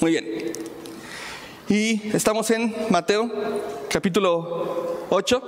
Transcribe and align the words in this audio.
Muy 0.00 0.12
bien. 0.12 0.52
Y 1.68 2.16
estamos 2.16 2.50
en 2.50 2.74
Mateo 2.88 3.30
capítulo 3.90 5.06
8 5.10 5.42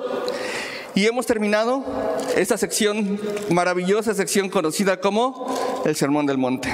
y 0.95 1.07
hemos 1.07 1.25
terminado 1.25 1.83
esta 2.37 2.59
sección, 2.59 3.19
maravillosa 3.49 4.13
sección 4.13 4.51
conocida 4.51 5.01
como 5.01 5.83
el 5.87 5.97
Sermón 5.97 6.27
del 6.27 6.37
Monte. 6.37 6.71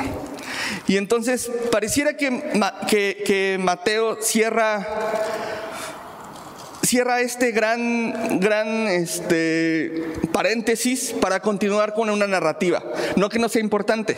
Y 0.89 0.97
entonces 0.97 1.53
pareciera 1.71 2.17
que, 2.17 2.43
que, 2.89 3.23
que 3.25 3.59
Mateo 3.61 4.19
cierra 4.21 4.85
cierra 6.89 7.21
este 7.21 7.53
gran, 7.53 8.41
gran 8.41 8.89
este, 8.89 10.11
paréntesis 10.33 11.15
para 11.21 11.41
continuar 11.41 11.93
con 11.93 12.09
una 12.09 12.27
narrativa. 12.27 12.83
No 13.15 13.29
que 13.29 13.39
no 13.39 13.51
sea 13.51 13.61
importante. 13.61 14.17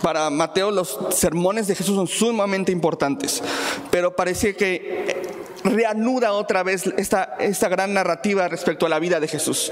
Para 0.00 0.30
Mateo 0.30 0.70
los 0.70 0.98
sermones 1.10 1.66
de 1.66 1.74
Jesús 1.74 1.96
son 1.96 2.06
sumamente 2.06 2.72
importantes, 2.72 3.42
pero 3.90 4.16
parece 4.16 4.56
que 4.56 5.28
reanuda 5.62 6.32
otra 6.32 6.62
vez 6.62 6.86
esta, 6.96 7.36
esta 7.38 7.68
gran 7.68 7.92
narrativa 7.92 8.48
respecto 8.48 8.86
a 8.86 8.88
la 8.88 8.98
vida 8.98 9.20
de 9.20 9.28
Jesús. 9.28 9.70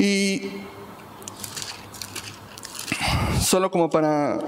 Y 0.00 0.50
solo 3.40 3.70
como 3.70 3.88
para 3.88 4.40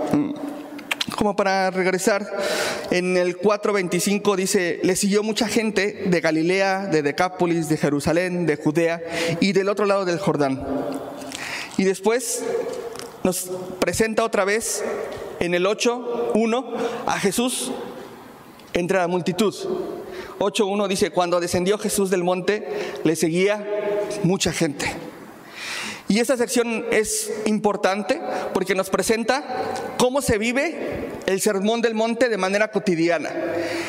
como 1.20 1.36
para 1.36 1.70
regresar, 1.70 2.26
en 2.90 3.18
el 3.18 3.38
4.25 3.38 4.36
dice, 4.36 4.80
le 4.82 4.96
siguió 4.96 5.22
mucha 5.22 5.48
gente 5.48 6.04
de 6.06 6.20
Galilea, 6.22 6.86
de 6.86 7.02
Decápolis, 7.02 7.68
de 7.68 7.76
Jerusalén, 7.76 8.46
de 8.46 8.56
Judea 8.56 9.02
y 9.38 9.52
del 9.52 9.68
otro 9.68 9.84
lado 9.84 10.06
del 10.06 10.18
Jordán. 10.18 10.66
Y 11.76 11.84
después 11.84 12.42
nos 13.22 13.50
presenta 13.80 14.24
otra 14.24 14.46
vez 14.46 14.82
en 15.40 15.52
el 15.52 15.66
8.1 15.66 16.64
a 17.04 17.18
Jesús 17.18 17.70
entre 18.72 18.96
la 18.96 19.06
multitud. 19.06 19.54
8.1 20.38 20.88
dice, 20.88 21.10
cuando 21.10 21.38
descendió 21.38 21.76
Jesús 21.76 22.08
del 22.08 22.24
monte, 22.24 22.66
le 23.04 23.14
seguía 23.14 24.08
mucha 24.22 24.54
gente. 24.54 24.86
Y 26.10 26.18
esta 26.18 26.36
sección 26.36 26.86
es 26.90 27.30
importante 27.46 28.20
porque 28.52 28.74
nos 28.74 28.90
presenta 28.90 29.44
cómo 29.96 30.20
se 30.20 30.38
vive 30.38 31.08
el 31.26 31.40
sermón 31.40 31.82
del 31.82 31.94
monte 31.94 32.28
de 32.28 32.36
manera 32.36 32.72
cotidiana. 32.72 33.30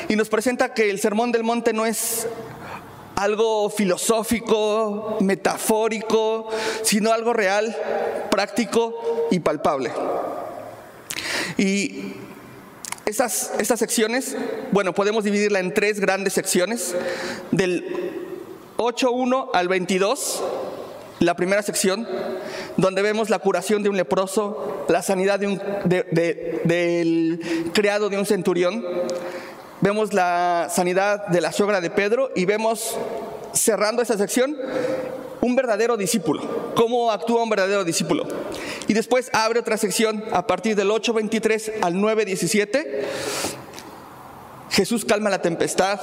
Y 0.07 0.15
nos 0.15 0.29
presenta 0.29 0.75
que 0.75 0.91
el 0.91 0.99
sermón 0.99 1.31
del 1.31 1.43
monte 1.43 1.73
no 1.73 1.83
es 1.83 2.27
algo 3.15 3.71
filosófico, 3.71 5.17
metafórico, 5.21 6.47
sino 6.83 7.11
algo 7.11 7.33
real, 7.33 7.75
práctico 8.29 9.27
y 9.31 9.39
palpable. 9.39 9.91
Y 11.57 12.13
estas, 13.07 13.53
estas 13.57 13.79
secciones, 13.79 14.37
bueno, 14.71 14.93
podemos 14.93 15.23
dividirla 15.23 15.59
en 15.59 15.73
tres 15.73 15.99
grandes 15.99 16.33
secciones, 16.33 16.93
del 17.49 17.83
8.1 18.77 19.49
al 19.55 19.67
22 19.67 20.43
la 21.21 21.35
primera 21.35 21.61
sección, 21.61 22.07
donde 22.77 23.03
vemos 23.03 23.29
la 23.29 23.37
curación 23.37 23.83
de 23.83 23.89
un 23.89 23.95
leproso, 23.95 24.85
la 24.89 25.03
sanidad 25.03 25.39
del 25.39 25.71
criado 27.73 28.09
de 28.09 28.17
un 28.17 28.25
centurión, 28.25 28.83
vemos 29.81 30.13
la 30.13 30.67
sanidad 30.71 31.27
de 31.27 31.41
la 31.41 31.51
suegra 31.51 31.79
de 31.79 31.91
Pedro 31.91 32.31
y 32.35 32.45
vemos, 32.45 32.97
cerrando 33.53 34.01
esa 34.01 34.17
sección, 34.17 34.57
un 35.41 35.55
verdadero 35.55 35.95
discípulo, 35.95 36.73
cómo 36.75 37.11
actúa 37.11 37.43
un 37.43 37.49
verdadero 37.49 37.83
discípulo. 37.83 38.25
Y 38.87 38.95
después 38.95 39.29
abre 39.31 39.59
otra 39.59 39.77
sección 39.77 40.23
a 40.31 40.47
partir 40.47 40.75
del 40.75 40.89
8.23 40.89 41.83
al 41.83 41.93
9.17. 41.95 42.87
Jesús 44.71 45.05
calma 45.05 45.29
la 45.29 45.43
tempestad, 45.43 45.99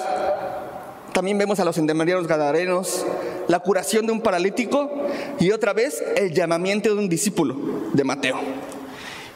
también 1.12 1.38
vemos 1.38 1.58
a 1.58 1.64
los 1.64 1.76
endemoniados 1.76 2.28
gadarenos, 2.28 3.04
la 3.48 3.60
curación 3.60 4.06
de 4.06 4.12
un 4.12 4.20
paralítico 4.20 4.90
y 5.40 5.50
otra 5.50 5.72
vez 5.72 6.02
el 6.16 6.32
llamamiento 6.32 6.88
de 6.94 7.00
un 7.00 7.08
discípulo 7.08 7.56
de 7.92 8.04
Mateo. 8.04 8.38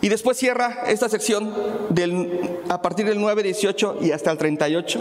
Y 0.00 0.08
después 0.08 0.36
cierra 0.36 0.82
esta 0.88 1.08
sección 1.08 1.54
del, 1.90 2.58
a 2.68 2.82
partir 2.82 3.06
del 3.06 3.18
9.18 3.18 4.02
y 4.02 4.10
hasta 4.12 4.30
el 4.30 4.38
38 4.38 5.00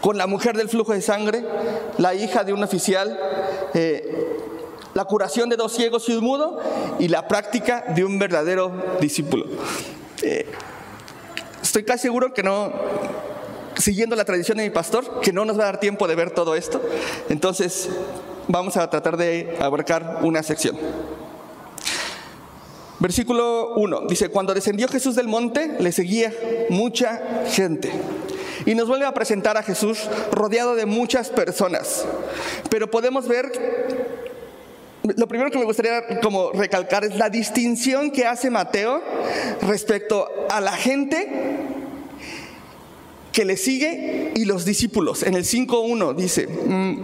con 0.00 0.18
la 0.18 0.26
mujer 0.26 0.54
del 0.54 0.68
flujo 0.68 0.92
de 0.92 1.00
sangre, 1.00 1.42
la 1.96 2.14
hija 2.14 2.44
de 2.44 2.52
un 2.52 2.62
oficial, 2.62 3.18
eh, 3.72 4.36
la 4.92 5.06
curación 5.06 5.48
de 5.48 5.56
dos 5.56 5.72
ciegos 5.72 6.06
y 6.10 6.12
un 6.12 6.24
mudo 6.24 6.60
y 6.98 7.08
la 7.08 7.26
práctica 7.26 7.86
de 7.94 8.04
un 8.04 8.18
verdadero 8.18 8.70
discípulo. 9.00 9.46
Eh, 10.20 10.46
estoy 11.62 11.84
casi 11.84 12.02
seguro 12.02 12.34
que 12.34 12.42
no, 12.42 12.70
siguiendo 13.78 14.14
la 14.14 14.26
tradición 14.26 14.58
de 14.58 14.64
mi 14.64 14.70
pastor, 14.70 15.20
que 15.20 15.32
no 15.32 15.46
nos 15.46 15.58
va 15.58 15.62
a 15.62 15.66
dar 15.66 15.80
tiempo 15.80 16.06
de 16.06 16.16
ver 16.16 16.32
todo 16.32 16.54
esto. 16.54 16.82
Entonces, 17.30 17.88
vamos 18.48 18.76
a 18.76 18.88
tratar 18.88 19.16
de 19.16 19.56
abarcar 19.60 20.20
una 20.22 20.42
sección. 20.42 20.76
Versículo 23.00 23.74
1 23.74 24.02
dice, 24.08 24.28
cuando 24.28 24.54
descendió 24.54 24.88
Jesús 24.88 25.14
del 25.14 25.28
monte, 25.28 25.76
le 25.78 25.92
seguía 25.92 26.32
mucha 26.70 27.44
gente. 27.46 27.90
Y 28.66 28.74
nos 28.74 28.88
vuelve 28.88 29.04
a 29.04 29.12
presentar 29.12 29.56
a 29.56 29.62
Jesús 29.62 30.08
rodeado 30.30 30.74
de 30.74 30.86
muchas 30.86 31.28
personas. 31.28 32.06
Pero 32.70 32.90
podemos 32.90 33.28
ver, 33.28 33.52
lo 35.02 35.28
primero 35.28 35.50
que 35.50 35.58
me 35.58 35.64
gustaría 35.64 36.20
como 36.20 36.52
recalcar 36.52 37.04
es 37.04 37.16
la 37.16 37.28
distinción 37.28 38.10
que 38.10 38.26
hace 38.26 38.48
Mateo 38.48 39.02
respecto 39.60 40.26
a 40.48 40.60
la 40.60 40.72
gente 40.72 41.83
que 43.34 43.44
le 43.44 43.56
sigue 43.56 44.32
y 44.36 44.44
los 44.44 44.64
discípulos. 44.64 45.24
En 45.24 45.34
el 45.34 45.44
5.1 45.44 46.14
dice, 46.14 46.46
mm, 46.46 47.02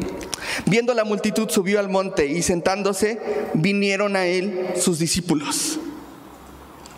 viendo 0.67 0.95
la 0.95 1.03
multitud 1.05 1.51
subió 1.51 1.81
al 1.81 1.91
monte 1.91 2.25
y 2.25 2.41
sentándose 2.43 3.19
vinieron 3.53 4.15
a 4.15 4.27
él 4.27 4.69
sus 4.77 5.01
discípulos. 5.01 5.81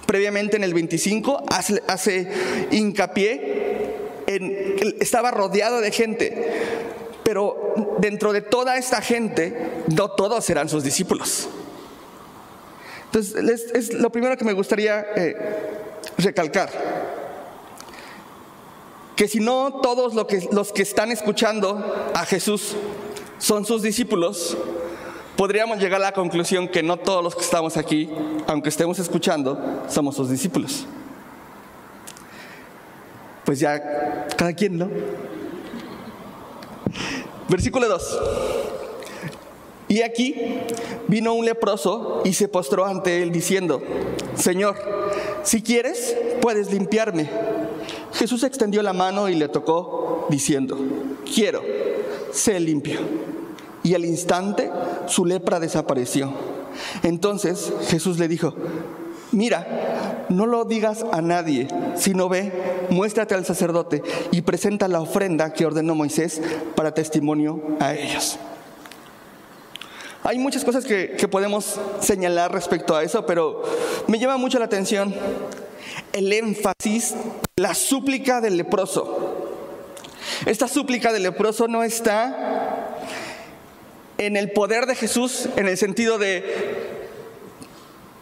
Previamente 0.06 0.56
en 0.56 0.65
el 0.65 0.75
25 0.75 1.44
hace, 1.48 1.82
hace 1.88 2.28
hincapié 2.70 4.20
en 4.26 4.76
que 4.76 4.97
estaba 5.00 5.31
rodeado 5.31 5.81
de 5.81 5.91
gente, 5.91 6.53
pero 7.25 7.97
dentro 8.00 8.34
de 8.34 8.43
toda 8.43 8.76
esta 8.76 9.00
gente 9.00 9.56
no 9.97 10.10
todos 10.10 10.44
serán 10.44 10.69
sus 10.69 10.84
discípulos. 10.84 11.49
Entonces 13.06 13.70
es, 13.72 13.94
lo 13.94 14.12
primero 14.12 14.37
que 14.37 14.44
me 14.44 14.53
gustaría 14.53 15.06
eh, 15.16 15.37
recalcar 16.19 17.02
que 19.17 19.28
si 19.28 19.41
no 19.41 19.81
todos 19.83 20.15
los 20.15 20.73
que 20.73 20.83
están 20.83 21.11
escuchando 21.11 22.11
a 22.15 22.25
Jesús 22.25 22.75
son 23.39 23.65
sus 23.65 23.83
discípulos, 23.83 24.56
podríamos 25.37 25.78
llegar 25.78 26.00
a 26.00 26.05
la 26.05 26.12
conclusión 26.12 26.69
que 26.69 26.83
no 26.83 26.97
todos 26.97 27.23
los 27.23 27.34
que 27.34 27.43
estamos 27.43 27.77
aquí, 27.77 28.11
aunque 28.47 28.69
estemos 28.69 28.99
escuchando, 28.99 29.84
somos 29.89 30.17
sus 30.17 30.31
discípulos. 30.31 30.87
Pues 33.45 33.59
ya, 33.59 34.27
cada 34.37 34.53
quien, 34.53 34.78
¿no? 34.78 34.89
Versículo 37.49 37.89
2. 37.89 38.21
Y 39.89 40.00
aquí 40.00 40.34
vino 41.09 41.34
un 41.34 41.44
leproso 41.44 42.23
y 42.25 42.33
se 42.33 42.49
postró 42.49 42.87
ante 42.87 43.23
él 43.23 43.31
diciendo, 43.31 43.83
Señor, 44.37 44.77
si 45.43 45.61
quieres, 45.61 46.17
puedes 46.41 46.73
limpiarme. 46.73 47.29
Jesús 48.15 48.43
extendió 48.43 48.83
la 48.83 48.93
mano 48.93 49.28
y 49.28 49.34
le 49.34 49.49
tocó 49.49 50.27
diciendo, 50.28 50.78
quiero, 51.34 51.62
sé 52.33 52.61
limpio. 52.61 53.00
Y 53.83 53.95
al 53.95 54.05
instante 54.05 54.71
su 55.06 55.25
lepra 55.25 55.59
desapareció. 55.59 56.33
Entonces 57.03 57.73
Jesús 57.89 58.19
le 58.19 58.28
dijo, 58.28 58.55
mira, 59.33 60.27
no 60.28 60.47
lo 60.47 60.65
digas 60.65 61.05
a 61.11 61.21
nadie, 61.21 61.69
sino 61.97 62.28
ve, 62.28 62.53
muéstrate 62.91 63.34
al 63.34 63.45
sacerdote 63.45 64.03
y 64.31 64.43
presenta 64.43 64.88
la 64.88 65.00
ofrenda 65.00 65.53
que 65.53 65.67
ordenó 65.67 65.94
Moisés 65.94 66.41
para 66.75 66.94
testimonio 66.94 67.61
a 67.81 67.94
ellos. 67.94 68.38
Hay 70.25 70.38
muchas 70.38 70.64
cosas 70.64 70.85
que, 70.85 71.17
que 71.19 71.26
podemos 71.26 71.81
señalar 72.00 72.53
respecto 72.53 72.94
a 72.94 73.03
eso, 73.03 73.26
pero 73.26 73.62
me 74.06 74.20
llama 74.20 74.37
mucho 74.37 74.59
la 74.61 74.67
atención 74.67 75.12
el 76.12 76.32
énfasis, 76.32 77.14
la 77.56 77.75
súplica 77.75 78.41
del 78.41 78.56
leproso. 78.56 79.49
Esta 80.47 80.69
súplica 80.69 81.12
del 81.12 81.25
leproso 81.25 81.69
no 81.69 81.82
está 81.82 82.99
en 84.19 84.37
el 84.37 84.53
poder 84.53 84.87
de 84.87 84.94
Jesús 84.94 85.49
en 85.56 85.69
el 85.69 85.76
sentido 85.76 86.19
de, 86.19 87.09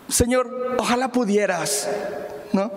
Señor, 0.08 0.76
ojalá 0.78 1.12
pudieras, 1.12 1.88
¿no? 2.52 2.70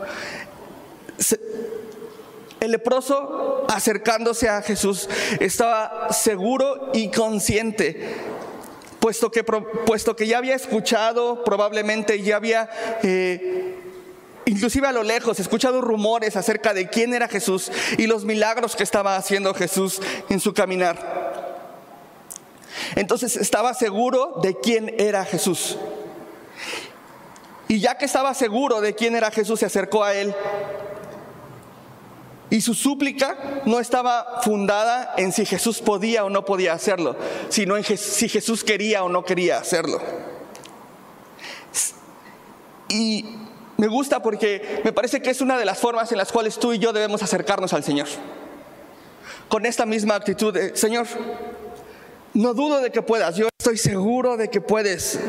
El 2.59 2.71
leproso 2.71 3.65
acercándose 3.69 4.49
a 4.49 4.61
Jesús 4.61 5.09
estaba 5.39 6.11
seguro 6.11 6.91
y 6.93 7.11
consciente, 7.11 8.15
puesto 8.99 9.31
que, 9.31 9.43
puesto 9.43 10.15
que 10.15 10.27
ya 10.27 10.37
había 10.37 10.55
escuchado, 10.55 11.43
probablemente 11.43 12.21
ya 12.21 12.37
había 12.37 12.69
eh, 13.03 13.82
inclusive 14.45 14.87
a 14.87 14.91
lo 14.91 15.03
lejos, 15.03 15.39
escuchado 15.39 15.81
rumores 15.81 16.35
acerca 16.35 16.73
de 16.73 16.89
quién 16.89 17.13
era 17.13 17.27
Jesús 17.27 17.71
y 17.97 18.07
los 18.07 18.25
milagros 18.25 18.75
que 18.75 18.83
estaba 18.83 19.15
haciendo 19.15 19.53
Jesús 19.53 20.01
en 20.29 20.39
su 20.39 20.53
caminar. 20.53 21.23
Entonces 22.95 23.35
estaba 23.37 23.73
seguro 23.73 24.39
de 24.41 24.55
quién 24.59 24.93
era 24.97 25.25
Jesús. 25.25 25.77
Y 27.67 27.79
ya 27.79 27.97
que 27.97 28.05
estaba 28.05 28.33
seguro 28.33 28.81
de 28.81 28.93
quién 28.93 29.15
era 29.15 29.31
Jesús, 29.31 29.59
se 29.59 29.65
acercó 29.65 30.03
a 30.03 30.13
él. 30.13 30.35
Y 32.49 32.61
su 32.61 32.75
súplica 32.75 33.61
no 33.65 33.79
estaba 33.79 34.41
fundada 34.43 35.15
en 35.17 35.31
si 35.31 35.45
Jesús 35.45 35.81
podía 35.81 36.23
o 36.23 36.29
no 36.29 36.45
podía 36.45 36.73
hacerlo, 36.73 37.15
sino 37.49 37.75
en 37.75 37.83
si 37.83 38.29
Jesús 38.29 38.63
quería 38.63 39.03
o 39.03 39.09
no 39.09 39.25
quería 39.25 39.57
hacerlo. 39.57 39.99
Y 42.89 43.25
me 43.83 43.89
gusta 43.89 44.21
porque 44.21 44.79
me 44.85 44.93
parece 44.93 45.21
que 45.21 45.29
es 45.29 45.41
una 45.41 45.57
de 45.57 45.65
las 45.65 45.77
formas 45.77 46.09
en 46.13 46.17
las 46.17 46.31
cuales 46.31 46.57
tú 46.57 46.71
y 46.71 46.79
yo 46.79 46.93
debemos 46.93 47.21
acercarnos 47.21 47.73
al 47.73 47.83
Señor. 47.83 48.07
Con 49.49 49.65
esta 49.65 49.85
misma 49.85 50.15
actitud 50.15 50.53
de, 50.53 50.73
Señor, 50.73 51.05
no 52.33 52.53
dudo 52.53 52.79
de 52.79 52.93
que 52.93 53.01
puedas, 53.01 53.35
yo 53.35 53.49
estoy 53.59 53.77
seguro 53.77 54.37
de 54.37 54.49
que 54.49 54.61
puedes. 54.61 55.19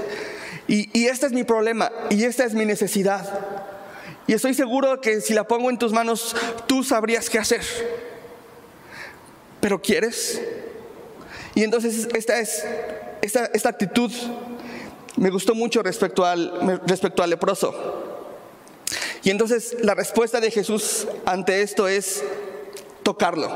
Y, 0.68 1.06
este 1.08 1.26
es 1.26 1.32
mi 1.32 1.42
problema 1.42 1.90
y 2.10 2.22
esta 2.22 2.44
es 2.44 2.54
mi 2.54 2.64
necesidad. 2.64 3.28
Y 4.28 4.34
estoy 4.34 4.54
seguro 4.54 5.00
que 5.00 5.20
si 5.20 5.34
la 5.34 5.48
pongo 5.48 5.68
en 5.68 5.76
tus 5.76 5.90
manos, 5.92 6.36
tú 6.68 6.84
sabrías 6.84 7.28
qué 7.28 7.40
hacer. 7.40 7.62
Pero 9.60 9.82
¿quieres? 9.82 10.40
Y 11.56 11.64
entonces 11.64 12.06
esta 12.14 12.38
es 12.38 12.64
esta, 13.20 13.46
esta 13.46 13.68
actitud 13.68 14.12
me 15.16 15.30
gustó 15.30 15.56
mucho 15.56 15.82
respecto 15.82 16.24
al, 16.24 16.80
respecto 16.86 17.20
al 17.24 17.30
leproso. 17.30 18.13
Y 19.24 19.30
entonces 19.30 19.76
la 19.80 19.94
respuesta 19.94 20.38
de 20.38 20.50
Jesús 20.50 21.08
ante 21.24 21.62
esto 21.62 21.88
es 21.88 22.22
tocarlo. 23.02 23.50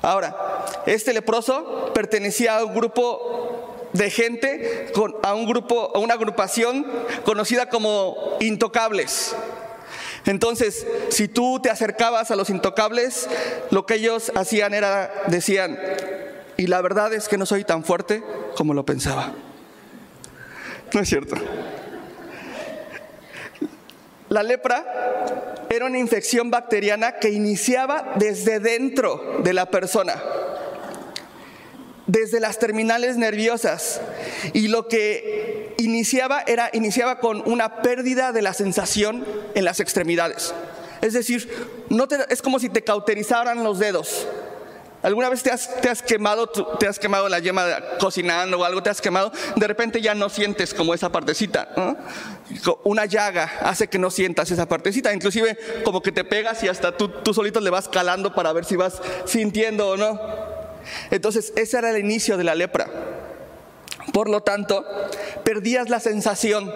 Ahora, 0.00 0.64
este 0.86 1.12
leproso 1.12 1.92
pertenecía 1.92 2.58
a 2.58 2.64
un 2.64 2.74
grupo 2.74 3.88
de 3.92 4.10
gente, 4.10 4.92
a 5.22 5.34
un 5.34 5.46
grupo, 5.46 5.90
a 5.94 5.98
una 5.98 6.14
agrupación 6.14 6.86
conocida 7.24 7.68
como 7.68 8.36
intocables. 8.38 9.34
Entonces, 10.24 10.86
si 11.08 11.26
tú 11.26 11.58
te 11.60 11.70
acercabas 11.70 12.30
a 12.30 12.36
los 12.36 12.50
intocables, 12.50 13.28
lo 13.70 13.86
que 13.86 13.94
ellos 13.94 14.30
hacían 14.36 14.72
era, 14.72 15.12
decían, 15.26 15.78
y 16.56 16.66
la 16.66 16.80
verdad 16.80 17.12
es 17.12 17.28
que 17.28 17.38
no 17.38 17.46
soy 17.46 17.64
tan 17.64 17.82
fuerte 17.82 18.22
como 18.54 18.74
lo 18.74 18.84
pensaba. 18.84 19.32
No 20.92 21.00
es 21.00 21.08
cierto. 21.08 21.36
La 24.28 24.42
lepra 24.42 25.64
era 25.70 25.86
una 25.86 25.98
infección 25.98 26.50
bacteriana 26.50 27.18
que 27.18 27.30
iniciaba 27.30 28.12
desde 28.16 28.60
dentro 28.60 29.40
de 29.42 29.52
la 29.52 29.70
persona, 29.70 30.22
desde 32.06 32.40
las 32.40 32.58
terminales 32.58 33.16
nerviosas. 33.16 34.00
Y 34.52 34.68
lo 34.68 34.88
que 34.88 35.74
iniciaba 35.78 36.42
era 36.46 36.70
iniciaba 36.72 37.20
con 37.20 37.42
una 37.50 37.80
pérdida 37.82 38.32
de 38.32 38.42
la 38.42 38.52
sensación 38.52 39.24
en 39.54 39.64
las 39.64 39.80
extremidades. 39.80 40.54
Es 41.00 41.12
decir, 41.12 41.48
no 41.88 42.06
es 42.28 42.42
como 42.42 42.58
si 42.58 42.68
te 42.68 42.82
cauterizaran 42.82 43.62
los 43.62 43.78
dedos. 43.78 44.26
¿Alguna 45.02 45.28
vez 45.28 45.44
te 45.44 45.50
has, 45.50 46.02
quemado, 46.02 46.48
te 46.48 46.88
has 46.88 46.98
quemado 46.98 47.28
la 47.28 47.38
yema 47.38 47.64
cocinando 48.00 48.58
o 48.58 48.64
algo, 48.64 48.82
te 48.82 48.90
has 48.90 49.00
quemado? 49.00 49.30
De 49.54 49.66
repente 49.68 50.00
ya 50.00 50.14
no 50.14 50.28
sientes 50.28 50.74
como 50.74 50.92
esa 50.92 51.12
partecita. 51.12 51.68
Una 52.82 53.06
llaga 53.06 53.58
hace 53.62 53.86
que 53.86 53.98
no 53.98 54.10
sientas 54.10 54.50
esa 54.50 54.66
partecita. 54.66 55.14
Inclusive 55.14 55.56
como 55.84 56.02
que 56.02 56.10
te 56.10 56.24
pegas 56.24 56.64
y 56.64 56.68
hasta 56.68 56.96
tú, 56.96 57.08
tú 57.08 57.32
solito 57.32 57.60
le 57.60 57.70
vas 57.70 57.88
calando 57.88 58.34
para 58.34 58.52
ver 58.52 58.64
si 58.64 58.74
vas 58.74 59.00
sintiendo 59.24 59.90
o 59.90 59.96
no. 59.96 60.20
Entonces 61.12 61.52
ese 61.54 61.78
era 61.78 61.90
el 61.90 61.98
inicio 61.98 62.36
de 62.36 62.44
la 62.44 62.56
lepra. 62.56 62.88
Por 64.12 64.28
lo 64.28 64.42
tanto, 64.42 64.84
perdías 65.44 65.90
la 65.90 66.00
sensación 66.00 66.72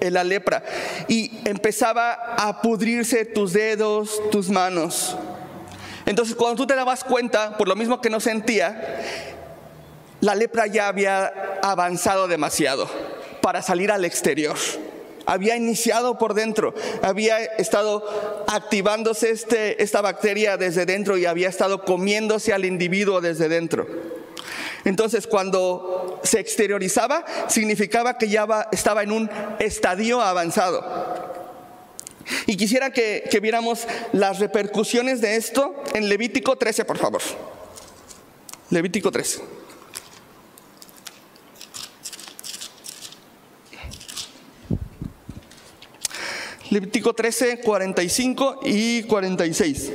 en 0.00 0.14
la 0.14 0.24
lepra 0.24 0.64
y 1.06 1.40
empezaba 1.44 2.12
a 2.12 2.62
pudrirse 2.62 3.26
tus 3.26 3.52
dedos, 3.52 4.22
tus 4.30 4.48
manos. 4.48 5.16
Entonces 6.06 6.34
cuando 6.34 6.56
tú 6.56 6.66
te 6.66 6.74
dabas 6.74 7.04
cuenta, 7.04 7.56
por 7.56 7.68
lo 7.68 7.76
mismo 7.76 8.00
que 8.00 8.10
no 8.10 8.20
sentía, 8.20 9.00
la 10.20 10.34
lepra 10.34 10.66
ya 10.66 10.88
había 10.88 11.58
avanzado 11.62 12.28
demasiado 12.28 12.88
para 13.40 13.62
salir 13.62 13.90
al 13.90 14.04
exterior. 14.04 14.56
Había 15.26 15.56
iniciado 15.56 16.18
por 16.18 16.34
dentro, 16.34 16.74
había 17.02 17.38
estado 17.42 18.44
activándose 18.48 19.30
este, 19.30 19.82
esta 19.82 20.00
bacteria 20.00 20.56
desde 20.56 20.84
dentro 20.84 21.16
y 21.16 21.26
había 21.26 21.48
estado 21.48 21.84
comiéndose 21.84 22.52
al 22.52 22.64
individuo 22.64 23.20
desde 23.20 23.48
dentro. 23.48 23.86
Entonces, 24.84 25.26
cuando 25.26 26.20
se 26.24 26.40
exteriorizaba, 26.40 27.24
significaba 27.48 28.18
que 28.18 28.28
ya 28.28 28.68
estaba 28.72 29.02
en 29.02 29.12
un 29.12 29.30
estadio 29.60 30.20
avanzado. 30.20 31.41
Y 32.46 32.56
quisiera 32.56 32.90
que, 32.92 33.38
viéramos 33.42 33.86
las 34.12 34.38
repercusiones 34.38 35.20
de 35.20 35.36
esto 35.36 35.82
en 35.94 36.08
Levítico 36.08 36.56
13, 36.56 36.84
por 36.84 36.98
favor. 36.98 37.22
Levítico 38.70 39.10
13. 39.10 39.42
Levítico 46.70 47.12
13, 47.12 47.60
45 47.60 48.60
y 48.64 49.02
46. 49.02 49.92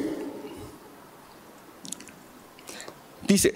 Dice, 3.27 3.53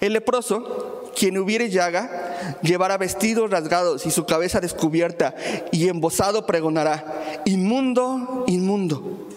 el 0.00 0.12
leproso 0.12 1.10
quien 1.16 1.38
hubiere 1.38 1.70
llaga, 1.70 2.58
llevará 2.62 2.98
vestidos 2.98 3.50
rasgados 3.50 4.04
y 4.06 4.10
su 4.10 4.26
cabeza 4.26 4.60
descubierta, 4.60 5.34
y 5.72 5.88
embosado 5.88 6.46
pregonará, 6.46 7.23
inmundo, 7.44 8.44
inmundo. 8.46 9.28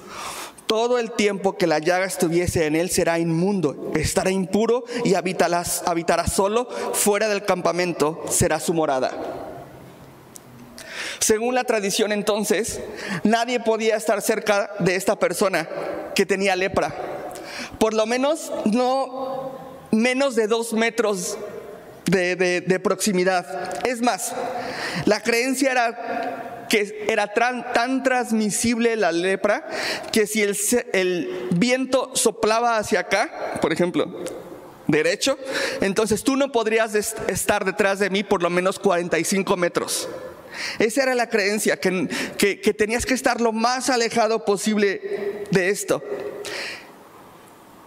Todo 0.66 1.00
el 1.00 1.12
tiempo 1.12 1.58
que 1.58 1.66
la 1.66 1.80
llaga 1.80 2.06
estuviese 2.06 2.66
en 2.66 2.76
él 2.76 2.90
será 2.90 3.20
inmundo, 3.20 3.92
estará 3.96 4.32
impuro 4.32 4.84
y 5.06 5.14
habitará, 5.14 5.64
habitará 5.86 6.28
solo 6.28 6.68
fuera 6.94 7.30
del 7.30 7.46
campamento, 7.46 8.22
será 8.30 8.60
su 8.60 8.74
morada. 8.74 9.12
Según 11.20 11.56
la 11.56 11.64
tradición 11.64 12.12
entonces, 12.12 12.82
nadie 13.24 13.60
podía 13.60 13.96
estar 13.96 14.22
cerca 14.22 14.72
de 14.80 14.96
esta 14.96 15.18
persona 15.18 15.68
que 16.14 16.26
tenía 16.26 16.56
lepra. 16.56 16.94
Por 17.80 17.94
lo 17.94 18.06
menos 18.06 18.52
no 18.66 19.58
menos 19.92 20.36
de 20.36 20.48
dos 20.48 20.74
metros 20.74 21.38
de, 22.06 22.80
proximidad. 22.84 23.86
Es 23.86 24.02
más, 24.02 24.34
la 25.06 25.22
creencia 25.22 25.72
era 25.72 26.47
que 26.70 27.06
era 27.10 27.34
tan, 27.34 28.04
transmisible 28.04 28.96
la 28.96 29.12
lepra 29.12 29.68
que 30.12 30.28
si 30.28 30.42
el, 30.42 31.48
viento 31.52 32.12
soplaba 32.16 32.78
hacia 32.78 33.02
acá, 33.02 33.60
por 33.62 33.74
ejemplo, 33.74 34.24
derecho, 34.88 35.38
entonces 35.82 36.24
tú 36.24 36.36
no 36.36 36.52
podrías 36.52 36.96
estar 36.96 37.66
detrás 37.66 38.00
de 38.00 38.10
mí 38.10 38.24
por 38.24 38.42
lo 38.42 38.50
menos 38.50 38.80
45 38.80 39.58
metros. 39.58 40.08
Esa 40.80 41.04
era 41.04 41.16
la 41.16 41.30
creencia, 41.30 41.80
que, 41.80 42.08
que, 42.38 42.74
tenías 42.74 43.06
que 43.06 43.14
estar 43.14 43.42
lo 43.42 43.52
más 43.52 43.90
alejado 43.90 44.44
posible 44.44 45.46
de 45.52 45.70
esto. 45.70 46.04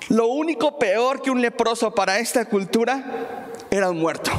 Lo 0.08 0.26
único 0.26 0.78
peor 0.78 1.22
que 1.22 1.30
un 1.30 1.40
leproso 1.40 1.94
para 1.94 2.18
esta 2.18 2.44
cultura 2.44 3.48
era 3.70 3.90
un 3.90 3.98
muerto. 3.98 4.30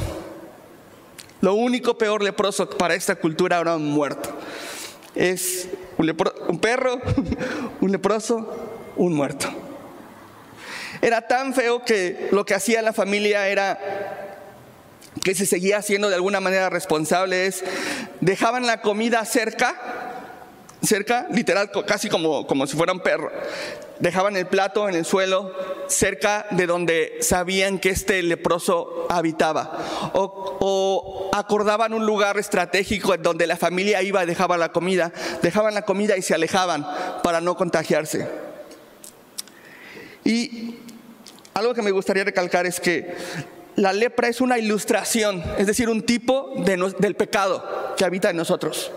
Lo 1.41 1.55
único 1.55 1.97
peor 1.97 2.23
leproso 2.23 2.69
para 2.69 2.93
esta 2.93 3.15
cultura 3.15 3.59
era 3.59 3.75
un 3.75 3.89
muerto. 3.89 4.29
Es 5.15 5.67
un, 5.97 6.59
perro, 6.59 7.01
un 7.81 7.91
leproso, 7.91 8.69
un 8.95 9.13
muerto. 9.13 9.49
Era 11.01 11.27
tan 11.27 11.53
feo 11.53 11.83
que 11.83 12.29
lo 12.31 12.45
que 12.45 12.53
hacía 12.53 12.81
la 12.81 12.93
familia 12.93 13.47
era 13.47 13.79
que 15.23 15.35
se 15.35 15.45
seguía 15.45 15.77
haciendo 15.77 16.09
de 16.09 16.15
alguna 16.15 16.39
manera 16.39 16.69
responsable 16.69 17.45
es 17.45 17.63
dejaban 18.21 18.65
la 18.65 18.81
comida 18.81 19.25
cerca 19.25 20.10
cerca, 20.81 21.27
literal, 21.31 21.71
casi 21.85 22.09
como, 22.09 22.47
como 22.47 22.67
si 22.67 22.75
fuera 22.75 22.93
un 22.93 22.99
perro. 22.99 23.31
Dejaban 23.99 24.35
el 24.35 24.47
plato 24.47 24.89
en 24.89 24.95
el 24.95 25.05
suelo 25.05 25.53
cerca 25.87 26.47
de 26.51 26.65
donde 26.65 27.17
sabían 27.21 27.77
que 27.77 27.89
este 27.89 28.23
leproso 28.23 29.05
habitaba. 29.09 29.77
O, 30.13 31.29
acordaban 31.33 31.93
un 31.93 32.05
lugar 32.05 32.37
estratégico 32.37 33.13
en 33.13 33.21
donde 33.21 33.47
la 33.47 33.57
familia 33.57 34.01
iba 34.01 34.23
y 34.23 34.25
dejaba 34.25 34.57
la 34.57 34.71
comida. 34.71 35.11
Dejaban 35.41 35.73
la 35.73 35.83
comida 35.83 36.17
y 36.17 36.21
se 36.21 36.33
alejaban 36.33 36.85
para 37.23 37.41
no 37.41 37.55
contagiarse. 37.55 38.27
Y 40.23 40.77
algo 41.53 41.73
que 41.73 41.81
me 41.81 41.91
gustaría 41.91 42.23
recalcar 42.23 42.65
es 42.65 42.79
que 42.79 43.15
la 43.75 43.93
lepra 43.93 44.27
es 44.27 44.41
una 44.41 44.57
ilustración, 44.57 45.43
es 45.57 45.67
decir, 45.67 45.89
un 45.89 46.03
tipo 46.03 46.53
del 46.57 47.15
pecado 47.15 47.93
que 47.97 48.05
habita 48.05 48.29
en 48.29 48.37
nosotros. 48.37 48.91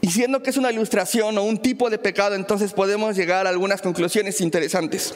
Y 0.00 0.10
siendo 0.10 0.42
que 0.42 0.50
es 0.50 0.56
una 0.56 0.72
ilustración 0.72 1.36
o 1.36 1.42
un 1.42 1.58
tipo 1.58 1.90
de 1.90 1.98
pecado, 1.98 2.34
entonces 2.34 2.72
podemos 2.72 3.16
llegar 3.16 3.46
a 3.46 3.50
algunas 3.50 3.82
conclusiones 3.82 4.40
interesantes. 4.40 5.14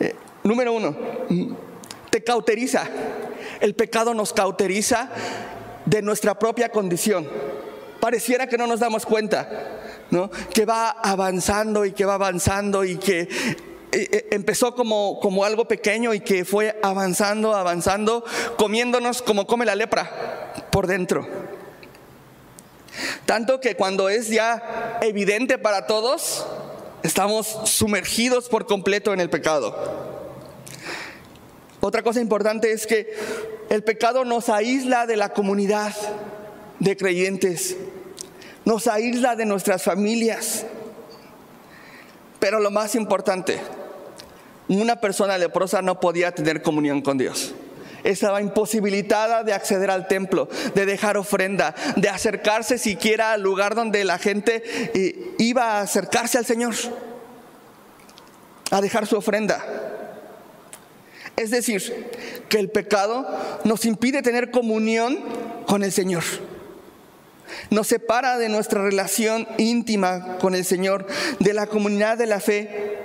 Eh, 0.00 0.14
número 0.42 0.72
uno, 0.74 0.96
te 2.10 2.22
cauteriza. 2.22 2.88
El 3.60 3.74
pecado 3.74 4.12
nos 4.12 4.32
cauteriza 4.32 5.10
de 5.86 6.02
nuestra 6.02 6.38
propia 6.38 6.68
condición. 6.70 7.26
Pareciera 8.00 8.48
que 8.48 8.58
no 8.58 8.66
nos 8.66 8.80
damos 8.80 9.06
cuenta, 9.06 9.48
¿no? 10.10 10.30
Que 10.52 10.64
va 10.64 10.90
avanzando 10.90 11.84
y 11.86 11.92
que 11.92 12.04
va 12.04 12.14
avanzando 12.14 12.84
y 12.84 12.96
que 12.96 13.20
eh, 13.20 13.28
eh, 13.92 14.28
empezó 14.32 14.74
como, 14.74 15.20
como 15.20 15.44
algo 15.44 15.66
pequeño 15.68 16.12
y 16.12 16.20
que 16.20 16.44
fue 16.44 16.78
avanzando, 16.82 17.54
avanzando, 17.54 18.24
comiéndonos 18.56 19.22
como 19.22 19.46
come 19.46 19.64
la 19.64 19.74
lepra 19.74 20.50
por 20.70 20.86
dentro. 20.86 21.26
Tanto 23.26 23.60
que 23.60 23.76
cuando 23.76 24.08
es 24.08 24.28
ya 24.28 24.98
evidente 25.02 25.58
para 25.58 25.86
todos, 25.86 26.46
estamos 27.02 27.46
sumergidos 27.64 28.48
por 28.48 28.66
completo 28.66 29.12
en 29.12 29.20
el 29.20 29.30
pecado. 29.30 29.76
Otra 31.80 32.02
cosa 32.02 32.20
importante 32.20 32.72
es 32.72 32.86
que 32.86 33.12
el 33.68 33.82
pecado 33.82 34.24
nos 34.24 34.48
aísla 34.48 35.06
de 35.06 35.16
la 35.16 35.30
comunidad 35.30 35.94
de 36.78 36.96
creyentes, 36.96 37.76
nos 38.64 38.86
aísla 38.86 39.34
de 39.34 39.46
nuestras 39.46 39.82
familias. 39.82 40.64
Pero 42.38 42.60
lo 42.60 42.70
más 42.70 42.94
importante, 42.94 43.60
una 44.68 45.00
persona 45.00 45.38
leprosa 45.38 45.82
no 45.82 45.98
podía 46.00 46.32
tener 46.32 46.62
comunión 46.62 47.02
con 47.02 47.18
Dios. 47.18 47.54
Estaba 48.04 48.40
imposibilitada 48.40 49.44
de 49.44 49.52
acceder 49.52 49.90
al 49.90 50.08
templo, 50.08 50.48
de 50.74 50.86
dejar 50.86 51.16
ofrenda, 51.16 51.74
de 51.96 52.08
acercarse 52.08 52.78
siquiera 52.78 53.32
al 53.32 53.42
lugar 53.42 53.74
donde 53.74 54.04
la 54.04 54.18
gente 54.18 54.62
eh, 54.94 55.34
iba 55.38 55.78
a 55.78 55.80
acercarse 55.82 56.38
al 56.38 56.46
Señor, 56.46 56.74
a 58.70 58.80
dejar 58.80 59.06
su 59.06 59.16
ofrenda. 59.16 59.64
Es 61.36 61.50
decir, 61.50 62.10
que 62.48 62.58
el 62.58 62.70
pecado 62.70 63.26
nos 63.64 63.84
impide 63.84 64.22
tener 64.22 64.50
comunión 64.50 65.18
con 65.66 65.82
el 65.82 65.92
Señor. 65.92 66.22
Nos 67.70 67.88
separa 67.88 68.38
de 68.38 68.48
nuestra 68.48 68.82
relación 68.82 69.46
íntima 69.58 70.38
con 70.38 70.54
el 70.54 70.64
Señor, 70.64 71.06
de 71.38 71.54
la 71.54 71.66
comunidad 71.66 72.18
de 72.18 72.26
la 72.26 72.40
fe 72.40 72.98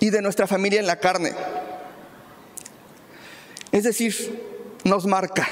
y 0.00 0.10
de 0.10 0.22
nuestra 0.22 0.46
familia 0.46 0.80
en 0.80 0.86
la 0.86 1.00
carne. 1.00 1.32
Es 3.72 3.84
decir, 3.84 4.40
nos 4.84 5.06
marca. 5.06 5.48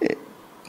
Eh, 0.00 0.18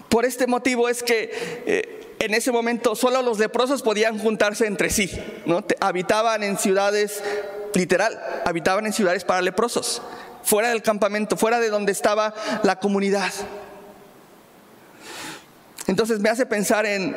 por 0.07 0.23
este 0.23 0.47
motivo 0.47 0.87
es 0.87 1.01
que 1.01 1.31
eh, 1.65 2.15
en 2.19 2.33
ese 2.33 2.51
momento 2.51 2.95
solo 2.95 3.21
los 3.21 3.39
leprosos 3.39 3.81
podían 3.81 4.19
juntarse 4.19 4.67
entre 4.67 4.89
sí, 4.89 5.11
¿no? 5.45 5.63
Habitaban 5.79 6.43
en 6.43 6.57
ciudades 6.57 7.23
literal, 7.73 8.19
habitaban 8.45 8.85
en 8.85 8.93
ciudades 8.93 9.23
para 9.23 9.41
leprosos, 9.41 10.01
fuera 10.43 10.69
del 10.69 10.81
campamento, 10.81 11.37
fuera 11.37 11.59
de 11.59 11.69
donde 11.69 11.91
estaba 11.91 12.33
la 12.63 12.79
comunidad. 12.79 13.31
Entonces 15.87 16.19
me 16.19 16.29
hace 16.29 16.45
pensar 16.45 16.85
en 16.85 17.15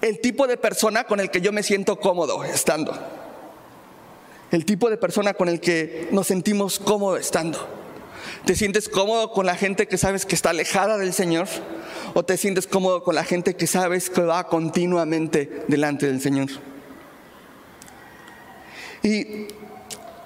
el 0.00 0.20
tipo 0.20 0.46
de 0.46 0.56
persona 0.56 1.04
con 1.04 1.20
el 1.20 1.30
que 1.30 1.40
yo 1.40 1.52
me 1.52 1.62
siento 1.62 1.98
cómodo 1.98 2.42
estando. 2.44 2.96
El 4.50 4.64
tipo 4.64 4.88
de 4.90 4.96
persona 4.96 5.34
con 5.34 5.48
el 5.48 5.60
que 5.60 6.08
nos 6.12 6.28
sentimos 6.28 6.78
cómodo 6.78 7.16
estando. 7.16 7.66
¿Te 8.44 8.54
sientes 8.54 8.88
cómodo 8.88 9.32
con 9.32 9.44
la 9.44 9.56
gente 9.56 9.88
que 9.88 9.98
sabes 9.98 10.24
que 10.24 10.36
está 10.36 10.50
alejada 10.50 10.98
del 10.98 11.12
Señor? 11.12 11.48
¿O 12.14 12.24
te 12.24 12.36
sientes 12.36 12.66
cómodo 12.66 13.02
con 13.02 13.14
la 13.14 13.24
gente 13.24 13.56
que 13.56 13.66
sabes 13.66 14.08
que 14.08 14.20
va 14.20 14.46
continuamente 14.46 15.64
delante 15.66 16.06
del 16.06 16.20
Señor? 16.20 16.48
Y 19.02 19.48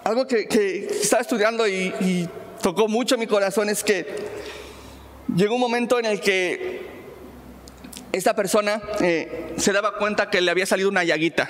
algo 0.05 0.27
que, 0.27 0.89
estaba 1.00 1.23
estudiando 1.23 1.67
y, 1.67 2.29
tocó 2.62 2.89
mucho 2.89 3.17
mi 3.17 3.27
corazón 3.27 3.71
es 3.71 3.83
que 3.83 4.07
llegó 5.35 5.55
un 5.55 5.62
momento 5.62 5.99
en 5.99 6.05
el 6.05 6.21
que 6.21 6.83
esta 8.12 8.35
persona 8.35 8.83
eh, 9.00 9.55
se 9.57 9.73
daba 9.73 9.97
cuenta 9.97 10.29
que 10.29 10.43
le 10.43 10.50
había 10.50 10.67
salido 10.67 10.91
una 10.91 11.05
llaguita. 11.05 11.49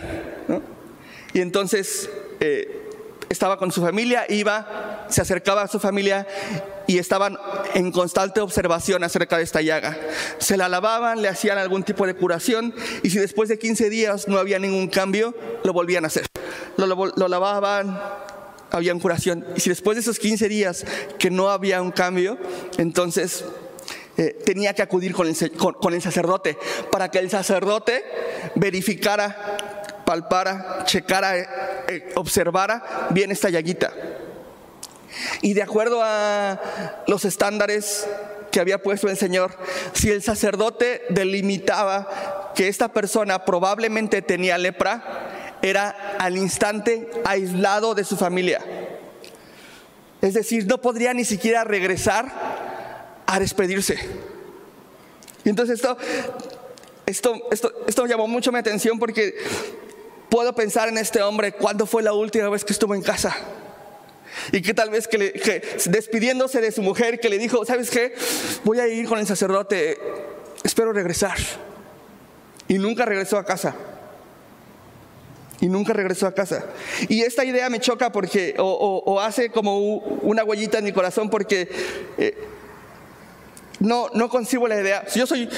Y 1.32 1.40
entonces 1.40 2.08
eh, 2.40 2.86
estaba 3.28 3.58
con 3.58 3.70
su 3.70 3.80
familia, 3.80 4.26
iba, 4.28 5.06
se 5.08 5.20
acercaba 5.20 5.62
a 5.62 5.68
su 5.68 5.78
familia 5.78 6.26
y 6.88 6.98
estaban 6.98 7.38
en 7.74 7.92
constante 7.92 8.40
observación 8.40 9.04
acerca 9.04 9.36
de 9.38 9.44
esta 9.44 9.62
llaga. 9.62 9.96
Se 10.38 10.56
la 10.56 10.68
lavaban, 10.68 11.22
le 11.22 11.28
hacían 11.28 11.58
algún 11.58 11.84
tipo 11.84 12.06
de 12.06 12.14
curación 12.14 12.74
y 13.02 13.10
si 13.10 13.18
después 13.18 13.48
de 13.48 13.58
15 13.58 13.88
días 13.88 14.26
no 14.26 14.38
había 14.38 14.58
ningún 14.58 14.88
cambio, 14.88 15.34
lo 15.62 15.72
volvían 15.72 16.04
a 16.04 16.08
hacer 16.08 16.26
lo, 16.86 17.28
lavaban, 17.28 17.98
había 18.70 18.94
curación. 18.94 19.46
Y 19.56 19.60
si 19.60 19.70
después 19.70 19.96
de 19.96 20.02
esos 20.02 20.18
15 20.18 20.48
días 20.48 20.84
que 21.18 21.30
no 21.30 21.50
había 21.50 21.82
un 21.82 21.90
cambio, 21.90 22.38
entonces 22.78 23.44
eh, 24.16 24.36
tenía 24.44 24.74
que 24.74 24.82
acudir 24.82 25.12
con 25.12 25.26
el, 25.26 25.52
con, 25.52 25.94
el, 25.94 26.02
sacerdote 26.02 26.56
para 26.90 27.10
que 27.10 27.18
el 27.18 27.30
sacerdote 27.30 28.04
verificara, 28.54 29.79
palpara, 30.10 30.82
checara, 30.86 31.38
eh, 31.38 31.48
eh, 31.86 32.12
observara 32.16 33.06
bien 33.10 33.30
esta 33.30 33.48
llaguita. 33.48 33.92
Y 35.40 35.54
de 35.54 35.62
acuerdo 35.62 36.00
a 36.02 36.60
los 37.06 37.24
estándares 37.24 38.08
que 38.50 38.58
había 38.58 38.82
puesto 38.82 39.08
el 39.08 39.16
Señor, 39.16 39.56
si 39.92 40.10
el 40.10 40.20
sacerdote 40.20 41.02
delimitaba 41.10 42.52
que 42.56 42.66
esta 42.66 42.92
persona 42.92 43.44
probablemente 43.44 44.20
tenía 44.20 44.58
lepra, 44.58 45.58
era 45.62 45.90
al 46.18 46.36
instante 46.36 47.08
aislado 47.24 47.94
de 47.94 48.02
su 48.02 48.16
familia. 48.16 48.60
Es 50.20 50.34
decir, 50.34 50.66
no 50.66 50.78
podría 50.78 51.14
ni 51.14 51.24
siquiera 51.24 51.62
regresar 51.62 52.26
a 53.26 53.38
despedirse. 53.38 53.96
Y 55.44 55.50
entonces 55.50 55.76
esto, 55.76 55.96
esto, 57.06 57.34
esto, 57.52 57.72
esto 57.86 58.06
llamó 58.06 58.26
mucho 58.26 58.50
mi 58.50 58.58
atención 58.58 58.98
porque 58.98 59.34
puedo 60.30 60.54
pensar 60.54 60.88
en 60.88 60.98
este 60.98 61.22
hombre, 61.22 61.52
¿cuándo 61.52 61.86
fue 61.86 62.02
la 62.02 62.12
última 62.12 62.48
vez 62.48 62.64
que 62.64 62.72
estuvo 62.72 62.94
en 62.94 63.02
casa? 63.02 63.36
Y 64.52 64.62
que 64.62 64.72
tal 64.72 64.90
vez 64.90 65.08
que, 65.08 65.32
que, 65.32 65.62
despidiéndose 65.86 66.60
de 66.60 66.72
su 66.72 66.82
mujer, 66.82 67.20
que 67.20 67.28
le 67.28 67.38
dijo, 67.38 67.64
¿sabes 67.64 67.90
qué? 67.90 68.14
Voy 68.64 68.80
a 68.80 68.86
ir 68.86 69.06
con 69.08 69.18
el 69.18 69.26
sacerdote, 69.26 69.98
espero 70.62 70.92
regresar. 70.92 71.36
Y 72.68 72.78
nunca 72.78 73.04
regresó 73.04 73.36
a 73.36 73.44
casa 73.44 73.74
y 75.60 75.68
nunca 75.68 75.92
regresó 75.92 76.26
a 76.26 76.34
casa. 76.34 76.64
Y 77.08 77.22
esta 77.22 77.44
idea 77.44 77.68
me 77.68 77.80
choca 77.80 78.10
porque, 78.10 78.54
o, 78.58 79.20
hace 79.20 79.50
como 79.50 79.78
una 79.78 80.42
huellita 80.42 80.78
en 80.78 80.84
mi 80.84 80.92
corazón 80.92 81.28
porque 81.28 81.68
eh, 82.16 82.34
no, 83.78 84.08
no 84.14 84.28
concibo 84.28 84.66
la 84.66 84.80
idea. 84.80 85.04
Yo 85.14 85.26
soy, 85.26 85.48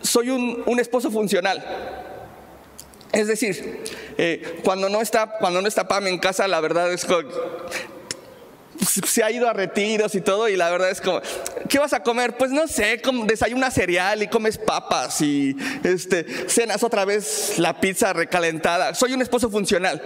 soy 0.00 0.30
un, 0.30 0.78
esposo 0.78 1.10
funcional. 1.10 2.06
Es 3.12 3.26
decir, 3.26 3.82
eh, 4.18 4.60
cuando, 4.62 4.88
no 4.88 5.00
está, 5.00 5.38
cuando 5.38 5.60
no 5.60 5.68
está 5.68 5.86
en 6.06 6.18
casa, 6.18 6.46
la 6.46 6.60
verdad 6.60 6.92
es 6.92 7.04
que 7.04 7.26
se 8.80 9.22
ha 9.22 9.30
ido 9.30 9.48
a 9.48 9.52
retiros 9.52 10.14
y 10.14 10.20
todo 10.20 10.48
y 10.48 10.56
la 10.56 10.70
verdad 10.70 10.90
es 10.90 11.00
como, 11.00 11.20
¿qué 11.68 11.78
vas 11.78 11.92
a 11.92 12.02
comer? 12.02 12.36
Pues 12.36 12.50
no 12.50 12.66
sé, 12.66 13.00
desayunas 13.26 13.74
cereal 13.74 14.22
y 14.22 14.28
comes 14.28 14.58
papas 14.58 15.20
y 15.20 15.56
este, 15.84 16.24
cenas 16.48 16.82
otra 16.82 17.04
vez 17.04 17.58
la 17.58 17.80
pizza 17.80 18.12
recalentada. 18.12 18.94
Soy 18.94 19.12
un 19.12 19.22
esposo 19.22 19.50
funcional. 19.50 20.00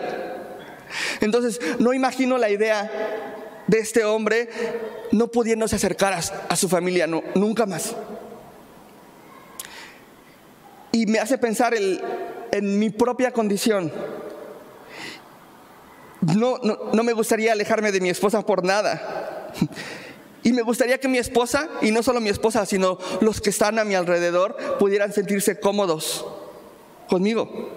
Entonces, 1.21 1.61
no 1.79 1.93
imagino 1.93 2.39
la 2.39 2.51
idea 2.51 2.91
de 3.67 3.79
este 3.79 4.05
hombre 4.05 4.49
no 5.13 5.29
pudiéndose 5.29 5.77
acercar 5.77 6.13
a, 6.49 6.57
su 6.57 6.69
familia, 6.69 7.07
no, 7.07 7.23
nunca 7.35 7.67
más. 7.67 7.95
Y 10.93 11.07
me 11.07 11.19
hace 11.19 11.39
pensar 11.39 11.75
en 12.55 12.79
mi 12.79 12.91
propia 12.91 13.33
condición 13.33 13.93
no, 16.33 16.59
no, 16.59 17.03
me 17.03 17.13
gustaría 17.13 17.53
alejarme 17.53 17.93
de 17.93 18.01
mi 18.01 18.09
esposa 18.09 18.45
por 18.47 18.65
nada. 18.65 19.51
Y 20.43 20.53
me 20.53 20.63
gustaría 20.63 20.99
que 20.99 21.09
mi 21.09 21.19
esposa, 21.19 21.69
y 21.81 21.91
no 21.91 22.03
solo 22.03 22.21
mi 22.21 22.29
esposa, 22.29 22.67
sino 22.67 22.99
los 23.21 23.41
que 23.41 23.51
están 23.51 23.79
a 23.79 23.85
mi 23.85 23.95
alrededor, 23.95 24.57
pudieran 24.79 25.13
sentirse 25.13 25.59
cómodos 25.59 26.25
conmigo. 27.09 27.71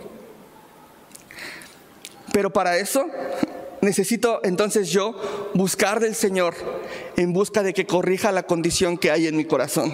Pero 2.34 2.52
para 2.52 2.78
eso 2.78 3.10
necesito 3.82 4.42
entonces 4.44 4.90
yo 4.90 5.16
buscar 5.54 6.00
del 6.00 6.14
Señor 6.14 6.56
en 7.16 7.32
busca 7.32 7.64
de 7.64 7.74
que 7.74 7.88
corrija 7.88 8.32
la 8.32 8.44
condición 8.44 8.98
que 8.98 9.12
hay 9.12 9.28
en 9.28 9.38
mi 9.38 9.46
corazón. 9.46 9.94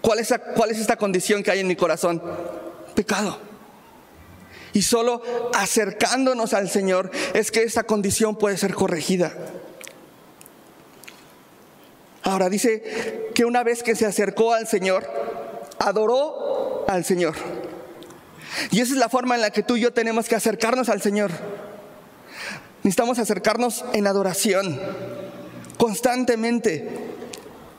¿Cuál 0.00 0.20
es, 0.20 0.32
cuál 0.54 0.70
es 0.70 0.78
esta 0.78 0.96
condición 0.96 1.42
que 1.42 1.50
hay 1.50 1.60
en 1.60 1.66
mi 1.66 1.76
corazón? 1.76 2.22
Pecado. 2.96 3.38
Y 4.72 4.82
solo 4.82 5.22
acercándonos 5.54 6.52
al 6.52 6.68
Señor 6.68 7.12
es 7.32 7.52
que 7.52 7.62
esa 7.62 7.84
condición 7.84 8.36
puede 8.36 8.56
ser 8.56 8.74
corregida. 8.74 9.32
Ahora 12.24 12.48
dice 12.48 13.30
que 13.34 13.44
una 13.44 13.62
vez 13.62 13.84
que 13.84 13.94
se 13.94 14.04
acercó 14.04 14.52
al 14.52 14.66
Señor, 14.66 15.08
adoró 15.78 16.84
al 16.88 17.04
Señor. 17.04 17.36
Y 18.72 18.80
esa 18.80 18.94
es 18.94 18.98
la 18.98 19.08
forma 19.08 19.36
en 19.36 19.42
la 19.42 19.50
que 19.50 19.62
tú 19.62 19.76
y 19.76 19.82
yo 19.82 19.92
tenemos 19.92 20.28
que 20.28 20.34
acercarnos 20.34 20.88
al 20.88 21.00
Señor. 21.00 21.30
Necesitamos 22.82 23.18
acercarnos 23.18 23.84
en 23.92 24.06
adoración, 24.06 24.80
constantemente, 25.78 26.88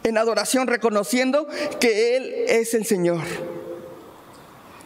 en 0.04 0.18
adoración, 0.18 0.68
reconociendo 0.68 1.48
que 1.80 2.16
Él 2.18 2.34
es 2.48 2.74
el 2.74 2.86
Señor. 2.86 3.22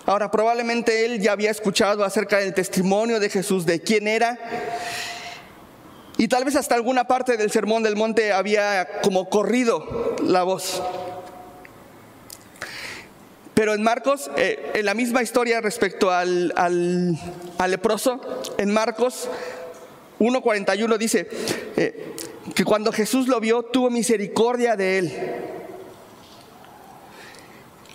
Ahora, 0.05 0.31
probablemente 0.31 1.05
Él 1.05 1.21
ya 1.21 1.33
había 1.33 1.51
escuchado 1.51 2.03
acerca 2.03 2.37
del 2.37 2.53
testimonio 2.53 3.19
de 3.19 3.29
Jesús, 3.29 3.65
de 3.65 3.81
quién 3.81 4.07
era, 4.07 4.37
y 6.17 6.27
tal 6.27 6.45
vez 6.45 6.55
hasta 6.55 6.75
alguna 6.75 7.05
parte 7.05 7.37
del 7.37 7.51
Sermón 7.51 7.83
del 7.83 7.95
Monte 7.95 8.31
había 8.31 9.01
como 9.01 9.29
corrido 9.29 10.15
la 10.23 10.43
voz. 10.43 10.81
Pero 13.53 13.73
en 13.73 13.83
Marcos, 13.83 14.31
eh, 14.37 14.71
en 14.75 14.85
la 14.85 14.93
misma 14.93 15.21
historia 15.21 15.61
respecto 15.61 16.09
al, 16.11 16.53
al, 16.55 17.17
leproso, 17.69 18.21
en 18.57 18.71
Marcos 18.71 19.29
1.41 20.19 20.97
dice 20.97 21.27
eh, 21.75 22.13
que 22.55 22.65
cuando 22.65 22.91
Jesús 22.91 23.27
lo 23.27 23.39
vio, 23.39 23.63
tuvo 23.63 23.89
misericordia 23.89 24.75
de 24.75 24.97
él. 24.99 25.50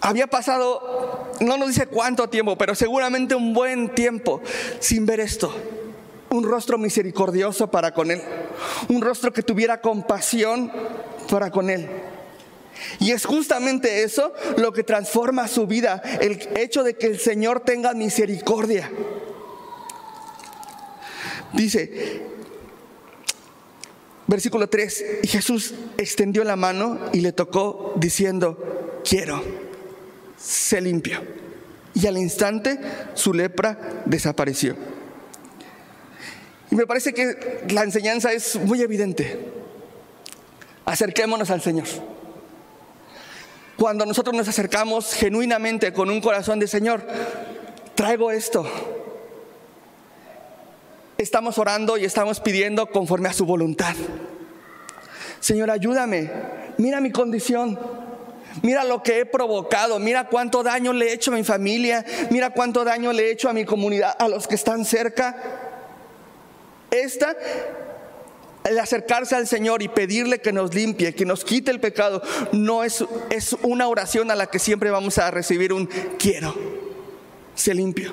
Había 0.07 0.29
pasado, 0.29 1.33
no 1.41 1.57
nos 1.57 1.67
dice 1.67 1.89
cuánto 1.89 2.29
tiempo, 2.29 2.57
pero 2.57 2.77
seguramente 2.77 3.35
un 3.35 3.53
buen 3.53 3.93
tiempo 3.93 4.41
sin 4.79 5.05
ver 5.05 5.19
esto. 5.19 5.53
Un 6.31 6.45
rostro 6.45 6.79
misericordioso 6.79 7.73
para 7.73 7.93
con 7.93 8.13
él. 8.13 8.23
Un 8.89 9.03
rostro 9.03 9.33
que 9.33 9.43
tuviera 9.43 9.81
compasión 9.81 10.71
para 11.29 11.51
con 11.51 11.71
él. 11.71 11.89
Y 13.01 13.11
es 13.11 13.27
justamente 13.27 14.05
eso 14.05 14.33
lo 14.57 14.73
que 14.73 14.85
transforma 14.85 15.49
su 15.49 15.67
vida, 15.67 16.01
el 16.21 16.39
hecho 16.57 16.85
de 16.85 16.95
que 16.95 17.09
el 17.09 17.19
Señor 17.19 17.59
tenga 17.65 17.93
misericordia. 17.93 18.89
Dice, 21.53 22.23
versículo 24.29 24.69
3, 24.69 25.05
y 25.25 25.27
Jesús 25.27 25.75
extendió 25.99 26.45
la 26.45 26.55
mano 26.55 27.01
y 27.13 27.23
le 27.23 27.33
tocó 27.33 27.93
diciendo, 27.97 29.03
quiero, 29.03 29.66
se 30.37 30.81
limpió. 30.81 31.21
Y 31.95 32.07
al 32.07 32.19
instante 32.19 32.79
su 33.15 33.33
lepra 33.33 33.79
desapareció. 34.05 34.77
Y 36.71 36.75
me 36.75 36.87
parece 36.87 37.15
que 37.15 37.65
la 37.71 37.83
enseñanza 37.83 38.33
es 38.33 38.57
muy 38.57 38.83
evidente. 38.83 39.39
Acerquémonos 40.85 41.51
al 41.51 41.63
Señor. 41.63 41.87
Cuando 43.77 44.07
nosotros 44.07 44.35
nos 44.35 44.49
acercamos 44.49 45.13
genuinamente 45.15 45.93
con 45.93 46.11
un 46.11 46.21
corazón 46.21 46.59
de 46.59 46.67
Señor, 46.67 47.07
traigo 47.95 48.31
esto. 48.31 48.67
Estamos 51.19 51.59
orando 51.59 51.97
y 51.97 52.05
estamos 52.05 52.41
pidiendo 52.41 52.87
conforme 52.87 53.29
a 53.29 53.33
su 53.33 53.47
voluntad. 53.47 53.95
Señor, 55.41 55.71
ayúdame. 55.71 56.31
Mira 56.79 57.01
mi 57.01 57.11
condición. 57.11 57.79
Mira 58.63 58.85
lo 58.85 59.03
que 59.03 59.21
he 59.21 59.27
provocado, 59.27 59.99
mira 59.99 60.29
cuánto 60.29 60.63
daño 60.63 60.93
le 60.93 61.09
he 61.09 61.13
hecho 61.13 61.31
a 61.33 61.35
mi 61.35 61.45
familia, 61.45 62.05
mira 62.31 62.51
cuánto 62.51 62.85
daño 62.85 63.13
le 63.13 63.29
he 63.29 63.33
hecho 63.33 63.49
a 63.49 63.53
mi 63.53 63.65
comunidad, 63.65 64.17
a 64.19 64.29
los 64.29 64.47
que 64.47 64.55
están 64.55 64.85
cerca. 64.85 65.37
Esta 66.91 67.37
el 68.67 68.79
acercarse 68.81 69.37
al 69.37 69.47
Señor 69.47 69.83
y 69.83 69.89
pedirle 69.89 70.41
que 70.41 70.53
nos 70.53 70.75
limpie, 70.75 71.15
que 71.15 71.25
nos 71.25 71.45
quite 71.45 71.71
el 71.71 71.79
pecado, 71.79 72.21
no 72.53 72.83
es, 72.83 73.05
es 73.31 73.55
una 73.63 73.87
oración 73.87 74.31
a 74.31 74.35
la 74.35 74.49
que 74.49 74.59
siempre 74.59 74.91
vamos 74.91 75.19
a 75.19 75.31
recibir 75.31 75.73
un 75.73 75.87
quiero, 76.19 76.53
se 77.55 77.75
limpio. 77.75 78.13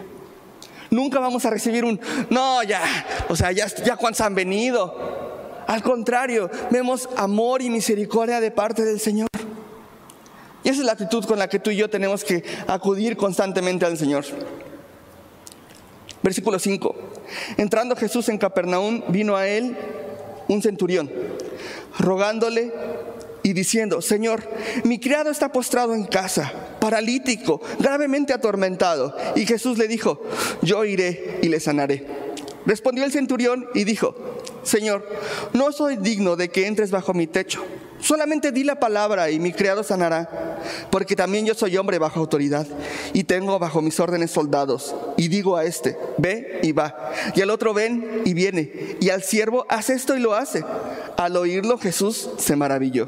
Nunca 0.91 1.19
vamos 1.19 1.43
a 1.45 1.49
recibir 1.49 1.83
un 1.83 1.99
no, 2.29 2.61
ya, 2.61 2.83
o 3.29 3.35
sea, 3.35 3.51
ya, 3.51 3.65
ya 3.83 3.95
cuántos 3.95 4.21
han 4.21 4.35
venido. 4.35 5.63
Al 5.65 5.81
contrario, 5.81 6.51
vemos 6.69 7.09
amor 7.17 7.63
y 7.63 7.71
misericordia 7.71 8.39
de 8.39 8.51
parte 8.51 8.85
del 8.85 8.99
Señor. 8.99 9.29
Y 10.63 10.69
esa 10.69 10.81
es 10.81 10.85
la 10.85 10.93
actitud 10.93 11.25
con 11.25 11.39
la 11.39 11.49
que 11.49 11.59
tú 11.59 11.69
y 11.69 11.75
yo 11.75 11.89
tenemos 11.89 12.23
que 12.23 12.43
acudir 12.67 13.17
constantemente 13.17 13.85
al 13.85 13.97
Señor. 13.97 14.25
Versículo 16.21 16.57
5. 16.57 16.95
Entrando 17.57 17.95
Jesús 17.95 18.29
en 18.29 18.37
Capernaum, 18.37 19.03
vino 19.09 19.35
a 19.35 19.47
él 19.47 19.75
un 20.47 20.61
centurión, 20.61 21.11
rogándole 21.99 22.71
y 23.43 23.51
diciendo, 23.51 24.01
Señor, 24.01 24.41
mi 24.85 24.99
criado 24.99 25.29
está 25.29 25.51
postrado 25.51 25.93
en 25.93 26.05
casa, 26.05 26.51
paralítico, 26.79 27.61
gravemente 27.79 28.31
atormentado. 28.31 29.15
Y 29.35 29.45
Jesús 29.45 29.77
le 29.77 29.89
dijo, 29.89 30.21
yo 30.61 30.85
iré 30.85 31.39
y 31.41 31.49
le 31.49 31.59
sanaré. 31.59 32.07
Respondió 32.65 33.03
el 33.03 33.11
centurión 33.11 33.67
y 33.73 33.83
dijo, 33.83 34.15
Señor, 34.63 35.05
no 35.51 35.73
soy 35.73 35.97
digno 35.97 36.37
de 36.37 36.49
que 36.49 36.67
entres 36.67 36.91
bajo 36.91 37.13
mi 37.13 37.27
techo 37.27 37.61
Solamente 38.03 38.51
di 38.51 38.65
la 38.65 38.75
palabra 38.75 39.31
y 39.31 39.39
mi 39.39 39.53
criado 39.53 39.81
sanará, 39.81 40.59
porque 40.91 41.15
también 41.15 41.45
yo 41.45 41.53
soy 41.53 41.77
hombre 41.77 41.99
bajo 41.99 42.19
autoridad 42.19 42.67
y 43.13 43.23
tengo 43.23 43.57
bajo 43.59 43.81
mis 43.81 43.97
órdenes 43.97 44.29
soldados. 44.29 44.93
Y 45.15 45.29
digo 45.29 45.55
a 45.55 45.63
este, 45.63 45.97
ve 46.17 46.59
y 46.63 46.73
va. 46.73 47.13
Y 47.33 47.39
al 47.39 47.49
otro 47.49 47.73
ven 47.73 48.23
y 48.25 48.33
viene. 48.33 48.97
Y 48.99 49.09
al 49.09 49.23
siervo, 49.23 49.65
hace 49.69 49.93
esto 49.93 50.17
y 50.17 50.19
lo 50.19 50.33
hace. 50.33 50.65
Al 51.15 51.37
oírlo 51.37 51.77
Jesús 51.77 52.29
se 52.37 52.57
maravilló. 52.57 53.07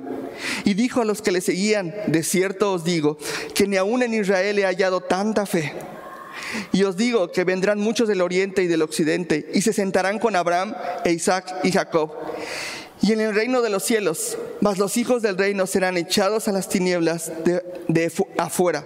Y 0.64 0.76
dijo 0.76 1.02
a 1.02 1.06
los 1.06 1.22
que 1.22 1.34
le 1.34 1.42
seguían, 1.42 1.94
de 2.08 2.24
cierto 2.24 2.72
os 2.72 2.86
digo, 2.86 3.18
que 3.54 3.68
ni 3.68 3.76
aún 3.76 4.02
en 4.02 4.14
Israel 4.14 4.58
he 4.60 4.64
hallado 4.64 5.02
tanta 5.02 5.46
fe. 5.46 5.74
Y 6.72 6.84
os 6.84 6.96
digo 6.96 7.34
que 7.34 7.44
vendrán 7.44 7.80
muchos 7.80 8.08
del 8.08 8.22
oriente 8.22 8.64
y 8.64 8.68
del 8.68 8.82
occidente 8.82 9.50
y 9.54 9.62
se 9.62 9.74
sentarán 9.74 10.20
con 10.20 10.38
Abraham 10.38 10.74
e 11.04 11.12
Isaac 11.12 11.54
y 11.64 11.72
Jacob 11.74 12.12
y 13.06 13.12
en 13.12 13.22
el 13.22 13.36
reino 13.36 13.62
de 13.62 13.70
los 13.70 13.84
cielos, 13.84 14.36
mas 14.62 14.80
los 14.80 14.98
hijos 14.98 15.22
del 15.22 15.38
reino 15.38 15.68
serán 15.68 15.96
echados 15.96 16.48
a 16.48 16.52
las 16.52 16.70
tinieblas 16.70 17.32
de, 17.44 18.12
afuera. 18.36 18.84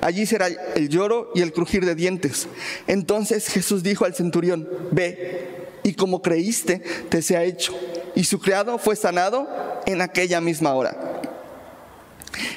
Allí 0.00 0.24
será 0.24 0.46
el 0.46 0.88
lloro 0.88 1.30
y 1.34 1.42
el 1.42 1.52
crujir 1.52 1.84
de 1.84 1.94
dientes. 1.94 2.48
Entonces 2.86 3.48
Jesús 3.48 3.82
dijo 3.82 4.06
al 4.06 4.14
centurión, 4.14 4.66
ve, 4.92 5.58
y 5.82 5.92
como 5.92 6.22
creíste, 6.22 6.78
te 7.10 7.20
sea 7.20 7.44
hecho. 7.44 7.78
Y 8.14 8.24
su 8.24 8.40
criado 8.40 8.78
fue 8.78 8.96
sanado 8.96 9.46
en 9.84 10.00
aquella 10.00 10.40
misma 10.40 10.72
hora. 10.72 10.96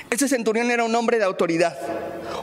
Ese 0.09 0.29
centurión 0.29 0.71
era 0.71 0.85
un 0.85 0.95
hombre 0.95 1.17
de 1.17 1.25
autoridad, 1.25 1.77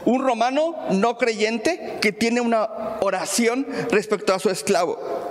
un 0.05 0.23
romano 0.23 0.75
no 0.91 1.17
creyente 1.17 1.97
que 1.99 2.11
tiene 2.11 2.41
una 2.41 2.69
oración 2.99 3.65
respecto 3.89 4.35
a 4.35 4.39
su 4.39 4.51
esclavo. 4.51 5.30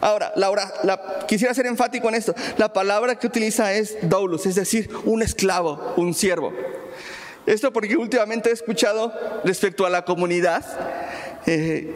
Ahora, 0.00 0.32
la, 0.36 1.26
quisiera 1.26 1.54
ser 1.54 1.66
enfático 1.66 2.08
en 2.08 2.14
esto. 2.16 2.34
La 2.56 2.72
palabra 2.72 3.16
que 3.16 3.26
utiliza 3.26 3.72
es 3.72 3.96
doulos, 4.02 4.46
es 4.46 4.54
decir, 4.54 4.90
un 5.04 5.22
esclavo, 5.22 5.94
un 5.96 6.14
siervo. 6.14 6.52
Esto 7.46 7.72
porque 7.72 7.96
últimamente 7.96 8.50
he 8.50 8.52
escuchado 8.52 9.12
respecto 9.44 9.84
a 9.84 9.90
la 9.90 10.04
comunidad, 10.04 10.64
eh, 11.46 11.92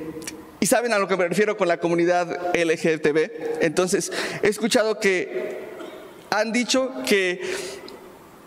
y 0.61 0.66
saben 0.66 0.92
a 0.92 0.98
lo 0.98 1.09
que 1.09 1.16
me 1.16 1.29
refiero 1.29 1.57
con 1.57 1.68
la 1.68 1.79
comunidad 1.79 2.55
LGTB. 2.55 3.62
Entonces, 3.62 4.12
he 4.42 4.48
escuchado 4.48 4.98
que 4.98 5.68
han 6.31 6.53
dicho 6.53 6.92
que 7.07 7.40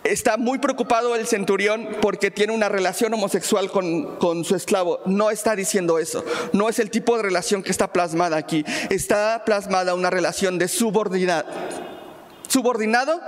Está 0.04 0.38
muy 0.38 0.58
preocupado 0.58 1.16
el 1.16 1.28
centurión 1.28 1.88
porque 2.02 2.32
tiene 2.32 2.54
una 2.54 2.70
relación 2.70 3.14
homosexual 3.14 3.70
con, 3.70 4.44
su 4.44 4.56
esclavo. 4.56 5.00
No 5.06 5.30
está 5.30 5.56
diciendo 5.56 6.00
eso. 6.00 6.26
No 6.54 6.70
es 6.70 6.80
el 6.80 6.90
tipo 6.90 7.16
de 7.18 7.24
relación 7.24 7.62
que 7.62 7.70
está 7.70 7.94
plasmada 7.94 8.36
aquí. 8.36 8.66
Está 8.90 9.44
plasmada 9.46 9.94
una 9.94 10.10
relación 10.10 10.58
de 10.58 10.68
subordinado, 10.68 11.46
subordinado 12.48 13.22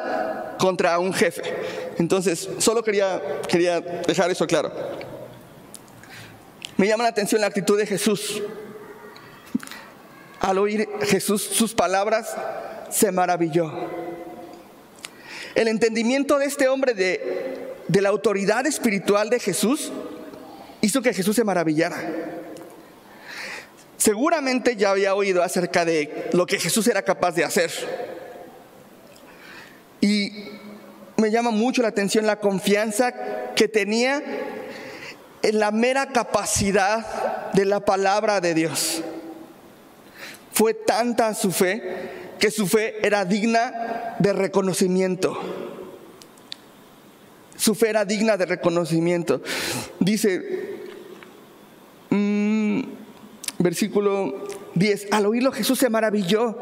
contra 0.58 0.98
un 0.98 1.14
jefe. 1.14 1.44
Entonces, 2.00 2.50
solo 2.58 2.84
quería, 2.84 3.22
quería 3.48 3.80
dejar 3.80 4.32
eso 4.32 4.48
claro. 4.48 4.72
Me 6.78 6.88
llama 6.88 7.04
la 7.04 7.10
atención 7.10 7.40
la 7.40 7.48
actitud 7.48 7.78
de 7.78 7.86
Jesús. 7.86 8.42
Al 10.40 10.58
oír 10.58 10.90
Jesús 11.04 11.44
sus 11.44 11.76
palabras, 11.76 12.36
se 12.90 13.12
maravilló 13.12 14.03
el 15.56 15.68
entendimiento 15.68 16.40
de 16.40 16.46
este 16.46 16.68
hombre 16.68 16.94
de, 16.94 18.02
la 18.02 18.10
autoridad 18.10 18.66
espiritual 18.66 19.30
de 19.30 19.40
Jesús 19.40 19.92
hizo 20.82 21.02
que 21.02 21.14
Jesús 21.14 21.36
se 21.36 21.44
maravillara. 21.44 21.98
Seguramente 23.98 24.76
ya 24.76 24.92
había 24.92 25.16
oído 25.16 25.44
acerca 25.44 25.86
de 25.86 26.30
lo 26.34 26.46
que 26.46 26.60
Jesús 26.60 26.88
era 26.88 27.04
capaz 27.04 27.34
de 27.36 27.44
hacer. 27.44 27.72
Y 30.02 30.50
me 31.18 31.32
llama 31.32 31.52
mucho 31.52 31.82
la 31.82 31.88
atención 31.90 32.26
la 32.26 32.40
confianza 32.40 33.14
que 33.56 33.68
tenía 33.68 34.22
en 35.42 35.60
la 35.60 35.72
mera 35.72 36.08
capacidad 36.08 37.52
de 37.54 37.66
la 37.66 37.86
palabra 37.86 38.42
de 38.42 38.54
Dios. 38.54 39.04
Fue 40.52 40.74
tanta 40.74 41.34
su 41.34 41.52
fe 41.52 42.23
que 42.40 42.52
su 42.52 42.68
fe 42.68 43.06
era 43.06 43.26
digna 43.26 44.16
de 44.20 44.34
reconocimiento. 44.34 45.38
Su 47.56 47.76
fe 47.76 47.90
era 47.90 48.06
digna 48.06 48.38
de 48.38 48.46
reconocimiento. 48.46 49.42
Dice, 50.00 50.82
mm, 52.10 52.82
versículo 53.60 54.48
10, 54.76 55.08
al 55.12 55.26
oírlo 55.26 55.52
Jesús 55.52 55.80
se 55.80 55.90
maravilló 55.90 56.58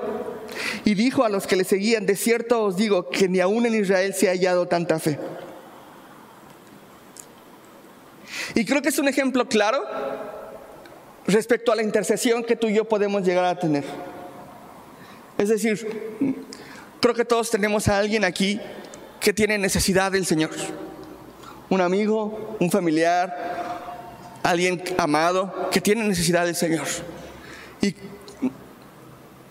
y 0.86 0.94
dijo 0.96 1.24
a 1.24 1.30
los 1.30 1.48
que 1.48 1.56
le 1.56 1.64
seguían, 1.64 2.06
de 2.06 2.16
cierto 2.16 2.64
os 2.64 2.76
digo 2.76 3.10
que 3.10 3.28
ni 3.28 3.40
aún 3.40 3.66
en 3.66 3.76
Israel 3.76 4.14
se 4.14 4.28
ha 4.28 4.32
hallado 4.32 4.68
tanta 4.68 5.00
fe. 5.00 5.18
Y 8.56 8.66
creo 8.66 8.82
que 8.82 8.90
es 8.90 9.00
un 9.00 9.08
ejemplo 9.08 9.48
claro 9.48 9.82
respecto 11.28 11.72
a 11.72 11.76
la 11.76 11.84
intercesión 11.84 12.44
que 12.44 12.56
tú 12.56 12.68
y 12.68 12.76
yo 12.76 12.86
podemos 12.86 13.24
llegar 13.24 13.46
a 13.46 13.58
tener. 13.58 13.84
Es 15.42 15.50
decir, 15.50 15.88
creo 17.00 17.16
que 17.16 17.26
todos 17.26 17.50
tenemos 17.50 17.88
a 17.88 17.98
alguien 17.98 18.24
aquí 18.24 18.62
que 19.20 19.34
tiene 19.34 19.58
necesidad 19.58 20.12
del 20.12 20.28
Señor. 20.28 20.52
Un 21.68 21.82
amigo, 21.82 22.58
un 22.60 22.70
familiar, 22.70 24.38
alguien 24.44 24.84
amado 25.00 25.72
que 25.72 25.82
tiene 25.82 26.04
necesidad 26.04 26.46
del 26.46 26.56
Señor. 26.56 26.86
Y 27.82 27.96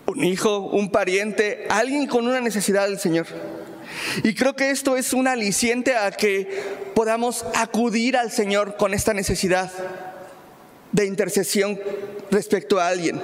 un 0.05 0.23
hijo, 0.23 0.59
un 0.59 0.91
pariente, 0.91 1.67
alguien 1.69 2.07
con 2.07 2.25
una 2.25 2.39
necesidad 2.39 2.87
del 2.87 2.97
Señor. 2.97 3.27
Y 4.23 4.33
creo 4.33 4.55
que 4.55 4.69
esto 4.69 4.95
es 4.95 5.11
un 5.11 5.27
aliciente 5.27 5.97
a 5.97 6.09
que 6.11 6.47
podamos 6.95 7.45
acudir 7.53 8.15
al 8.15 8.31
Señor 8.31 8.77
con 8.77 8.93
esta 8.93 9.13
necesidad 9.13 9.69
de 10.93 11.05
intercesión 11.05 11.77
respecto 12.29 12.79
a 12.79 12.87
alguien. 12.87 13.21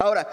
Ahora, 0.00 0.28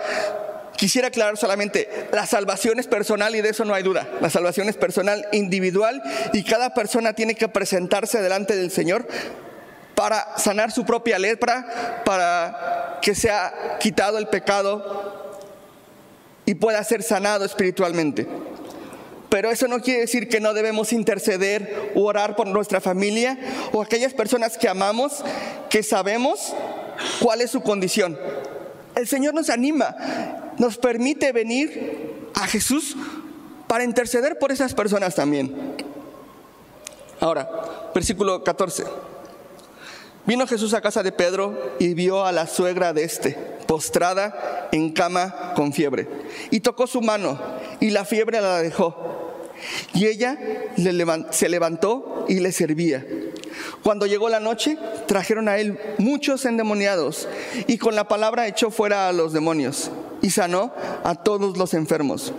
quisiera 0.78 1.08
aclarar 1.08 1.38
solamente, 1.38 1.90
la 2.12 2.26
salvación 2.26 2.80
es 2.80 2.88
personal 2.88 3.36
y 3.36 3.42
de 3.42 3.50
eso 3.50 3.66
no 3.66 3.74
hay 3.74 3.84
duda. 3.84 4.08
La 4.22 4.30
salvación 4.30 4.70
es 4.70 4.78
personal, 4.78 5.26
individual 5.32 6.02
y 6.34 6.44
cada 6.44 6.74
persona 6.74 7.14
tiene 7.14 7.36
que 7.36 7.48
presentarse 7.48 8.22
delante 8.22 8.56
del 8.56 8.72
Señor 8.72 9.08
para 9.96 10.38
sanar 10.38 10.72
su 10.72 10.86
propia 10.86 11.18
lepra, 11.18 12.02
para 12.04 13.00
que 13.02 13.16
sea 13.16 13.78
quitado 13.80 14.18
el 14.18 14.28
pecado 14.28 15.40
y 16.46 16.56
pueda 16.56 16.84
ser 16.84 17.02
sanado 17.02 17.46
espiritualmente. 17.46 18.28
Pero 19.30 19.50
eso 19.52 19.68
no 19.68 19.82
quiere 19.82 20.02
decir 20.02 20.30
que 20.30 20.40
no 20.40 20.54
debemos 20.54 20.94
interceder 20.94 21.92
o 21.96 22.04
orar 22.04 22.36
por 22.36 22.48
nuestra 22.48 22.80
familia 22.80 23.38
o 23.72 23.82
aquellas 23.82 24.14
personas 24.14 24.58
que 24.58 24.70
amamos, 24.70 25.24
que 25.70 25.84
sabemos 25.84 26.54
cuál 27.20 27.42
es 27.42 27.52
su 27.52 27.62
condición. 27.62 28.18
El 28.96 29.08
Señor 29.08 29.34
nos 29.34 29.50
anima, 29.50 29.96
nos 30.58 30.78
permite 30.78 31.32
venir 31.32 32.30
a 32.34 32.48
Jesús 32.48 32.96
para 33.68 33.84
interceder 33.84 34.40
por 34.40 34.52
esas 34.52 34.74
personas 34.74 35.16
también. 35.16 35.76
Ahora, 37.20 37.50
versículo 37.94 38.44
14. 38.44 38.84
Vino 40.26 40.48
Jesús 40.48 40.74
a 40.74 40.82
casa 40.82 41.04
de 41.04 41.12
Pedro 41.12 41.76
y 41.80 41.94
vio 41.94 42.26
a 42.26 42.32
la 42.32 42.48
suegra 42.48 42.94
de 42.94 43.04
este, 43.04 43.32
postrada 43.68 44.70
en 44.72 44.92
cama 44.92 45.54
con 45.56 45.72
fiebre, 45.72 46.08
y 46.50 46.62
tocó 46.62 46.88
su 46.88 47.02
mano, 47.02 47.40
y 47.80 47.92
la 47.92 48.06
fiebre 48.06 48.42
la 48.42 48.62
dejó 48.62 49.25
y 49.94 50.08
ella 50.08 50.38
se 51.32 51.50
levantó 51.50 52.26
y 52.28 52.40
le 52.40 52.52
servía. 52.52 53.06
Cuando 53.84 54.06
llegó 54.06 54.30
la 54.30 54.40
noche, 54.40 54.78
trajeron 55.08 55.48
a 55.48 55.58
él 55.58 55.80
muchos 55.98 56.46
endemoniados 56.46 57.28
y 57.68 57.78
con 57.78 57.96
la 57.96 58.08
palabra 58.08 58.48
echó 58.48 58.72
fuera 58.72 59.08
a 59.08 59.14
los 59.14 59.34
demonios 59.34 59.92
y 60.22 60.30
sanó 60.30 60.74
a 61.04 61.16
todos 61.16 61.58
los 61.58 61.74
enfermos 61.74 62.34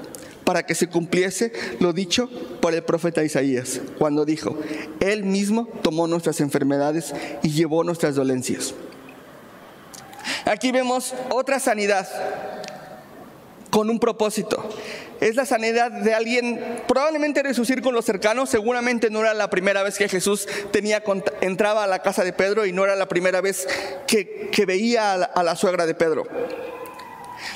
para 0.44 0.64
que 0.64 0.76
se 0.76 0.88
cumpliese 0.88 1.52
lo 1.80 1.92
dicho 1.92 2.30
por 2.60 2.72
el 2.72 2.84
profeta 2.84 3.24
Isaías, 3.24 3.80
cuando 3.98 4.24
dijo, 4.24 4.56
Él 5.00 5.24
mismo 5.24 5.68
tomó 5.82 6.06
nuestras 6.06 6.40
enfermedades 6.40 7.12
y 7.42 7.50
llevó 7.50 7.82
nuestras 7.82 8.14
dolencias. 8.14 8.74
Aquí 10.44 10.70
vemos 10.70 11.14
otra 11.30 11.58
sanidad 11.58 12.08
con 13.70 13.90
un 13.90 13.98
propósito 13.98 14.68
es 15.20 15.36
la 15.36 15.46
sanidad 15.46 15.90
de 15.90 16.14
alguien, 16.14 16.82
probablemente 16.86 17.42
de 17.42 17.54
su 17.54 17.64
círculo 17.64 18.02
cercano, 18.02 18.46
seguramente 18.46 19.10
no 19.10 19.20
era 19.20 19.34
la 19.34 19.48
primera 19.48 19.82
vez 19.82 19.96
que 19.96 20.08
Jesús 20.08 20.46
entraba 21.40 21.84
a 21.84 21.86
la 21.86 22.02
casa 22.02 22.24
de 22.24 22.32
Pedro 22.32 22.66
y 22.66 22.72
no 22.72 22.84
era 22.84 22.96
la 22.96 23.08
primera 23.08 23.40
vez 23.40 23.66
que, 24.06 24.50
veía 24.66 25.12
a 25.12 25.16
la, 25.16 25.24
a 25.26 25.42
la 25.42 25.56
suegra 25.56 25.86
de 25.86 25.94
Pedro. 25.94 26.26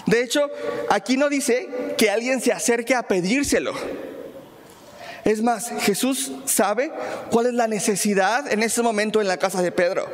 De 0.07 0.23
hecho, 0.23 0.49
aquí 0.88 1.16
no 1.16 1.29
dice 1.29 1.68
que 1.99 2.11
alguien 2.11 2.40
se 2.40 2.53
acerque 2.53 2.94
a 2.94 3.03
pedírselo. 3.03 3.75
Es 5.25 5.42
más, 5.42 5.70
Jesús 5.81 6.33
sabe 6.46 6.90
cuál 7.31 7.46
es 7.46 7.55
la 7.55 7.68
necesidad 7.68 8.51
en 8.51 8.62
ese 8.62 8.83
momento 8.83 9.20
en 9.20 9.29
la 9.29 9.37
casa 9.37 9.61
de 9.61 9.70
Pedro. 9.70 10.09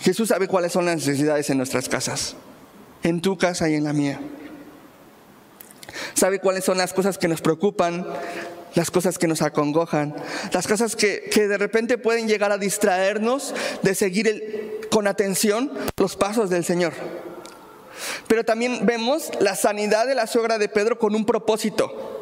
Jesús 0.00 0.28
sabe 0.28 0.48
cuáles 0.48 0.72
son 0.72 0.86
las 0.86 0.96
necesidades 0.96 1.50
en 1.50 1.58
nuestras 1.58 1.88
casas 1.88 2.36
en 3.02 3.20
tu 3.20 3.36
casa 3.38 3.68
y 3.68 3.74
en 3.74 3.84
la 3.84 3.92
mía. 3.92 4.20
Sabe 6.14 6.38
cuáles 6.38 6.64
son 6.64 6.78
las 6.78 6.92
cosas 6.92 7.18
que 7.18 7.28
nos 7.28 7.40
preocupan, 7.40 8.06
las 8.74 8.90
cosas 8.90 9.18
que 9.18 9.26
nos 9.26 9.42
acongojan, 9.42 10.14
las 10.52 10.66
cosas 10.66 10.96
que, 10.96 11.30
de 11.34 11.58
repente 11.58 11.98
pueden 11.98 12.28
llegar 12.28 12.52
a 12.52 12.58
distraernos 12.58 13.54
de 13.82 13.94
seguir 13.94 14.80
con 14.90 15.06
atención 15.06 15.72
los 15.96 16.16
pasos 16.16 16.50
del 16.50 16.64
Señor. 16.64 16.92
Pero 18.28 18.44
también 18.44 18.86
vemos 18.86 19.30
la 19.40 19.56
sanidad 19.56 20.06
de 20.06 20.14
la 20.14 20.26
suegra 20.26 20.58
de 20.58 20.68
Pedro 20.68 20.98
con 20.98 21.14
un 21.14 21.26
propósito. 21.26 22.16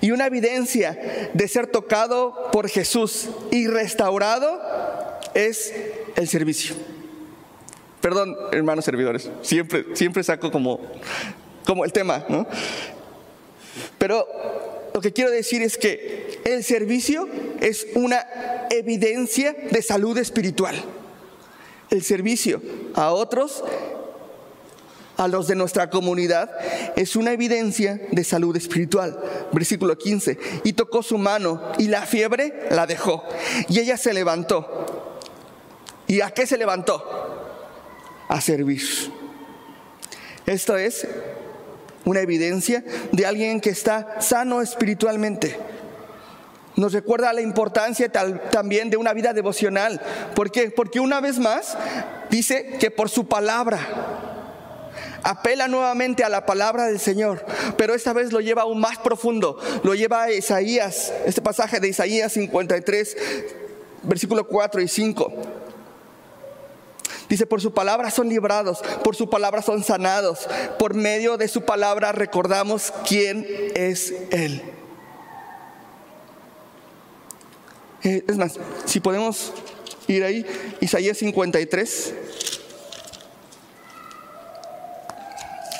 Y 0.00 0.12
una 0.12 0.26
evidencia 0.26 1.30
de 1.34 1.48
ser 1.48 1.66
tocado 1.66 2.50
por 2.52 2.68
Jesús 2.68 3.28
y 3.50 3.66
restaurado 3.66 4.60
es 5.34 5.74
el 6.16 6.28
servicio. 6.28 6.74
Perdón, 8.04 8.36
hermanos 8.52 8.84
servidores, 8.84 9.30
siempre, 9.40 9.86
siempre 9.94 10.22
saco 10.22 10.52
como, 10.52 10.78
como 11.64 11.86
el 11.86 11.92
tema, 11.94 12.22
¿no? 12.28 12.46
Pero 13.96 14.26
lo 14.92 15.00
que 15.00 15.14
quiero 15.14 15.30
decir 15.30 15.62
es 15.62 15.78
que 15.78 16.38
el 16.44 16.62
servicio 16.64 17.26
es 17.62 17.86
una 17.94 18.22
evidencia 18.68 19.56
de 19.70 19.80
salud 19.80 20.18
espiritual. 20.18 20.74
El 21.88 22.02
servicio 22.02 22.60
a 22.94 23.10
otros, 23.10 23.64
a 25.16 25.26
los 25.26 25.46
de 25.46 25.54
nuestra 25.54 25.88
comunidad, 25.88 26.50
es 26.96 27.16
una 27.16 27.32
evidencia 27.32 27.98
de 28.10 28.22
salud 28.22 28.54
espiritual. 28.54 29.18
Versículo 29.50 29.96
15. 29.96 30.38
Y 30.62 30.74
tocó 30.74 31.02
su 31.02 31.16
mano 31.16 31.72
y 31.78 31.88
la 31.88 32.02
fiebre 32.02 32.68
la 32.70 32.86
dejó. 32.86 33.24
Y 33.70 33.80
ella 33.80 33.96
se 33.96 34.12
levantó. 34.12 35.22
¿Y 36.06 36.20
a 36.20 36.32
qué 36.32 36.46
se 36.46 36.58
levantó? 36.58 37.24
A 38.34 38.40
servir. 38.40 38.82
Esto 40.44 40.76
es 40.76 41.06
una 42.04 42.20
evidencia 42.20 42.84
de 43.12 43.26
alguien 43.26 43.60
que 43.60 43.70
está 43.70 44.20
sano 44.20 44.60
espiritualmente. 44.60 45.56
Nos 46.74 46.92
recuerda 46.92 47.32
la 47.32 47.42
importancia 47.42 48.10
también 48.50 48.90
de 48.90 48.96
una 48.96 49.12
vida 49.12 49.32
devocional. 49.32 50.00
¿Por 50.34 50.50
qué? 50.50 50.72
Porque 50.72 50.98
una 50.98 51.20
vez 51.20 51.38
más 51.38 51.78
dice 52.28 52.76
que 52.80 52.90
por 52.90 53.08
su 53.08 53.28
palabra 53.28 53.78
apela 55.22 55.68
nuevamente 55.68 56.24
a 56.24 56.28
la 56.28 56.44
palabra 56.44 56.86
del 56.86 56.98
Señor, 56.98 57.46
pero 57.78 57.94
esta 57.94 58.12
vez 58.12 58.32
lo 58.32 58.40
lleva 58.40 58.62
aún 58.62 58.80
más 58.80 58.98
profundo, 58.98 59.60
lo 59.84 59.94
lleva 59.94 60.24
a 60.24 60.32
Isaías, 60.32 61.12
este 61.24 61.40
pasaje 61.40 61.78
de 61.78 61.86
Isaías 61.86 62.32
53, 62.32 63.16
versículo 64.02 64.48
4 64.48 64.82
y 64.82 64.88
5. 64.88 65.32
Dice, 67.28 67.46
por 67.46 67.60
su 67.60 67.72
palabra 67.72 68.10
son 68.10 68.28
librados, 68.28 68.82
por 69.02 69.16
su 69.16 69.30
palabra 69.30 69.62
son 69.62 69.82
sanados, 69.82 70.46
por 70.78 70.94
medio 70.94 71.36
de 71.36 71.48
su 71.48 71.62
palabra 71.62 72.12
recordamos 72.12 72.92
quién 73.06 73.46
es 73.74 74.12
Él. 74.30 74.62
Eh, 78.02 78.22
es 78.28 78.36
más, 78.36 78.58
si 78.84 79.00
podemos 79.00 79.52
ir 80.06 80.24
ahí, 80.24 80.44
Isaías 80.80 81.16
53. 81.18 82.14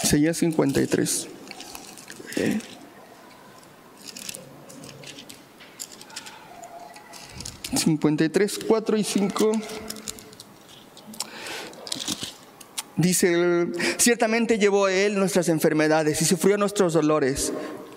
Isaías 0.03 0.37
53. 0.39 1.29
53, 7.77 8.59
4 8.67 8.97
y 8.97 9.05
5. 9.05 9.53
Dice, 12.97 13.67
ciertamente 13.97 14.59
llevó 14.59 14.89
él 14.89 15.19
nuestras 15.19 15.49
enfermedades 15.49 16.23
y 16.23 16.25
sufrió 16.25 16.57
nuestros 16.57 16.93
dolores. 16.93 17.53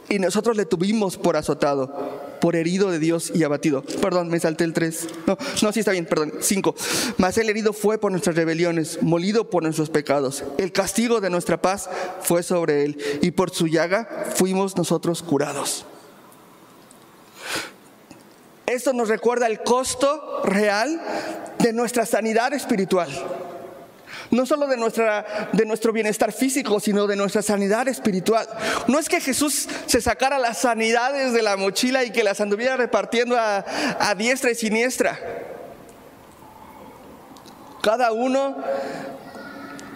Y 0.10 0.20
nosotros 0.20 0.56
le 0.56 0.66
tuvimos 0.66 1.18
por 1.18 1.36
azotado, 1.36 2.38
por 2.40 2.56
herido 2.56 2.90
de 2.92 2.98
Dios 2.98 3.32
y 3.36 3.44
abatido. 3.44 3.84
Perdón, 4.02 4.30
me 4.30 4.40
salté 4.40 4.64
el 4.64 4.74
3. 4.74 5.08
No, 5.28 5.38
no, 5.62 5.72
sí 5.74 5.82
está 5.82 5.92
bien, 5.92 6.06
perdón. 6.06 6.34
5. 6.40 6.76
Mas 7.18 7.38
el 7.38 7.50
herido 7.50 7.74
fue 7.74 7.98
por 7.98 8.12
nuestras 8.12 8.36
rebeliones, 8.36 9.00
molido 9.02 9.50
por 9.50 9.64
nuestros 9.64 9.90
pecados. 9.90 10.46
El 10.58 10.72
castigo 10.72 11.20
de 11.20 11.30
nuestra 11.30 11.62
paz 11.62 11.90
fue 12.22 12.42
sobre 12.42 12.86
él 12.86 12.98
y 13.22 13.32
por 13.32 13.52
su 13.52 13.68
llaga 13.68 14.26
fuimos 14.36 14.78
nosotros 14.78 15.22
curados. 15.22 15.86
Esto 18.66 18.94
nos 18.94 19.10
recuerda 19.10 19.48
el 19.48 19.62
costo 19.62 20.42
real 20.44 21.02
de 21.60 21.74
nuestra 21.74 22.06
sanidad 22.06 22.54
espiritual. 22.54 23.10
No 24.32 24.46
solo 24.46 24.68
de, 24.68 24.78
nuestra, 24.78 25.50
de 25.54 25.66
nuestro 25.66 25.94
bienestar 25.94 26.32
físico, 26.32 26.80
sino 26.80 27.08
de 27.08 27.16
nuestra 27.16 27.42
sanidad 27.42 27.88
espiritual. 27.88 28.48
No 28.88 29.00
es 29.00 29.08
que 29.08 29.22
Jesús 29.22 29.68
se 29.86 30.02
sacara 30.02 30.38
las 30.40 30.60
sanidades 30.60 31.34
de 31.34 31.42
la 31.42 31.58
mochila 31.58 32.04
y 32.04 32.12
que 32.12 32.24
las 32.24 32.42
anduviera 32.42 32.78
repartiendo 32.78 33.38
a, 33.38 33.66
a 34.00 34.16
diestra 34.16 34.52
y 34.52 34.56
siniestra. 34.56 35.20
Cada 37.82 38.12
uno 38.12 38.58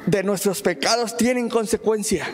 de 0.05 0.23
nuestros 0.23 0.61
pecados 0.61 1.17
tienen 1.17 1.49
consecuencia. 1.49 2.27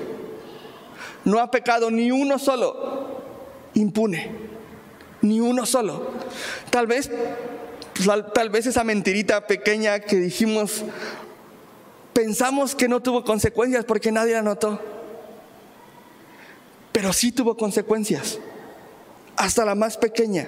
No 1.25 1.39
ha 1.39 1.49
pecado 1.51 1.89
ni 1.89 2.11
uno 2.11 2.39
solo 2.39 3.17
impune, 3.77 4.31
ni 5.21 5.39
uno 5.39 5.65
solo. 5.65 6.11
Tal 6.69 6.87
vez, 6.87 7.09
tal 8.33 8.49
vez 8.49 8.65
esa 8.65 8.83
mentirita 8.83 9.47
pequeña 9.47 9.99
que 9.99 10.17
dijimos, 10.17 10.83
pensamos 12.17 12.73
que 12.73 12.87
no 12.87 12.99
tuvo 12.99 13.23
consecuencias 13.23 13.85
porque 13.85 14.11
nadie 14.11 14.33
la 14.33 14.41
notó. 14.41 14.81
Pero 16.91 17.13
sí 17.13 17.31
tuvo 17.31 17.55
consecuencias, 17.55 18.39
hasta 19.35 19.63
la 19.63 19.75
más 19.75 19.97
pequeña. 19.97 20.47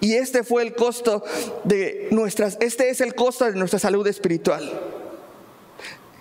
Y 0.00 0.12
este 0.12 0.44
fue 0.44 0.62
el 0.62 0.74
costo 0.74 1.24
de 1.64 2.08
nuestras, 2.10 2.58
este 2.60 2.90
es 2.90 3.00
el 3.00 3.14
costo 3.14 3.46
de 3.46 3.52
nuestra 3.52 3.78
salud 3.78 4.06
espiritual. 4.06 4.70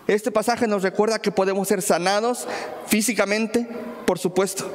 Este 0.08 0.32
pasaje 0.32 0.66
nos 0.66 0.82
recuerda 0.82 1.20
que 1.20 1.34
podemos 1.34 1.68
ser 1.68 1.82
sanados 1.82 2.48
físicamente, 2.88 3.68
por 4.06 4.18
supuesto. 4.18 4.72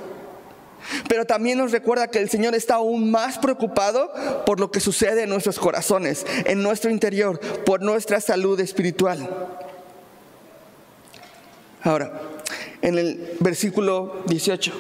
Pero 1.09 1.25
también 1.25 1.57
nos 1.57 1.73
recuerda 1.73 2.09
que 2.09 2.19
el 2.19 2.29
Señor 2.29 2.55
está 2.55 2.75
aún 2.75 3.11
más 3.11 3.39
preocupado 3.39 4.13
por 4.45 4.61
lo 4.61 4.71
que 4.71 4.81
sucede 4.81 5.23
en 5.23 5.31
nuestros 5.31 5.59
corazones, 5.59 6.27
en 6.45 6.63
nuestro 6.63 6.91
interior, 6.91 7.41
por 7.65 7.81
nuestra 7.81 8.21
salud 8.21 8.61
espiritual. 8.61 9.61
Ahora, 11.83 12.13
en 12.81 12.99
el 12.99 13.37
versículo 13.41 14.23
18, 14.27 14.73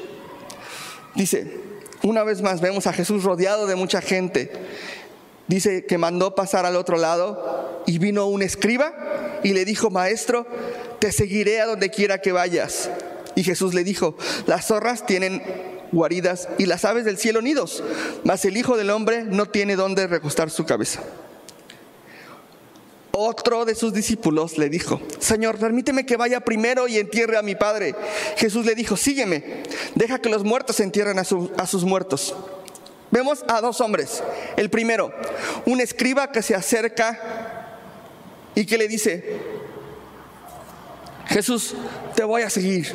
dice, 1.14 1.60
una 2.02 2.24
vez 2.24 2.42
más 2.42 2.60
vemos 2.60 2.86
a 2.86 2.92
Jesús 2.92 3.24
rodeado 3.24 3.66
de 3.66 3.76
mucha 3.76 4.00
gente. 4.00 4.52
Dice 5.48 5.84
que 5.86 5.98
mandó 5.98 6.34
pasar 6.34 6.66
al 6.66 6.76
otro 6.76 6.96
lado 6.96 7.82
y 7.86 7.98
vino 7.98 8.26
un 8.26 8.42
escriba 8.42 8.92
y 9.42 9.52
le 9.52 9.64
dijo, 9.64 9.90
maestro, 9.90 10.46
te 10.98 11.12
seguiré 11.12 11.60
a 11.60 11.66
donde 11.66 11.90
quiera 11.90 12.20
que 12.20 12.32
vayas. 12.32 12.90
Y 13.34 13.44
Jesús 13.44 13.74
le 13.74 13.84
dijo, 13.84 14.16
las 14.46 14.66
zorras 14.66 15.06
tienen 15.06 15.42
guaridas 15.90 16.48
y 16.58 16.66
las 16.66 16.84
aves 16.84 17.04
del 17.04 17.18
cielo 17.18 17.42
nidos, 17.42 17.82
mas 18.24 18.44
el 18.44 18.56
Hijo 18.56 18.76
del 18.76 18.90
Hombre 18.90 19.24
no 19.24 19.46
tiene 19.46 19.76
donde 19.76 20.06
recostar 20.06 20.50
su 20.50 20.64
cabeza. 20.64 21.02
Otro 23.14 23.66
de 23.66 23.74
sus 23.74 23.92
discípulos 23.92 24.56
le 24.56 24.70
dijo, 24.70 24.98
Señor, 25.18 25.58
permíteme 25.58 26.06
que 26.06 26.16
vaya 26.16 26.40
primero 26.40 26.88
y 26.88 26.96
entierre 26.96 27.36
a 27.36 27.42
mi 27.42 27.54
padre. 27.54 27.94
Jesús 28.38 28.64
le 28.64 28.74
dijo, 28.74 28.96
sígueme, 28.96 29.62
deja 29.94 30.18
que 30.18 30.30
los 30.30 30.44
muertos 30.44 30.80
entierren 30.80 31.18
a, 31.18 31.24
sus 31.24 31.84
muertos. 31.84 32.34
Vemos 33.10 33.44
a 33.48 33.60
dos 33.60 33.82
hombres. 33.82 34.22
El 34.56 34.70
primero, 34.70 35.12
un 35.66 35.82
escriba 35.82 36.32
que 36.32 36.40
se 36.40 36.54
acerca 36.54 37.76
y 38.54 38.64
que 38.64 38.78
le 38.78 38.88
dice, 38.88 39.36
Jesús, 41.26 41.74
te 42.14 42.24
voy 42.24 42.42
a 42.42 42.48
seguir, 42.48 42.92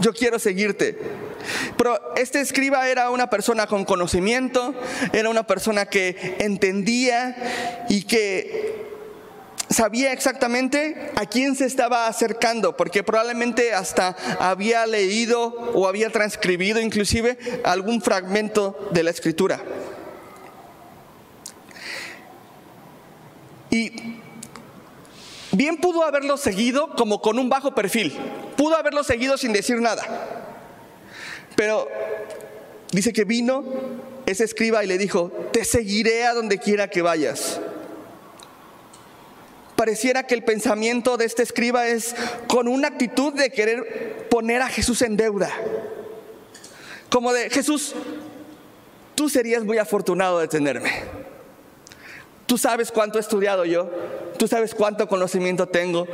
yo 0.00 0.14
quiero 0.14 0.38
seguirte. 0.38 0.98
Pero 1.76 2.00
este 2.16 2.40
escriba 2.40 2.88
era 2.88 3.10
una 3.10 3.28
persona 3.28 3.66
con 3.66 3.84
conocimiento, 3.84 4.74
era 5.12 5.28
una 5.28 5.46
persona 5.46 5.84
que 5.84 6.36
entendía 6.38 7.84
y 7.90 8.04
que 8.04 8.93
sabía 9.74 10.12
exactamente 10.12 11.10
a 11.16 11.26
quién 11.26 11.56
se 11.56 11.66
estaba 11.66 12.06
acercando, 12.06 12.76
porque 12.76 13.02
probablemente 13.02 13.74
hasta 13.74 14.16
había 14.38 14.86
leído 14.86 15.72
o 15.74 15.86
había 15.88 16.10
transcribido 16.10 16.80
inclusive 16.80 17.38
algún 17.64 18.00
fragmento 18.00 18.88
de 18.92 19.02
la 19.02 19.10
escritura. 19.10 19.60
Y 23.70 24.14
Bien 25.54 25.76
pudo 25.76 26.02
haberlo 26.02 26.36
seguido 26.36 26.90
como 26.96 27.20
con 27.20 27.38
un 27.38 27.48
bajo 27.48 27.76
perfil. 27.76 28.12
Pudo 28.56 28.76
haberlo 28.76 29.04
seguido 29.04 29.38
sin 29.38 29.52
decir 29.52 29.80
nada. 29.80 30.02
Pero 31.54 31.86
dice 32.90 33.12
que 33.12 33.22
vino 33.22 33.64
ese 34.26 34.42
escriba 34.42 34.82
y 34.82 34.88
le 34.88 34.98
dijo, 34.98 35.30
te 35.52 35.64
seguiré 35.64 36.24
a 36.24 36.34
donde 36.34 36.58
quiera 36.58 36.88
que 36.88 37.02
vayas. 37.02 37.60
Pareciera 39.84 40.22
que 40.22 40.34
el 40.34 40.42
pensamiento 40.42 41.18
de 41.18 41.26
este 41.26 41.42
escriba 41.42 41.86
es 41.86 42.16
con 42.48 42.68
una 42.68 42.88
actitud 42.88 43.34
de 43.34 43.50
querer 43.50 44.26
poner 44.30 44.62
a 44.62 44.68
Jesús 44.70 45.02
en 45.02 45.14
deuda. 45.14 45.50
Como 47.10 47.34
de, 47.34 47.50
Jesús, 47.50 47.94
tú 49.14 49.28
serías 49.28 49.62
muy 49.62 49.76
afortunado 49.76 50.38
de 50.38 50.48
tenerme. 50.48 50.90
Tú 52.46 52.56
sabes 52.56 52.90
cuánto 52.90 53.18
he 53.18 53.20
estudiado 53.20 53.66
yo, 53.66 53.90
tú 54.38 54.48
sabes 54.48 54.74
cuánto 54.74 55.06
conocimiento 55.06 55.68
tengo. 55.68 56.08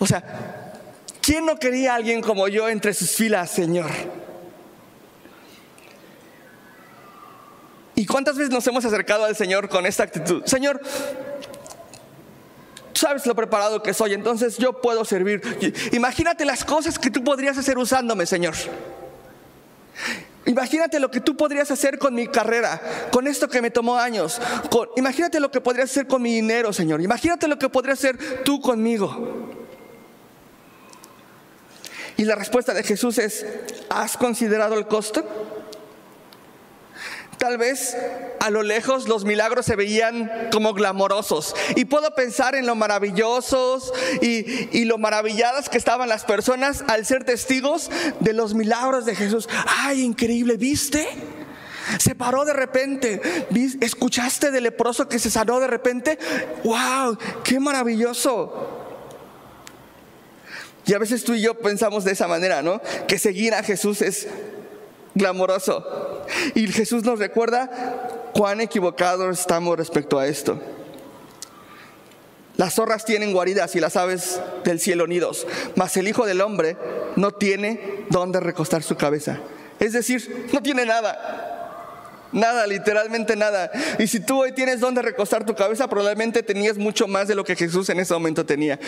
O 0.00 0.06
sea, 0.08 0.72
¿quién 1.20 1.46
no 1.46 1.60
quería 1.60 1.92
a 1.92 1.94
alguien 1.94 2.22
como 2.22 2.48
yo 2.48 2.68
entre 2.68 2.92
sus 2.92 3.12
filas, 3.12 3.52
Señor? 3.52 3.92
¿Y 7.94 8.04
cuántas 8.04 8.36
veces 8.36 8.50
nos 8.50 8.66
hemos 8.66 8.84
acercado 8.84 9.26
al 9.26 9.36
Señor 9.36 9.68
con 9.68 9.86
esta 9.86 10.02
actitud? 10.02 10.42
Señor, 10.44 10.80
tú 12.92 13.00
sabes 13.00 13.26
lo 13.26 13.34
preparado 13.34 13.82
que 13.82 13.94
soy, 13.94 14.14
entonces 14.14 14.58
yo 14.58 14.80
puedo 14.80 15.04
servir. 15.04 15.40
Imagínate 15.92 16.44
las 16.44 16.64
cosas 16.64 16.98
que 16.98 17.10
tú 17.10 17.22
podrías 17.24 17.58
hacer 17.58 17.78
usándome, 17.78 18.26
Señor. 18.26 18.54
Imagínate 20.44 20.98
lo 20.98 21.10
que 21.10 21.20
tú 21.20 21.36
podrías 21.36 21.70
hacer 21.70 21.98
con 21.98 22.14
mi 22.14 22.26
carrera, 22.26 22.80
con 23.12 23.26
esto 23.28 23.48
que 23.48 23.62
me 23.62 23.70
tomó 23.70 23.96
años. 23.96 24.40
imagínate 24.96 25.38
lo 25.38 25.50
que 25.50 25.60
podrías 25.60 25.90
hacer 25.90 26.06
con 26.06 26.20
mi 26.20 26.34
dinero, 26.34 26.72
Señor. 26.72 27.00
Imagínate 27.00 27.46
lo 27.46 27.58
que 27.58 27.68
podrías 27.68 27.98
hacer 27.98 28.42
tú 28.44 28.60
conmigo. 28.60 29.50
Y 32.16 32.24
la 32.24 32.34
respuesta 32.34 32.74
de 32.74 32.82
Jesús 32.82 33.18
es, 33.18 33.46
¿has 33.88 34.16
considerado 34.16 34.74
el 34.76 34.86
costo? 34.86 35.24
Tal 37.42 37.58
vez 37.58 37.96
a 38.38 38.50
lo 38.50 38.62
lejos 38.62 39.08
los 39.08 39.24
milagros 39.24 39.66
se 39.66 39.74
veían 39.74 40.30
como 40.52 40.74
glamorosos. 40.74 41.56
Y 41.74 41.86
puedo 41.86 42.14
pensar 42.14 42.54
en 42.54 42.66
lo 42.66 42.76
maravillosos 42.76 43.92
y, 44.20 44.84
lo 44.84 44.96
maravilladas 44.96 45.68
que 45.68 45.76
estaban 45.76 46.08
las 46.08 46.22
personas 46.22 46.84
al 46.86 47.04
ser 47.04 47.24
testigos 47.24 47.90
de 48.20 48.32
los 48.32 48.54
milagros 48.54 49.06
de 49.06 49.16
Jesús. 49.16 49.48
¡Ay, 49.66 50.02
increíble! 50.02 50.56
¿Viste? 50.56 51.04
Se 51.98 52.14
paró 52.14 52.44
de 52.44 52.52
repente. 52.52 53.20
¿Escuchaste 53.80 54.52
del 54.52 54.62
leproso 54.62 55.08
que 55.08 55.18
se 55.18 55.28
sanó 55.28 55.58
de 55.58 55.66
repente? 55.66 56.20
¡Wow! 56.62 57.18
¡Qué 57.42 57.58
maravilloso! 57.58 58.86
Y 60.86 60.94
a 60.94 60.98
veces 60.98 61.24
tú 61.24 61.34
y 61.34 61.42
yo 61.42 61.58
pensamos 61.58 62.04
de 62.04 62.12
esa 62.12 62.28
manera, 62.28 62.62
¿no? 62.62 62.80
Que 63.08 63.18
seguir 63.18 63.52
a 63.52 63.64
Jesús 63.64 64.00
es 64.00 64.28
glamoroso. 65.14 66.24
Y 66.54 66.66
Jesús 66.68 67.04
nos 67.04 67.18
recuerda 67.18 68.30
cuán 68.32 68.60
equivocados 68.60 69.40
estamos 69.40 69.76
respecto 69.76 70.18
a 70.18 70.26
esto. 70.26 70.58
Las 72.56 72.74
zorras 72.74 73.04
tienen 73.04 73.32
guaridas 73.32 73.74
y 73.76 73.80
las 73.80 73.96
aves 73.96 74.40
del 74.64 74.78
cielo 74.78 75.06
nidos, 75.06 75.46
mas 75.74 75.96
el 75.96 76.06
Hijo 76.06 76.26
del 76.26 76.42
Hombre 76.42 76.76
no 77.16 77.30
tiene 77.30 78.04
dónde 78.10 78.40
recostar 78.40 78.82
su 78.82 78.96
cabeza. 78.96 79.40
Es 79.80 79.94
decir, 79.94 80.48
no 80.52 80.62
tiene 80.62 80.84
nada. 80.84 81.58
Nada, 82.30 82.66
literalmente 82.66 83.36
nada. 83.36 83.70
Y 83.98 84.06
si 84.06 84.20
tú 84.20 84.42
hoy 84.42 84.52
tienes 84.52 84.80
dónde 84.80 85.02
recostar 85.02 85.44
tu 85.44 85.54
cabeza, 85.54 85.88
probablemente 85.88 86.42
tenías 86.42 86.78
mucho 86.78 87.06
más 87.06 87.28
de 87.28 87.34
lo 87.34 87.44
que 87.44 87.56
Jesús 87.56 87.88
en 87.90 88.00
ese 88.00 88.14
momento 88.14 88.44
tenía, 88.44 88.78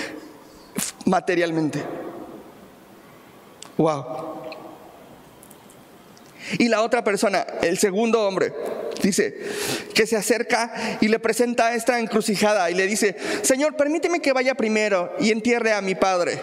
materialmente. 1.05 1.83
Wow. 3.77 4.34
Y 6.59 6.69
la 6.69 6.83
otra 6.83 7.03
persona, 7.03 7.47
el 7.63 7.79
segundo 7.79 8.27
hombre, 8.27 8.53
dice, 9.03 9.37
que 9.95 10.07
se 10.07 10.17
acerca 10.17 10.99
y 11.01 11.09
le 11.09 11.19
presenta 11.19 11.75
esta 11.75 11.99
encrucijada 11.99 12.71
y 12.71 12.75
le 12.75 12.87
dice, 12.87 13.17
Señor, 13.43 13.77
permíteme 13.77 14.21
que 14.21 14.33
vaya 14.33 14.55
primero 14.55 15.15
y 15.19 15.31
entierre 15.31 15.73
a 15.73 15.81
mi 15.81 15.95
padre. 15.95 16.41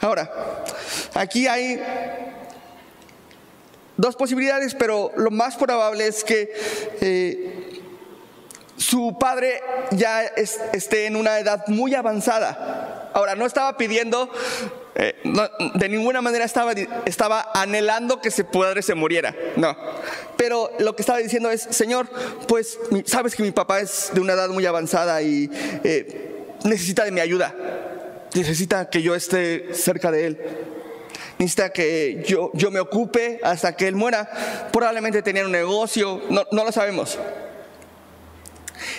Ahora, 0.00 0.30
aquí 1.14 1.46
hay 1.46 1.80
dos 3.96 4.16
posibilidades, 4.16 4.74
pero 4.74 5.12
lo 5.16 5.30
más 5.30 5.56
probable 5.56 6.06
es 6.06 6.24
que 6.24 6.52
eh, 7.00 7.80
su 8.76 9.16
padre 9.18 9.62
ya 9.92 10.22
esté 10.72 11.06
en 11.06 11.16
una 11.16 11.38
edad 11.38 11.66
muy 11.68 11.94
avanzada. 11.94 13.10
Ahora, 13.14 13.34
no 13.34 13.46
estaba 13.46 13.76
pidiendo 13.76 14.30
Eh, 14.96 15.16
de 15.74 15.88
ninguna 15.88 16.22
manera 16.22 16.44
estaba, 16.44 17.50
anhelando 17.52 18.20
que 18.20 18.30
su 18.30 18.44
padre 18.44 18.80
se 18.80 18.94
muriera, 18.94 19.34
no. 19.56 19.76
Pero 20.36 20.70
lo 20.78 20.94
que 20.94 21.02
estaba 21.02 21.18
diciendo 21.18 21.50
es, 21.50 21.62
Señor, 21.62 22.08
pues 22.46 22.78
sabes 23.04 23.34
que 23.34 23.42
mi 23.42 23.50
papá 23.50 23.80
es 23.80 24.10
de 24.14 24.20
una 24.20 24.34
edad 24.34 24.48
muy 24.50 24.64
avanzada 24.66 25.20
y 25.22 25.50
eh, 25.82 26.44
necesita 26.62 27.04
de 27.04 27.10
mi 27.10 27.20
ayuda, 27.20 27.54
necesita 28.34 28.88
que 28.88 29.02
yo 29.02 29.16
esté 29.16 29.74
cerca 29.74 30.12
de 30.12 30.26
él, 30.26 30.38
necesita 31.38 31.70
que 31.70 32.22
yo, 32.24 32.70
me 32.70 32.78
ocupe 32.78 33.40
hasta 33.42 33.74
que 33.74 33.88
él 33.88 33.96
muera. 33.96 34.30
Probablemente 34.72 35.22
tenía 35.22 35.44
un 35.44 35.52
negocio, 35.52 36.22
no, 36.30 36.44
no 36.52 36.64
lo 36.64 36.70
sabemos. 36.70 37.18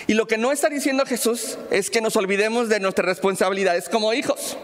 Y 0.06 0.14
lo 0.14 0.26
que 0.26 0.36
no 0.36 0.52
está 0.52 0.68
diciendo 0.68 1.06
Jesús 1.06 1.58
es 1.70 1.90
que 1.90 2.02
nos 2.02 2.16
olvidemos 2.16 2.68
de 2.68 2.80
nuestras 2.80 3.06
responsabilidades 3.06 3.88
como 3.88 4.12
hijos. 4.12 4.58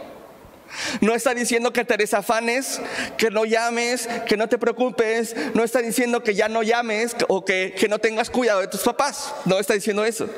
No 1.01 1.15
está 1.15 1.35
diciendo 1.35 1.73
que 1.73 1.85
te 1.85 1.97
desafanes, 1.97 2.81
que 3.17 3.31
no 3.31 3.45
llames, 3.45 4.09
que 4.27 4.37
no 4.37 4.49
te 4.49 4.59
preocupes. 4.59 5.35
No 5.55 5.65
está 5.65 5.81
diciendo 5.81 6.23
que 6.23 6.35
ya 6.35 6.49
no 6.49 6.63
llames 6.63 7.15
o 7.29 7.45
que, 7.45 7.75
que 7.77 7.89
no 7.89 7.99
tengas 7.99 8.31
cuidado 8.31 8.61
de 8.61 8.69
tus 8.69 8.83
papás. 8.83 9.35
No 9.45 9.59
está 9.59 9.75
diciendo 9.75 10.05
eso. 10.05 10.29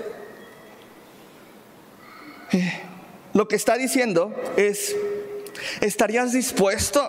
Eh, 2.52 2.80
lo 3.32 3.48
que 3.48 3.56
está 3.56 3.76
diciendo 3.76 4.34
es, 4.56 4.94
¿estarías 5.80 6.32
dispuesto 6.32 7.00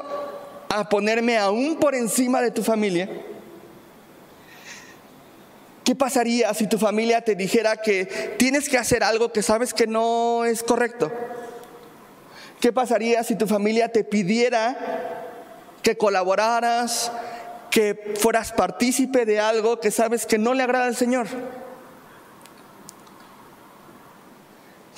a 0.69 0.89
ponerme 0.89 1.37
aún 1.37 1.77
por 1.77 1.93
encima 1.93 2.41
de 2.41 2.51
tu 2.51 2.63
familia? 2.63 3.09
¿Qué 5.83 5.93
pasaría 5.93 6.51
si 6.55 6.67
tu 6.67 6.79
familia 6.79 7.21
te 7.21 7.35
dijera 7.35 7.77
que 7.77 8.05
tienes 8.37 8.67
que 8.67 8.77
hacer 8.79 9.03
algo 9.03 9.31
que 9.31 9.43
sabes 9.43 9.71
que 9.71 9.85
no 9.85 10.43
es 10.43 10.63
correcto? 10.63 11.11
¿Qué 12.65 12.73
pasaría 12.73 13.23
si 13.23 13.35
tu 13.35 13.45
familia 13.45 13.89
te 13.89 14.03
pidiera 14.03 14.75
que 15.83 15.95
colaboraras, 15.95 17.11
que 17.69 18.15
fueras 18.19 18.51
partícipe 18.51 19.23
de 19.27 19.39
algo 19.39 19.79
que 19.79 19.91
sabes 19.91 20.25
que 20.25 20.39
no 20.39 20.55
le 20.55 20.63
agrada 20.63 20.85
al 20.85 20.95
Señor? 20.95 21.27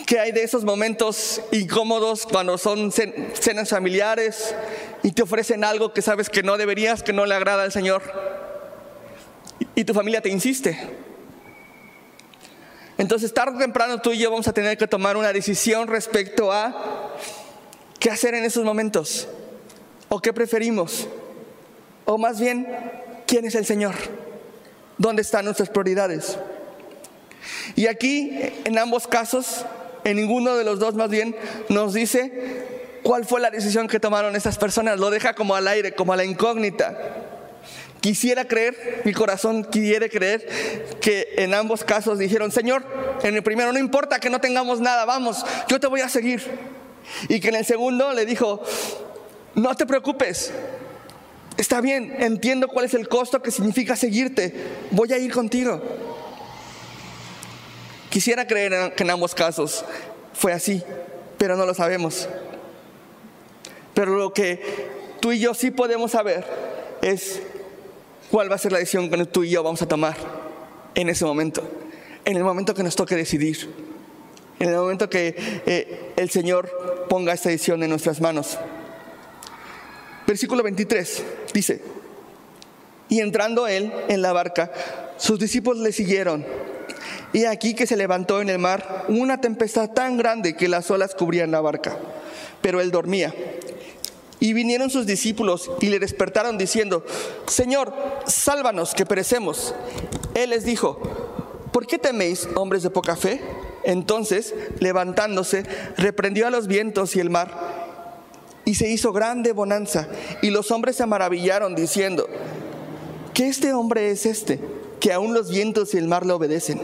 ¿Qué 0.06 0.17
hay 0.17 0.32
de 0.32 0.43
esos 0.43 0.63
momentos 0.63 1.41
incómodos 1.51 2.25
cuando 2.25 2.58
son 2.58 2.89
cenas 2.93 3.67
familiares 3.67 4.56
y 5.03 5.12
te 5.12 5.23
ofrecen 5.23 5.65
algo 5.65 5.91
que 5.91 6.01
sabes 6.01 6.30
que 6.30 6.43
no 6.43 6.56
deberías, 6.56 7.03
que 7.03 7.12
no 7.12 7.25
le 7.25 7.36
agrada 7.36 7.63
al 7.63 7.73
Señor? 7.73 8.01
y 9.75 9.84
tu 9.84 9.93
familia 9.93 10.21
te 10.21 10.30
insiste. 10.30 10.80
Entonces, 12.97 13.34
tarde 13.34 13.58
o 13.58 13.60
temprano 13.60 13.99
tú 13.99 14.13
y 14.13 14.19
yo 14.19 14.32
vamos 14.32 14.47
a 14.47 14.53
tener 14.53 14.77
que 14.77 14.88
tomar 14.88 15.17
una 15.17 15.34
decisión 15.34 15.89
respecto 15.89 16.53
a 16.53 17.12
qué 17.99 18.10
hacer 18.10 18.36
en 18.36 18.43
esos 18.43 18.63
momentos, 18.63 19.27
o 20.10 20.21
qué 20.21 20.33
preferimos, 20.33 21.07
o 22.05 22.17
más 22.17 22.39
bien, 22.39 22.67
quién 23.25 23.45
es 23.45 23.55
el 23.55 23.65
Señor, 23.65 23.95
dónde 24.97 25.21
están 25.21 25.45
nuestras 25.45 25.69
prioridades. 25.69 26.38
Y 27.75 27.88
aquí, 27.88 28.38
en 28.65 28.77
ambos 28.77 29.07
casos, 29.07 29.65
en 30.03 30.17
ninguno 30.17 30.55
de 30.55 30.63
los 30.63 30.79
dos 30.79 30.95
más 30.95 31.10
bien, 31.10 31.36
nos 31.69 31.93
dice 31.93 32.65
cuál 33.03 33.25
fue 33.25 33.41
la 33.41 33.51
decisión 33.51 33.88
que 33.88 33.99
tomaron 33.99 34.36
esas 34.36 34.57
personas, 34.57 34.99
lo 34.99 35.10
deja 35.10 35.33
como 35.33 35.55
al 35.55 35.67
aire, 35.67 35.93
como 35.93 36.13
a 36.13 36.17
la 36.17 36.25
incógnita. 36.25 36.97
Quisiera 38.01 38.47
creer, 38.47 39.01
mi 39.05 39.13
corazón 39.13 39.63
quiere 39.63 40.10
creer 40.10 40.47
que 41.01 41.33
en 41.38 41.53
ambos 41.53 41.83
casos 41.83 42.19
dijeron, 42.19 42.51
Señor, 42.51 42.86
en 43.23 43.36
el 43.36 43.43
primero 43.43 43.73
no 43.73 43.79
importa 43.79 44.19
que 44.19 44.29
no 44.29 44.39
tengamos 44.39 44.79
nada, 44.79 45.03
vamos, 45.05 45.45
yo 45.67 45.79
te 45.79 45.88
voy 45.88 46.01
a 46.01 46.10
seguir. 46.10 46.43
Y 47.30 47.39
que 47.39 47.50
en 47.50 47.56
el 47.56 47.65
segundo 47.65 48.13
le 48.13 48.26
dijo, 48.26 48.62
no 49.56 49.76
te 49.76 49.86
preocupes, 49.86 50.54
está 51.58 51.82
bien, 51.82 52.15
entiendo 52.20 52.67
cuál 52.67 52.86
es 52.86 52.93
el 52.93 53.08
costo 53.08 53.41
que 53.41 53.52
significa 53.52 53.96
seguirte, 53.96 54.54
voy 54.91 55.12
a 55.13 55.17
ir 55.17 55.34
contigo. 55.34 55.82
Quisiera 58.10 58.48
creer 58.48 58.93
que 58.96 59.04
en 59.04 59.10
ambos 59.10 59.36
casos 59.36 59.84
fue 60.34 60.54
así, 60.54 60.84
pero 61.38 61.56
no 61.56 61.65
lo 61.65 61.74
sabemos. 61.74 62.30
Pero 63.93 64.15
lo 64.15 64.32
que 64.32 64.62
tú 65.20 65.32
y 65.32 65.39
yo 65.39 65.54
sí 65.54 65.72
podemos 65.72 66.12
saber 66.12 66.46
es 67.02 67.41
cuál 68.30 68.50
va 68.52 68.56
a 68.56 68.60
ser 68.60 68.72
la 68.72 68.80
decisión 68.80 69.10
que 69.10 69.26
tú 69.26 69.43
y 69.43 69.50
yo 69.50 69.63
vamos 69.63 69.82
a 69.82 69.88
tomar 69.88 70.15
en 70.96 71.10
ese 71.10 71.26
momento, 71.26 71.67
en 72.26 72.38
el 72.38 72.43
momento 72.43 72.74
que 72.74 72.84
nos 72.84 72.96
toque 72.96 73.15
decidir, 73.15 73.70
en 74.60 74.70
el 74.70 74.76
momento 74.76 75.10
que 75.10 75.36
eh, 75.65 76.07
el 76.17 76.30
Señor 76.32 77.06
ponga 77.08 77.32
esta 77.32 77.49
decisión 77.49 77.82
en 77.84 77.91
nuestras 77.91 78.19
manos. 78.19 78.58
Versículo 80.25 80.63
23 80.63 81.23
dice, 81.53 81.82
y 83.08 83.21
entrando 83.21 83.67
él 83.67 83.93
en 84.10 84.21
la 84.21 84.34
barca, 84.34 84.71
sus 85.17 85.39
discípulos 85.39 85.82
le 85.82 85.93
siguieron. 85.93 86.45
Y 87.34 87.45
aquí 87.45 87.75
que 87.75 87.88
se 87.88 87.95
levantó 87.95 88.41
en 88.41 88.49
el 88.49 88.60
mar 88.60 89.06
una 89.08 89.39
tempestad 89.39 89.91
tan 89.91 90.17
grande 90.17 90.56
que 90.56 90.67
las 90.67 90.89
olas 90.91 91.15
cubrían 91.15 91.51
la 91.51 91.62
barca, 91.62 91.97
pero 92.62 92.82
él 92.82 92.91
dormía. 92.91 93.34
Y 94.39 94.53
vinieron 94.53 94.89
sus 94.89 95.06
discípulos 95.06 95.71
y 95.82 95.88
le 95.88 95.99
despertaron 95.99 96.58
diciendo, 96.58 97.06
Señor, 97.47 97.93
sálvanos 98.25 98.93
que 98.93 99.06
perecemos. 99.06 99.73
Él 100.36 100.49
les 100.49 100.63
dijo, 100.65 100.99
¿por 101.71 101.88
qué 101.88 101.97
teméis, 101.97 102.47
hombres 102.56 102.84
de 102.84 102.89
poca 102.89 103.15
fe? 103.15 103.39
Entonces, 103.83 104.53
levantándose, 104.79 105.63
reprendió 105.97 106.47
a 106.47 106.51
los 106.51 106.67
vientos 106.67 107.15
y 107.15 107.19
el 107.19 107.29
mar, 107.29 107.51
y 108.65 108.75
se 108.75 108.89
hizo 108.89 109.13
grande 109.13 109.53
bonanza, 109.53 110.07
y 110.41 110.49
los 110.49 110.71
hombres 110.71 110.97
se 110.97 111.05
maravillaron 111.05 111.75
diciendo, 111.75 112.27
¿qué 113.33 113.47
este 113.47 113.73
hombre 113.73 114.11
es 114.11 114.25
este, 114.25 114.59
que 114.99 115.13
aún 115.13 115.33
los 115.33 115.49
vientos 115.49 115.93
y 115.93 115.97
el 115.97 116.07
mar 116.07 116.25
le 116.25 116.33
obedecen? 116.33 116.81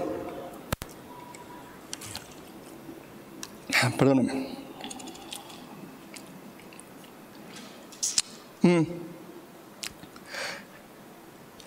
Perdóname. 3.97 4.57
Mm. 8.61 8.83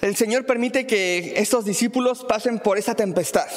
El 0.00 0.16
Señor 0.16 0.46
permite 0.46 0.86
que 0.86 1.34
estos 1.36 1.64
discípulos 1.64 2.24
pasen 2.28 2.58
por 2.58 2.78
esa 2.78 2.94
tempestad. 2.94 3.48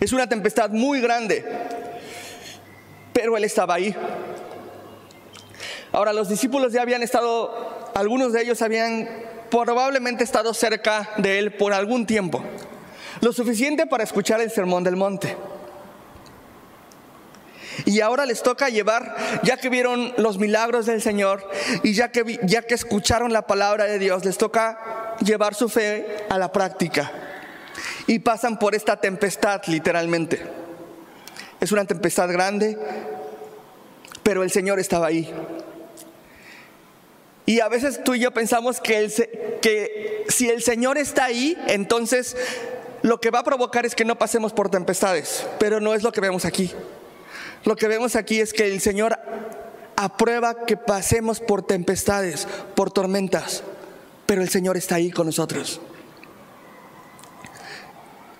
Es 0.00 0.12
una 0.12 0.28
tempestad 0.28 0.70
muy 0.70 1.00
grande, 1.00 1.44
pero 3.12 3.36
Él 3.36 3.44
estaba 3.44 3.74
ahí. 3.74 3.94
Ahora, 5.92 6.12
los 6.12 6.28
discípulos 6.28 6.72
ya 6.72 6.82
habían 6.82 7.02
estado, 7.02 7.90
algunos 7.94 8.32
de 8.32 8.42
ellos 8.42 8.60
habían 8.60 9.08
probablemente 9.50 10.24
estado 10.24 10.52
cerca 10.52 11.08
de 11.16 11.38
Él 11.38 11.54
por 11.54 11.72
algún 11.72 12.06
tiempo, 12.06 12.42
lo 13.20 13.32
suficiente 13.32 13.86
para 13.86 14.04
escuchar 14.04 14.40
el 14.40 14.50
sermón 14.50 14.84
del 14.84 14.96
monte. 14.96 15.36
Y 17.84 18.00
ahora 18.00 18.24
les 18.26 18.42
toca 18.42 18.68
llevar, 18.68 19.16
ya 19.42 19.56
que 19.56 19.68
vieron 19.68 20.12
los 20.16 20.38
milagros 20.38 20.86
del 20.86 21.02
Señor 21.02 21.48
y 21.82 21.92
ya 21.92 22.10
que, 22.10 22.38
ya 22.42 22.62
que 22.62 22.74
escucharon 22.74 23.32
la 23.32 23.46
palabra 23.46 23.84
de 23.84 23.98
Dios, 23.98 24.24
les 24.24 24.38
toca 24.38 25.16
llevar 25.20 25.54
su 25.54 25.68
fe 25.68 26.24
a 26.28 26.38
la 26.38 26.52
práctica. 26.52 27.12
Y 28.06 28.20
pasan 28.20 28.58
por 28.58 28.74
esta 28.74 29.00
tempestad 29.00 29.62
literalmente. 29.66 30.42
Es 31.60 31.72
una 31.72 31.84
tempestad 31.84 32.30
grande, 32.30 32.78
pero 34.22 34.42
el 34.42 34.50
Señor 34.50 34.78
estaba 34.78 35.06
ahí. 35.06 35.32
Y 37.46 37.60
a 37.60 37.68
veces 37.68 38.02
tú 38.02 38.14
y 38.14 38.20
yo 38.20 38.32
pensamos 38.32 38.80
que, 38.80 40.24
si 40.28 40.50
el 40.50 40.62
Señor 40.62 40.98
está 40.98 41.26
ahí, 41.26 41.56
entonces 41.68 42.36
lo 43.02 43.20
que 43.20 43.30
va 43.30 43.38
a 43.38 43.44
provocar 43.44 43.86
es 43.86 43.94
que 43.94 44.04
no 44.04 44.18
pasemos 44.18 44.52
por 44.52 44.68
tempestades, 44.68 45.46
pero 45.58 45.80
no 45.80 45.94
es 45.94 46.02
lo 46.02 46.10
que 46.10 46.20
vemos 46.20 46.44
aquí. 46.44 46.72
Lo 47.64 47.76
que 47.76 47.86
vemos 47.86 48.16
aquí 48.16 48.40
es 48.40 48.52
que 48.52 48.66
el 48.66 48.80
Señor 48.80 49.16
aprueba 49.94 50.66
que 50.66 50.76
pasemos 50.76 51.40
por 51.40 51.64
tempestades, 51.64 52.48
por 52.74 52.90
tormentas, 52.90 53.62
pero 54.26 54.42
el 54.42 54.48
Señor 54.48 54.76
está 54.76 54.96
ahí 54.96 55.12
con 55.12 55.26
nosotros. 55.26 55.80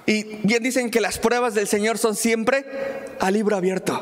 Y 0.06 0.22
bien 0.44 0.62
dicen 0.62 0.90
que 0.90 1.00
las 1.00 1.18
pruebas 1.18 1.54
del 1.54 1.66
Señor 1.66 1.98
son 1.98 2.14
siempre 2.14 2.64
a 3.18 3.30
libro 3.30 3.56
abierto. 3.56 4.00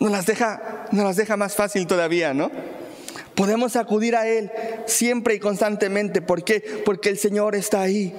Nos 0.00 0.10
las 0.10 0.26
deja, 0.26 0.86
nos 0.90 1.04
las 1.04 1.16
deja 1.16 1.36
más 1.36 1.54
fácil 1.54 1.86
todavía, 1.86 2.34
¿no? 2.34 2.50
Podemos 3.34 3.76
acudir 3.76 4.16
a 4.16 4.26
Él 4.26 4.50
siempre 4.86 5.34
y 5.34 5.38
constantemente. 5.38 6.22
¿Por 6.22 6.44
qué? 6.44 6.82
Porque 6.84 7.08
el 7.08 7.18
Señor 7.18 7.54
está 7.54 7.80
ahí. 7.80 8.14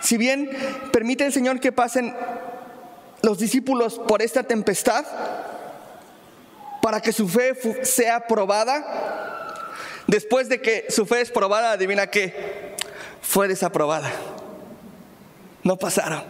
Si 0.00 0.16
bien 0.16 0.50
permite 0.92 1.26
el 1.26 1.32
Señor 1.32 1.60
que 1.60 1.72
pasen 1.72 2.14
los 3.22 3.38
discípulos 3.38 4.00
por 4.06 4.22
esta 4.22 4.42
tempestad 4.42 5.04
para 6.82 7.00
que 7.00 7.12
su 7.12 7.28
fe 7.28 7.84
sea 7.84 8.26
probada. 8.26 9.54
Después 10.06 10.48
de 10.48 10.60
que 10.60 10.86
su 10.88 11.04
fe 11.04 11.20
es 11.20 11.30
probada, 11.30 11.72
adivina 11.72 12.06
qué, 12.06 12.74
fue 13.20 13.48
desaprobada. 13.48 14.10
No 15.68 15.76
pasaron. 15.76 16.22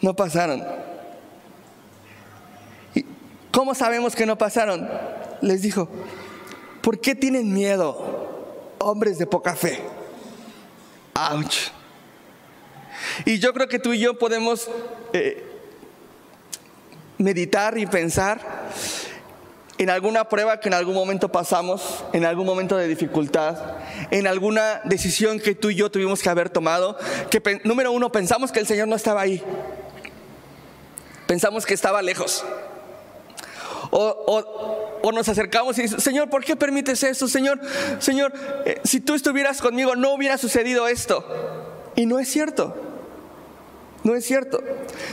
No 0.00 0.14
pasaron. 0.14 0.64
¿Cómo 3.50 3.74
sabemos 3.74 4.14
que 4.14 4.24
no 4.24 4.38
pasaron? 4.38 4.88
Les 5.40 5.62
dijo, 5.62 5.88
¿por 6.80 7.00
qué 7.00 7.16
tienen 7.16 7.52
miedo, 7.52 8.76
hombres 8.78 9.18
de 9.18 9.26
poca 9.26 9.56
fe? 9.56 9.80
¡Auch! 11.14 11.72
Y 13.24 13.40
yo 13.40 13.52
creo 13.52 13.66
que 13.66 13.80
tú 13.80 13.92
y 13.92 13.98
yo 13.98 14.16
podemos 14.16 14.70
eh, 15.12 15.44
meditar 17.18 17.76
y 17.78 17.86
pensar 17.86 18.70
en 19.82 19.90
alguna 19.90 20.28
prueba 20.28 20.60
que 20.60 20.68
en 20.68 20.74
algún 20.74 20.94
momento 20.94 21.30
pasamos, 21.30 22.04
en 22.12 22.24
algún 22.24 22.46
momento 22.46 22.76
de 22.76 22.86
dificultad, 22.86 23.56
en 24.12 24.28
alguna 24.28 24.80
decisión 24.84 25.40
que 25.40 25.56
tú 25.56 25.70
y 25.70 25.74
yo 25.74 25.90
tuvimos 25.90 26.22
que 26.22 26.28
haber 26.28 26.50
tomado, 26.50 26.96
que 27.30 27.60
número 27.64 27.90
uno, 27.90 28.12
pensamos 28.12 28.52
que 28.52 28.60
el 28.60 28.66
Señor 28.66 28.86
no 28.86 28.94
estaba 28.94 29.22
ahí, 29.22 29.42
pensamos 31.26 31.66
que 31.66 31.74
estaba 31.74 32.00
lejos. 32.00 32.44
O, 33.90 35.10
nos 35.12 35.28
acercamos 35.28 35.76
y 35.78 35.82
decimos, 35.82 36.02
Señor, 36.02 36.30
¿por 36.30 36.44
qué 36.44 36.54
permites 36.54 37.02
esto? 37.02 37.26
Señor, 37.26 37.60
Señor, 37.98 38.32
eh, 38.64 38.80
si 38.84 39.00
tú 39.00 39.14
estuvieras 39.14 39.60
conmigo 39.60 39.96
no 39.96 40.14
hubiera 40.14 40.38
sucedido 40.38 40.88
esto. 40.88 41.26
Y 41.96 42.06
no 42.06 42.18
es 42.18 42.28
cierto. 42.28 42.74
No 44.04 44.14
es 44.14 44.24
cierto. 44.24 44.62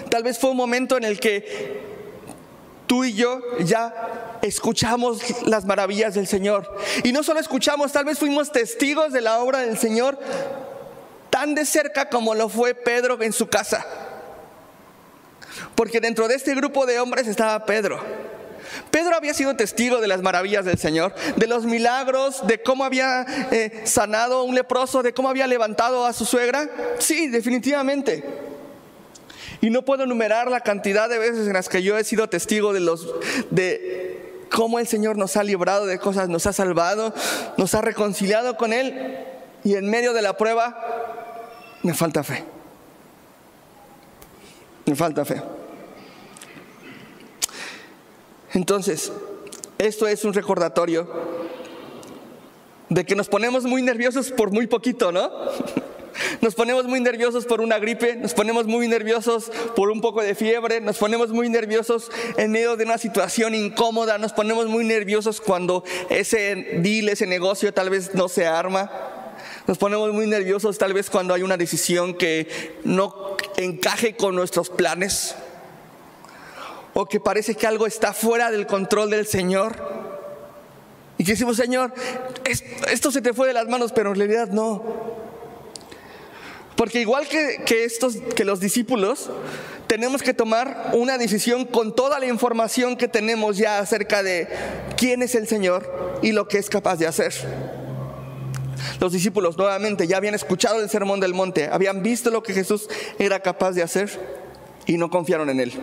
Tal 0.09 0.23
vez 0.23 0.39
fue 0.39 0.51
un 0.51 0.57
momento 0.57 0.95
en 0.95 1.03
el 1.03 1.19
que 1.19 1.78
tú 2.89 3.03
y 3.03 3.13
yo 3.13 3.39
ya 3.59 4.39
escuchamos 4.41 5.21
las 5.45 5.63
maravillas 5.63 6.15
del 6.15 6.25
Señor. 6.25 6.75
Y 7.03 7.11
no 7.11 7.21
solo 7.21 7.39
escuchamos, 7.39 7.91
tal 7.91 8.05
vez 8.05 8.17
fuimos 8.17 8.51
testigos 8.51 9.13
de 9.13 9.21
la 9.21 9.37
obra 9.37 9.59
del 9.59 9.77
Señor 9.77 10.17
tan 11.29 11.53
de 11.53 11.65
cerca 11.65 12.09
como 12.09 12.33
lo 12.33 12.49
fue 12.49 12.73
Pedro 12.73 13.21
en 13.21 13.31
su 13.31 13.47
casa. 13.47 13.85
Porque 15.75 16.01
dentro 16.01 16.27
de 16.27 16.33
este 16.33 16.55
grupo 16.55 16.87
de 16.87 16.99
hombres 16.99 17.27
estaba 17.27 17.63
Pedro. 17.63 18.03
Pedro 18.89 19.15
había 19.15 19.35
sido 19.35 19.55
testigo 19.55 20.01
de 20.01 20.07
las 20.07 20.23
maravillas 20.23 20.65
del 20.65 20.79
Señor, 20.79 21.13
de 21.35 21.45
los 21.45 21.65
milagros, 21.65 22.47
de 22.47 22.63
cómo 22.63 22.85
había 22.85 23.23
eh, 23.51 23.83
sanado 23.83 24.39
a 24.39 24.43
un 24.43 24.55
leproso, 24.55 25.03
de 25.03 25.13
cómo 25.13 25.29
había 25.29 25.45
levantado 25.45 26.07
a 26.07 26.13
su 26.13 26.25
suegra. 26.25 26.67
Sí, 26.97 27.27
definitivamente. 27.27 28.48
Y 29.61 29.69
no 29.69 29.83
puedo 29.83 30.03
enumerar 30.03 30.49
la 30.49 30.61
cantidad 30.61 31.09
de 31.09 31.19
veces 31.19 31.47
en 31.47 31.53
las 31.53 31.67
que 31.67 31.83
yo 31.83 31.97
he 31.97 32.03
sido 32.03 32.29
testigo 32.29 32.71
de 32.73 32.79
los 32.79 33.07
de 33.49 34.45
cómo 34.49 34.79
el 34.79 34.87
Señor 34.87 35.17
nos 35.17 35.37
ha 35.37 35.43
librado 35.43 35.85
de 35.85 35.99
cosas, 35.99 36.29
nos 36.29 36.45
ha 36.45 36.53
salvado, 36.53 37.13
nos 37.57 37.75
ha 37.75 37.81
reconciliado 37.81 38.57
con 38.57 38.73
él 38.73 39.17
y 39.63 39.75
en 39.75 39.89
medio 39.89 40.13
de 40.13 40.21
la 40.21 40.37
prueba 40.37 40.77
me 41.83 41.93
falta 41.93 42.23
fe. 42.23 42.43
Me 44.85 44.95
falta 44.95 45.25
fe. 45.25 45.41
Entonces, 48.53 49.11
esto 49.77 50.07
es 50.07 50.25
un 50.25 50.33
recordatorio 50.33 51.07
de 52.89 53.05
que 53.05 53.15
nos 53.15 53.29
ponemos 53.29 53.65
muy 53.65 53.81
nerviosos 53.81 54.31
por 54.31 54.51
muy 54.51 54.67
poquito, 54.67 55.11
¿no? 55.11 55.31
Nos 56.41 56.55
ponemos 56.55 56.85
muy 56.85 56.99
nerviosos 56.99 57.45
por 57.45 57.61
una 57.61 57.79
gripe, 57.79 58.15
nos 58.15 58.33
ponemos 58.33 58.65
muy 58.65 58.87
nerviosos 58.87 59.51
por 59.75 59.89
un 59.89 60.01
poco 60.01 60.21
de 60.21 60.35
fiebre, 60.35 60.81
nos 60.81 60.97
ponemos 60.97 61.29
muy 61.29 61.49
nerviosos 61.49 62.11
en 62.37 62.51
medio 62.51 62.75
de 62.75 62.85
una 62.85 62.97
situación 62.97 63.55
incómoda, 63.55 64.17
nos 64.17 64.33
ponemos 64.33 64.67
muy 64.67 64.85
nerviosos 64.85 65.41
cuando 65.41 65.83
ese 66.09 66.79
deal, 66.81 67.09
ese 67.09 67.25
negocio 67.25 67.73
tal 67.73 67.89
vez 67.89 68.13
no 68.15 68.27
se 68.27 68.47
arma. 68.47 68.91
Nos 69.67 69.77
ponemos 69.77 70.11
muy 70.13 70.25
nerviosos 70.25 70.77
tal 70.77 70.93
vez 70.93 71.09
cuando 71.09 71.33
hay 71.33 71.43
una 71.43 71.57
decisión 71.57 72.15
que 72.15 72.77
no 72.83 73.37
encaje 73.57 74.15
con 74.15 74.35
nuestros 74.35 74.69
planes 74.69 75.35
o 76.93 77.05
que 77.05 77.19
parece 77.19 77.55
que 77.55 77.67
algo 77.67 77.85
está 77.85 78.13
fuera 78.13 78.51
del 78.51 78.65
control 78.65 79.11
del 79.11 79.27
Señor. 79.27 79.77
Y 81.17 81.23
decimos, 81.23 81.57
Señor, 81.57 81.93
esto 82.89 83.11
se 83.11 83.21
te 83.21 83.33
fue 83.33 83.47
de 83.47 83.53
las 83.53 83.67
manos, 83.67 83.91
pero 83.91 84.09
en 84.11 84.15
realidad 84.15 84.47
no. 84.49 85.18
Porque 86.79 87.01
igual 87.01 87.27
que, 87.27 87.83
estos, 87.83 88.15
que 88.37 88.45
los 88.45 88.61
discípulos, 88.61 89.29
tenemos 89.87 90.23
que 90.23 90.33
tomar 90.33 90.91
una 90.93 91.17
decisión 91.17 91.65
con 91.65 91.93
toda 91.93 92.19
la 92.19 92.27
información 92.27 92.95
que 92.95 93.09
tenemos 93.09 93.57
ya 93.57 93.79
acerca 93.79 94.23
de 94.23 94.47
quién 94.95 95.21
es 95.21 95.35
el 95.35 95.45
Señor 95.45 96.19
y 96.21 96.31
lo 96.31 96.47
que 96.47 96.57
es 96.57 96.69
capaz 96.69 96.95
de 96.95 97.05
hacer. 97.05 97.33
Los 99.01 99.11
discípulos 99.11 99.57
nuevamente 99.57 100.07
ya 100.07 100.15
habían 100.15 100.35
escuchado 100.35 100.79
el 100.79 100.89
sermón 100.89 101.19
del 101.19 101.33
monte, 101.33 101.67
habían 101.69 102.01
visto 102.01 102.29
lo 102.29 102.41
que 102.43 102.53
Jesús 102.53 102.87
era 103.19 103.41
capaz 103.41 103.73
de 103.73 103.83
hacer 103.83 104.17
y 104.85 104.95
no 104.95 105.09
confiaron 105.09 105.49
en 105.49 105.59
él. 105.59 105.73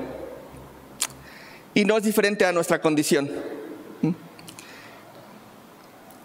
Y 1.75 1.85
no 1.85 1.99
es 1.99 2.05
diferente 2.05 2.47
a 2.47 2.53
nuestra 2.53 2.81
condición. 2.81 3.31
¿Mm? 4.01 4.13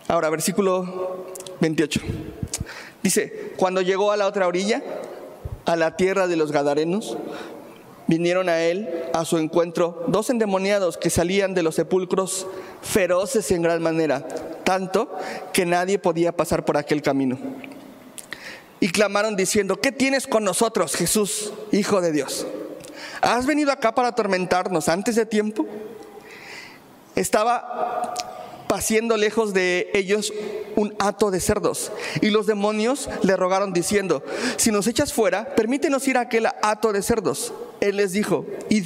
Ahora, 0.07 0.29
versículo 0.29 1.27
28. 1.59 1.99
Dice, 3.03 3.53
cuando 3.57 3.81
llegó 3.81 4.11
a 4.11 4.17
la 4.17 4.27
otra 4.27 4.47
orilla, 4.47 4.81
a 5.65 5.75
la 5.75 5.95
tierra 5.95 6.27
de 6.27 6.35
los 6.35 6.51
Gadarenos, 6.51 7.17
vinieron 8.07 8.49
a 8.49 8.61
él, 8.61 8.89
a 9.13 9.25
su 9.25 9.37
encuentro, 9.37 10.03
dos 10.07 10.29
endemoniados 10.29 10.97
que 10.97 11.09
salían 11.09 11.53
de 11.53 11.63
los 11.63 11.75
sepulcros 11.75 12.45
feroces 12.81 13.49
en 13.51 13.61
gran 13.61 13.81
manera, 13.81 14.27
tanto 14.63 15.09
que 15.53 15.65
nadie 15.65 15.97
podía 15.97 16.31
pasar 16.31 16.65
por 16.65 16.77
aquel 16.77 17.01
camino. 17.01 17.37
Y 18.79 18.89
clamaron 18.89 19.35
diciendo, 19.35 19.79
¿qué 19.79 19.91
tienes 19.91 20.27
con 20.27 20.43
nosotros, 20.43 20.95
Jesús, 20.95 21.53
Hijo 21.71 22.01
de 22.01 22.11
Dios? 22.11 22.45
¿Has 23.21 23.45
venido 23.45 23.71
acá 23.71 23.93
para 23.93 24.09
atormentarnos 24.09 24.89
antes 24.89 25.15
de 25.15 25.25
tiempo? 25.25 25.65
Estaba 27.15 28.13
paciendo 28.71 29.17
lejos 29.17 29.53
de 29.53 29.89
ellos 29.93 30.31
un 30.77 30.95
hato 30.97 31.29
de 31.29 31.41
cerdos. 31.41 31.91
Y 32.21 32.29
los 32.29 32.47
demonios 32.47 33.09
le 33.21 33.35
rogaron 33.35 33.73
diciendo, 33.73 34.23
si 34.55 34.71
nos 34.71 34.87
echas 34.87 35.11
fuera, 35.11 35.55
permítenos 35.55 36.07
ir 36.07 36.15
a 36.15 36.21
aquel 36.21 36.45
hato 36.45 36.93
de 36.93 37.01
cerdos. 37.01 37.53
Él 37.81 37.97
les 37.97 38.13
dijo, 38.13 38.45
y, 38.69 38.83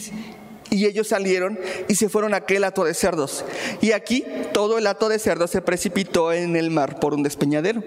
y 0.72 0.88
ellos 0.88 1.10
salieron 1.10 1.60
y 1.88 1.94
se 1.94 2.10
fueron 2.10 2.34
a 2.34 2.38
aquel 2.38 2.64
hato 2.64 2.84
de 2.84 2.96
cerdos. 2.96 3.46
Y 3.80 3.92
aquí 3.92 4.26
todo 4.54 4.80
el 4.80 4.88
hato 4.88 5.08
de 5.08 5.20
cerdos 5.20 5.52
se 5.52 5.62
precipitó 5.62 6.34
en 6.34 6.56
el 6.56 6.72
mar 6.72 7.00
por 7.00 7.14
un 7.14 7.22
despeñadero. 7.22 7.84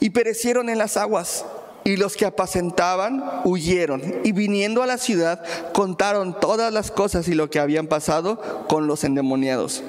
Y 0.00 0.10
perecieron 0.10 0.68
en 0.68 0.76
las 0.76 0.98
aguas. 0.98 1.46
Y 1.84 1.96
los 1.96 2.14
que 2.14 2.26
apacentaban 2.26 3.24
huyeron 3.44 4.02
y 4.22 4.32
viniendo 4.32 4.82
a 4.82 4.86
la 4.86 4.98
ciudad 4.98 5.42
contaron 5.72 6.38
todas 6.38 6.74
las 6.74 6.90
cosas 6.90 7.26
y 7.28 7.34
lo 7.34 7.48
que 7.48 7.58
habían 7.58 7.86
pasado 7.86 8.66
con 8.68 8.86
los 8.86 9.02
endemoniados. 9.04 9.82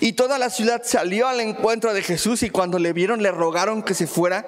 Y 0.00 0.12
toda 0.12 0.38
la 0.38 0.50
ciudad 0.50 0.82
salió 0.84 1.28
al 1.28 1.40
encuentro 1.40 1.92
de 1.92 2.02
Jesús 2.02 2.42
y 2.42 2.50
cuando 2.50 2.78
le 2.78 2.92
vieron 2.92 3.22
le 3.22 3.30
rogaron 3.30 3.82
que 3.82 3.94
se 3.94 4.06
fuera 4.06 4.46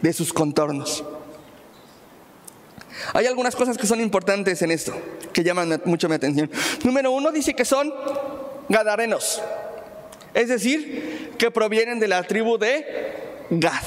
de 0.00 0.12
sus 0.12 0.32
contornos. 0.32 1.04
Hay 3.12 3.26
algunas 3.26 3.56
cosas 3.56 3.76
que 3.76 3.86
son 3.86 4.00
importantes 4.00 4.62
en 4.62 4.70
esto, 4.70 4.94
que 5.32 5.42
llaman 5.42 5.80
mucho 5.84 6.08
mi 6.08 6.14
atención. 6.14 6.50
Número 6.84 7.10
uno 7.10 7.30
dice 7.30 7.54
que 7.54 7.64
son 7.64 7.92
gadarenos, 8.68 9.42
es 10.34 10.48
decir, 10.48 11.34
que 11.38 11.50
provienen 11.50 11.98
de 11.98 12.08
la 12.08 12.22
tribu 12.22 12.58
de 12.58 13.16
Gad. 13.50 13.84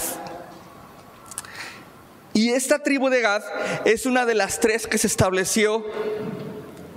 Y 2.34 2.50
esta 2.50 2.80
tribu 2.80 3.10
de 3.10 3.22
Gad 3.22 3.44
es 3.86 4.06
una 4.06 4.26
de 4.26 4.34
las 4.34 4.60
tres 4.60 4.88
que 4.88 4.98
se 4.98 5.08
estableció. 5.08 5.86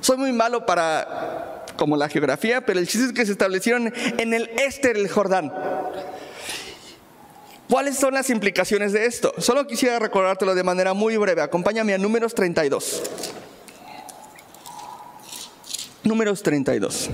Soy 0.01 0.17
muy 0.17 0.33
malo 0.33 0.65
para 0.65 1.46
como 1.77 1.97
la 1.97 2.09
geografía, 2.09 2.65
pero 2.65 2.79
el 2.79 2.87
chiste 2.87 3.07
es 3.07 3.13
que 3.13 3.27
se 3.27 3.33
establecieron 3.33 3.93
en 4.19 4.35
el 4.35 4.51
este 4.59 4.93
del 4.93 5.09
Jordán. 5.09 5.53
¿Cuáles 7.69 7.97
son 7.97 8.15
las 8.15 8.31
implicaciones 8.31 8.93
de 8.93 9.07
esto? 9.07 9.35
Solo 9.39 9.67
quisiera 9.67 9.99
recordártelo 9.99 10.55
de 10.55 10.63
manera 10.63 10.95
muy 10.95 11.17
breve. 11.17 11.43
Acompáñame 11.43 11.95
a 11.95 11.99
números 11.99 12.35
32. 12.35 13.03
Números 16.05 16.43
32. 16.43 17.11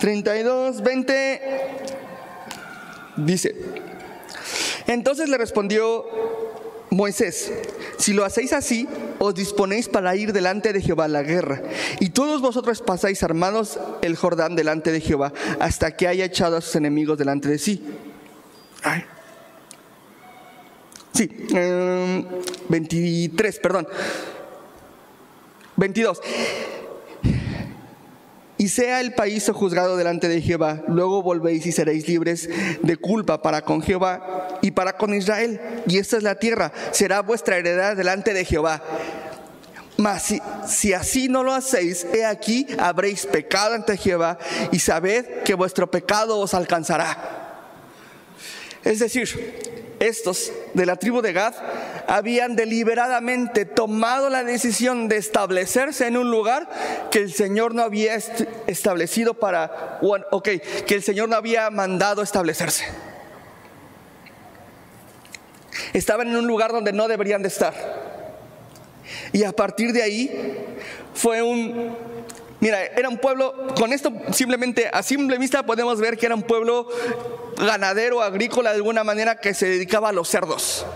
...32, 0.00 0.82
20... 0.82 1.42
Dice... 3.18 3.54
Entonces 4.88 5.28
le 5.28 5.38
respondió 5.38 6.04
Moisés, 6.92 7.50
si 7.96 8.12
lo 8.12 8.24
hacéis 8.24 8.52
así, 8.52 8.86
os 9.18 9.34
disponéis 9.34 9.88
para 9.88 10.14
ir 10.14 10.34
delante 10.34 10.74
de 10.74 10.82
Jehová 10.82 11.06
a 11.06 11.08
la 11.08 11.22
guerra. 11.22 11.62
Y 12.00 12.10
todos 12.10 12.42
vosotros 12.42 12.82
pasáis 12.82 13.22
armados 13.22 13.80
el 14.02 14.14
Jordán 14.14 14.56
delante 14.56 14.92
de 14.92 15.00
Jehová 15.00 15.32
hasta 15.58 15.96
que 15.96 16.06
haya 16.06 16.26
echado 16.26 16.58
a 16.58 16.60
sus 16.60 16.76
enemigos 16.76 17.16
delante 17.16 17.48
de 17.48 17.58
sí. 17.58 17.82
Sí, 21.14 21.30
23, 22.68 23.56
em, 23.56 23.62
perdón. 23.62 23.88
22 25.76 26.20
y 28.62 28.68
sea 28.68 29.00
el 29.00 29.12
país 29.12 29.50
juzgado 29.52 29.96
delante 29.96 30.28
de 30.28 30.40
Jehová. 30.40 30.84
Luego 30.86 31.20
volvéis 31.20 31.66
y 31.66 31.72
seréis 31.72 32.06
libres 32.06 32.48
de 32.80 32.96
culpa 32.96 33.42
para 33.42 33.62
con 33.62 33.82
Jehová 33.82 34.60
y 34.62 34.70
para 34.70 34.96
con 34.96 35.12
Israel. 35.14 35.60
Y 35.88 35.98
esta 35.98 36.16
es 36.16 36.22
la 36.22 36.36
tierra, 36.36 36.72
será 36.92 37.22
vuestra 37.22 37.56
heredad 37.56 37.96
delante 37.96 38.32
de 38.32 38.44
Jehová. 38.44 38.80
Mas 39.96 40.22
si, 40.22 40.40
si, 40.68 40.92
así 40.92 41.28
no 41.28 41.42
lo 41.42 41.52
hacéis, 41.52 42.06
he 42.14 42.24
aquí 42.24 42.68
habréis 42.78 43.26
pecado 43.26 43.74
ante 43.74 43.96
Jehová 43.96 44.38
y 44.70 44.78
sabed 44.78 45.42
que 45.42 45.54
vuestro 45.54 45.90
pecado 45.90 46.38
os 46.38 46.54
alcanzará. 46.54 47.18
Es 48.84 49.00
decir, 49.00 49.91
estos 50.02 50.52
de 50.74 50.86
la 50.86 50.96
tribu 50.96 51.22
de 51.22 51.32
Gad 51.32 51.54
habían 52.08 52.56
deliberadamente 52.56 53.64
tomado 53.64 54.28
la 54.30 54.42
decisión 54.42 55.08
de 55.08 55.16
establecerse 55.16 56.06
en 56.06 56.16
un 56.16 56.30
lugar 56.30 56.68
que 57.10 57.20
el 57.20 57.32
Señor 57.32 57.74
no 57.74 57.82
había 57.82 58.16
establecido 58.66 59.34
para, 59.34 59.98
ok, 60.02 60.48
que 60.86 60.94
el 60.94 61.02
Señor 61.02 61.28
no 61.28 61.36
había 61.36 61.70
mandado 61.70 62.22
establecerse. 62.22 62.84
Estaban 65.92 66.28
en 66.28 66.36
un 66.36 66.46
lugar 66.46 66.72
donde 66.72 66.92
no 66.92 67.06
deberían 67.06 67.42
de 67.42 67.48
estar. 67.48 67.74
Y 69.32 69.44
a 69.44 69.52
partir 69.52 69.92
de 69.92 70.02
ahí 70.02 70.66
fue 71.14 71.42
un, 71.42 71.94
mira, 72.62 72.84
era 72.84 73.08
un 73.08 73.18
pueblo, 73.18 73.66
con 73.74 73.92
esto 73.92 74.12
simplemente 74.32 74.88
a 74.90 75.02
simple 75.02 75.36
vista 75.36 75.66
podemos 75.66 76.00
ver 76.00 76.16
que 76.16 76.26
era 76.26 76.34
un 76.36 76.44
pueblo 76.44 76.88
ganadero, 77.58 78.22
agrícola 78.22 78.70
de 78.70 78.76
alguna 78.76 79.02
manera 79.02 79.40
que 79.40 79.52
se 79.52 79.66
dedicaba 79.66 80.10
a 80.10 80.12
los 80.12 80.28
cerdos, 80.28 80.86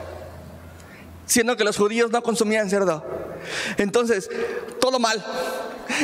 siendo 1.27 1.57
que 1.57 1.64
los 1.64 1.77
judíos 1.77 2.12
no 2.12 2.23
consumían 2.23 2.71
cerdo. 2.71 3.05
Entonces, 3.79 4.31
todo 4.81 4.99
mal. 5.01 5.23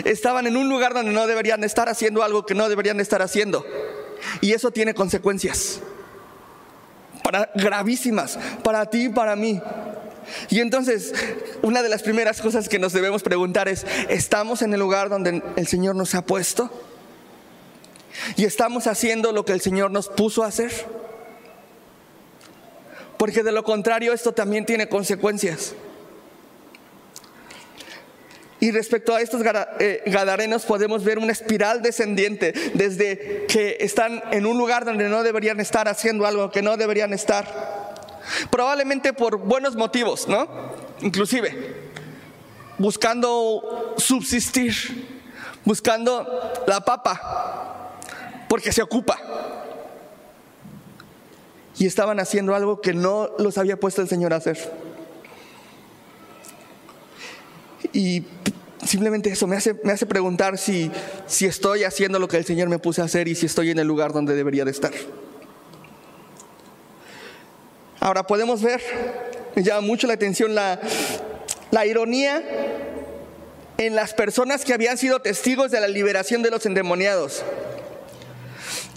Estaban 0.04 0.46
en 0.46 0.56
un 0.56 0.68
lugar 0.68 0.94
donde 0.94 1.12
no 1.12 1.26
deberían 1.26 1.62
estar 1.62 1.88
haciendo 1.88 2.24
algo 2.24 2.44
que 2.44 2.54
no 2.54 2.68
deberían 2.68 2.98
estar 2.98 3.22
haciendo. 3.22 3.64
Y 4.40 4.52
eso 4.52 4.72
tiene 4.72 4.94
consecuencias 4.94 5.80
para, 7.22 7.50
gravísimas 7.54 8.38
para 8.64 8.84
ti 8.86 9.04
y 9.04 9.08
para 9.08 9.36
mí. 9.36 9.60
Y 10.50 10.60
entonces, 10.60 11.12
una 11.62 11.82
de 11.82 11.88
las 11.88 12.02
primeras 12.02 12.40
cosas 12.40 12.68
que 12.68 12.78
nos 12.78 12.92
debemos 12.92 13.22
preguntar 13.22 13.68
es, 13.68 13.86
¿estamos 14.08 14.62
en 14.62 14.72
el 14.74 14.80
lugar 14.80 15.08
donde 15.08 15.42
el 15.56 15.66
Señor 15.66 15.94
nos 15.96 16.14
ha 16.14 16.24
puesto? 16.24 16.70
¿Y 18.36 18.44
estamos 18.44 18.86
haciendo 18.86 19.32
lo 19.32 19.44
que 19.44 19.52
el 19.52 19.60
Señor 19.60 19.90
nos 19.90 20.08
puso 20.08 20.42
a 20.44 20.48
hacer? 20.48 20.72
Porque 23.16 23.42
de 23.42 23.52
lo 23.52 23.62
contrario 23.62 24.12
esto 24.12 24.32
también 24.32 24.66
tiene 24.66 24.88
consecuencias. 24.88 25.74
Y 28.62 28.70
respecto 28.70 29.12
a 29.16 29.20
estos 29.20 29.42
eh, 29.80 30.02
gadarenos 30.06 30.64
podemos 30.64 31.02
ver 31.02 31.18
una 31.18 31.32
espiral 31.32 31.82
descendiente 31.82 32.52
desde 32.74 33.44
que 33.48 33.78
están 33.80 34.22
en 34.30 34.46
un 34.46 34.56
lugar 34.56 34.84
donde 34.84 35.08
no 35.08 35.24
deberían 35.24 35.58
estar 35.58 35.88
haciendo 35.88 36.26
algo 36.26 36.52
que 36.52 36.62
no 36.62 36.76
deberían 36.76 37.12
estar. 37.12 37.81
Probablemente 38.50 39.12
por 39.12 39.38
buenos 39.38 39.76
motivos, 39.76 40.28
¿no? 40.28 40.48
Inclusive 41.00 41.92
buscando 42.82 43.94
subsistir, 43.96 44.74
buscando 45.64 46.26
la 46.66 46.80
papa, 46.80 47.92
porque 48.48 48.72
se 48.72 48.82
ocupa. 48.82 49.18
Y 51.78 51.86
estaban 51.86 52.20
haciendo 52.20 52.54
algo 52.54 52.80
que 52.80 52.92
no 52.92 53.30
los 53.38 53.56
había 53.56 53.78
puesto 53.78 54.02
el 54.02 54.08
Señor 54.08 54.32
a 54.32 54.36
hacer. 54.36 54.58
Y 57.92 58.24
simplemente 58.84 59.30
eso 59.30 59.46
me 59.46 59.56
hace, 59.56 59.78
me 59.84 59.92
hace 59.92 60.06
preguntar 60.06 60.58
si, 60.58 60.90
si 61.26 61.46
estoy 61.46 61.84
haciendo 61.84 62.18
lo 62.18 62.28
que 62.28 62.36
el 62.36 62.44
Señor 62.44 62.68
me 62.68 62.78
puse 62.78 63.00
a 63.00 63.04
hacer 63.04 63.28
y 63.28 63.34
si 63.34 63.46
estoy 63.46 63.70
en 63.70 63.78
el 63.78 63.86
lugar 63.86 64.12
donde 64.12 64.34
debería 64.34 64.64
de 64.64 64.70
estar. 64.70 64.92
Ahora 68.02 68.26
podemos 68.26 68.60
ver, 68.60 68.82
me 69.54 69.62
llama 69.62 69.82
mucho 69.82 70.08
la 70.08 70.14
atención 70.14 70.56
la, 70.56 70.80
ironía 71.86 72.42
en 73.78 73.94
las 73.94 74.12
personas 74.12 74.64
que 74.64 74.74
habían 74.74 74.98
sido 74.98 75.22
testigos 75.22 75.70
de 75.70 75.80
la 75.80 75.86
liberación 75.86 76.42
de 76.42 76.50
los 76.50 76.66
endemoniados. 76.66 77.44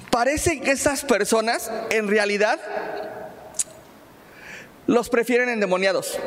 Parece 0.09 0.59
que 0.59 0.71
esas 0.71 1.05
personas 1.05 1.69
en 1.91 2.07
realidad 2.07 2.59
los 4.87 5.09
prefieren 5.09 5.49
endemoniados. 5.49 6.17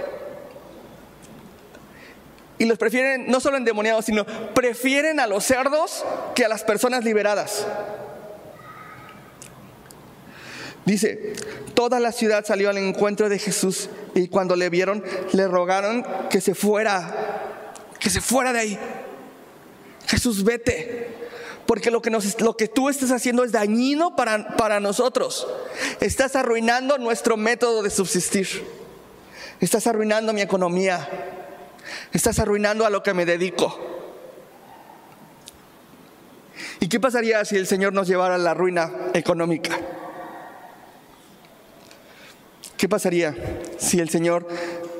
Y 2.59 2.67
los 2.67 2.79
prefieren 2.79 3.29
no 3.29 3.41
solo 3.41 3.57
endemoniados, 3.57 4.05
sino 4.05 4.25
prefieren 4.55 5.19
a 5.19 5.27
los 5.27 5.43
cerdos 5.43 6.05
que 6.37 6.45
a 6.45 6.49
las 6.49 6.63
personas 6.63 7.03
liberadas. 7.03 7.67
Dice, 10.89 11.35
toda 11.75 12.01
la 12.01 12.13
ciudad 12.13 12.47
salió 12.47 12.71
al 12.71 12.79
encuentro 12.79 13.29
de 13.29 13.39
Jesús 13.39 13.91
y 14.15 14.29
cuando 14.29 14.57
le 14.57 14.71
vieron 14.71 15.05
le 15.35 15.47
rogaron 15.47 16.03
que 16.31 16.41
se 16.41 16.55
fuera, 16.55 17.75
que 18.01 18.09
se 18.09 18.23
fuera 18.23 18.55
de 18.55 18.59
ahí. 18.59 18.79
Jesús, 20.07 20.45
vete, 20.45 21.09
porque 21.67 21.91
lo 21.91 22.01
que, 22.01 22.69
tú 22.69 22.89
estás 22.89 23.11
haciendo 23.11 23.45
es 23.45 23.53
dañino 23.53 24.17
para, 24.17 24.57
para 24.57 24.81
nosotros. 24.81 25.47
Estás 26.01 26.37
arruinando 26.37 26.97
nuestro 26.97 27.37
método 27.37 27.83
de 27.83 27.91
subsistir. 27.91 28.49
Estás 29.61 29.87
arruinando 29.87 30.33
mi 30.33 30.41
economía. 30.41 31.07
Estás 32.15 32.39
arruinando 32.39 32.87
a 32.87 32.91
lo 32.91 33.03
que 33.03 33.13
me 33.13 33.27
dedico. 33.27 33.79
¿Y 36.81 36.89
qué 36.89 36.99
pasaría 36.99 37.45
si 37.45 37.57
el 37.57 37.67
Señor 37.67 37.93
nos 37.93 38.09
llevara 38.09 38.37
a 38.37 38.39
la 38.39 38.55
ruina 38.55 38.91
económica? 39.13 39.79
¿Qué 42.79 42.89
pasaría 42.89 43.37
si 43.77 44.01
el 44.01 44.09
Señor 44.09 44.49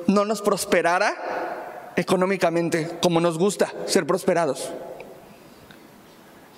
no 0.05 0.25
nos 0.25 0.43
prosperara 0.43 1.93
económicamente 1.95 2.87
como 3.01 3.19
nos 3.19 3.39
gusta 3.39 3.73
ser 3.87 4.05
prosperados? 4.05 4.71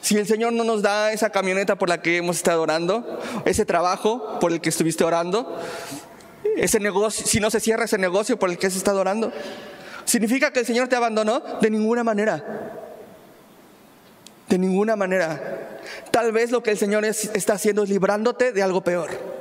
Si 0.02 0.18
el 0.18 0.28
Señor 0.28 0.52
no 0.52 0.66
nos 0.66 0.82
da 0.82 1.14
esa 1.14 1.30
camioneta 1.30 1.78
por 1.78 1.88
la 1.88 2.02
que 2.02 2.18
hemos 2.18 2.36
estado 2.36 2.62
orando, 2.62 3.22
ese 3.46 3.64
trabajo 3.64 4.40
por 4.42 4.52
el 4.52 4.60
que 4.60 4.70
estuviste 4.70 5.06
orando, 5.06 5.58
ese 6.58 6.82
negocio, 6.82 7.26
si 7.26 7.40
no 7.40 7.50
se 7.50 7.62
cierra 7.62 7.86
ese 7.86 7.98
negocio 7.98 8.38
por 8.38 8.50
el 8.50 8.58
que 8.58 8.68
has 8.68 8.76
estado 8.76 9.00
orando, 9.00 9.32
¿Significa 10.06 10.52
que 10.52 10.60
el 10.60 10.66
Señor 10.66 10.88
te 10.88 10.96
abandonó? 10.96 11.42
De 11.62 11.70
ninguna 11.70 12.04
manera. 12.04 12.44
De 14.50 14.58
ninguna 14.58 14.96
manera. 14.96 15.80
Tal 16.12 16.32
vez 16.32 16.52
lo 16.52 16.62
que 16.62 16.72
el 16.72 16.78
Señor 16.78 17.06
está 17.06 17.54
haciendo 17.54 17.84
es 17.84 17.90
librándote 17.90 18.52
de 18.52 18.64
algo 18.64 18.84
peor. 18.84 19.41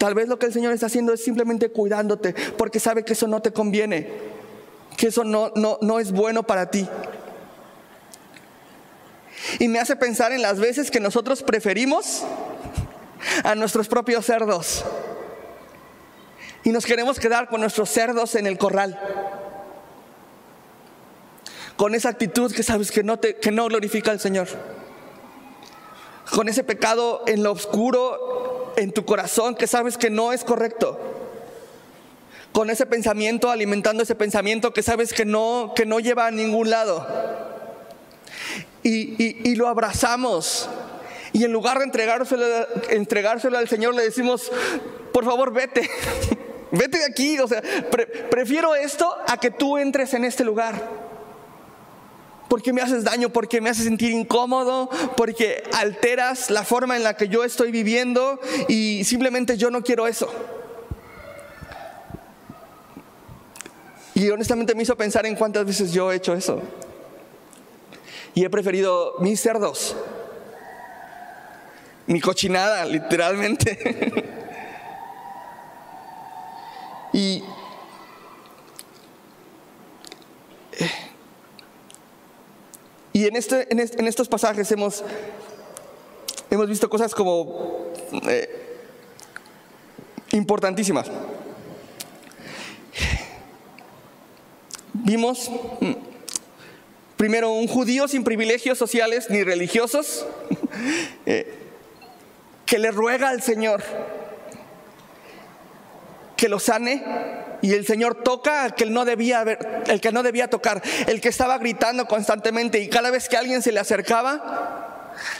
Tal 0.00 0.14
vez 0.14 0.28
lo 0.28 0.38
que 0.38 0.46
el 0.46 0.52
Señor 0.54 0.72
está 0.72 0.86
haciendo 0.86 1.12
es 1.12 1.22
simplemente 1.22 1.68
cuidándote 1.68 2.34
porque 2.56 2.80
sabe 2.80 3.04
que 3.04 3.12
eso 3.12 3.26
no 3.26 3.42
te 3.42 3.52
conviene, 3.52 4.10
que 4.96 5.08
eso 5.08 5.24
no, 5.24 5.52
no, 5.56 5.76
no 5.82 6.00
es 6.00 6.10
bueno 6.10 6.42
para 6.42 6.70
ti. 6.70 6.88
Y 9.58 9.68
me 9.68 9.78
hace 9.78 9.96
pensar 9.96 10.32
en 10.32 10.40
las 10.40 10.58
veces 10.58 10.90
que 10.90 11.00
nosotros 11.00 11.42
preferimos 11.42 12.22
a 13.44 13.54
nuestros 13.54 13.88
propios 13.88 14.24
cerdos 14.24 14.86
y 16.64 16.70
nos 16.70 16.86
queremos 16.86 17.20
quedar 17.20 17.50
con 17.50 17.60
nuestros 17.60 17.90
cerdos 17.90 18.36
en 18.36 18.46
el 18.46 18.56
corral. 18.56 18.98
Con 21.76 21.94
esa 21.94 22.08
actitud 22.08 22.50
que 22.54 22.62
sabes 22.62 22.90
que 22.90 23.02
no, 23.02 23.18
te, 23.18 23.36
que 23.36 23.50
no 23.50 23.66
glorifica 23.66 24.12
al 24.12 24.20
Señor. 24.20 24.48
Con 26.30 26.48
ese 26.48 26.64
pecado 26.64 27.22
en 27.26 27.42
lo 27.42 27.52
oscuro 27.52 28.29
en 28.80 28.92
tu 28.92 29.04
corazón 29.04 29.54
que 29.54 29.66
sabes 29.66 29.96
que 29.98 30.10
no 30.10 30.32
es 30.32 30.44
correcto. 30.44 30.98
Con 32.52 32.70
ese 32.70 32.86
pensamiento, 32.86 33.50
alimentando 33.50 34.02
ese 34.02 34.14
pensamiento 34.14 34.72
que 34.72 34.82
sabes 34.82 35.12
que 35.12 35.24
no, 35.24 35.72
que 35.76 35.86
no 35.86 36.00
lleva 36.00 36.26
a 36.26 36.30
ningún 36.30 36.70
lado. 36.70 37.06
Y, 38.82 39.48
y, 39.48 39.54
lo 39.54 39.68
abrazamos. 39.68 40.68
Y 41.32 41.44
en 41.44 41.52
lugar 41.52 41.78
de 41.78 41.84
entregárselo, 41.84 42.44
entregárselo 42.88 43.58
al 43.58 43.68
Señor, 43.68 43.94
le 43.94 44.02
decimos, 44.02 44.50
por 45.12 45.24
favor, 45.24 45.52
vete. 45.52 45.88
Vete 46.72 46.98
de 46.98 47.04
aquí, 47.04 47.36
o 47.40 47.48
sea, 47.48 47.60
prefiero 48.30 48.76
esto 48.76 49.12
a 49.26 49.38
que 49.38 49.50
tú 49.50 49.76
entres 49.76 50.14
en 50.14 50.24
este 50.24 50.44
lugar. 50.44 51.09
Porque 52.50 52.72
me 52.72 52.82
haces 52.82 53.04
daño, 53.04 53.30
porque 53.30 53.60
me 53.60 53.70
haces 53.70 53.84
sentir 53.84 54.10
incómodo, 54.10 54.90
porque 55.16 55.62
alteras 55.72 56.50
la 56.50 56.64
forma 56.64 56.96
en 56.96 57.04
la 57.04 57.16
que 57.16 57.28
yo 57.28 57.44
estoy 57.44 57.70
viviendo 57.70 58.40
y 58.66 59.04
simplemente 59.04 59.56
yo 59.56 59.70
no 59.70 59.82
quiero 59.82 60.08
eso. 60.08 60.28
Y 64.14 64.28
honestamente 64.30 64.74
me 64.74 64.82
hizo 64.82 64.96
pensar 64.96 65.26
en 65.26 65.36
cuántas 65.36 65.64
veces 65.64 65.92
yo 65.92 66.10
he 66.10 66.16
hecho 66.16 66.34
eso. 66.34 66.60
Y 68.34 68.44
he 68.44 68.50
preferido 68.50 69.14
mis 69.20 69.40
cerdos, 69.40 69.94
mi 72.08 72.20
cochinada, 72.20 72.84
literalmente. 72.84 74.26
Y 77.12 77.42
y 83.20 83.26
en, 83.26 83.36
este, 83.36 83.66
en, 83.70 84.06
estos 84.06 84.28
pasajes 84.28 84.72
hemos, 84.72 85.04
hemos 86.50 86.66
visto 86.66 86.88
cosas 86.88 87.14
como 87.14 87.92
eh, 88.26 88.78
importantísimas. 90.32 91.10
vimos 94.94 95.50
mm, 95.80 95.92
primero 97.18 97.50
un 97.50 97.68
judío 97.68 98.08
sin 98.08 98.24
privilegios 98.24 98.78
sociales 98.78 99.28
ni 99.28 99.44
religiosos 99.44 100.26
eh, 101.26 101.58
que 102.64 102.78
le 102.78 102.90
ruega 102.90 103.28
al 103.28 103.42
Señor 103.42 103.82
que 106.38 106.48
lo 106.48 106.58
sane 106.58 107.04
y 107.62 107.72
el 107.72 107.86
Señor 107.86 108.22
toca 108.22 108.64
al 108.64 108.74
que 108.74 108.86
no 108.86 109.04
debía 109.04 109.42
el 109.86 110.00
que 110.00 110.12
no 110.12 110.22
debía 110.22 110.48
tocar, 110.48 110.82
el 111.06 111.20
que 111.20 111.28
estaba 111.28 111.58
gritando 111.58 112.06
constantemente 112.06 112.80
y 112.80 112.88
cada 112.88 113.10
vez 113.10 113.28
que 113.28 113.36
alguien 113.36 113.62
se 113.62 113.72
le 113.72 113.80
acercaba 113.80 114.80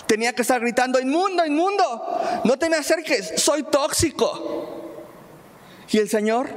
tenía 0.06 0.32
que 0.32 0.42
estar 0.42 0.60
gritando 0.60 1.00
inmundo, 1.00 1.44
inmundo, 1.44 2.20
no 2.44 2.58
te 2.58 2.68
me 2.68 2.76
acerques, 2.76 3.34
soy 3.36 3.62
tóxico. 3.64 4.78
Y 5.90 5.98
el 5.98 6.08
Señor 6.08 6.48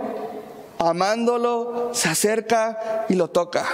amándolo 0.79 1.91
se 1.93 2.09
acerca 2.09 3.05
y 3.09 3.15
lo 3.15 3.29
toca. 3.29 3.65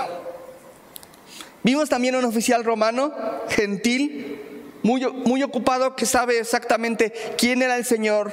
Vimos 1.63 1.89
también 1.89 2.15
un 2.15 2.25
oficial 2.25 2.63
romano, 2.63 3.13
gentil, 3.49 4.69
muy, 4.83 5.05
muy 5.05 5.43
ocupado, 5.43 5.95
que 5.95 6.05
sabe 6.05 6.39
exactamente 6.39 7.11
quién 7.37 7.61
era 7.61 7.75
el 7.75 7.85
Señor, 7.85 8.31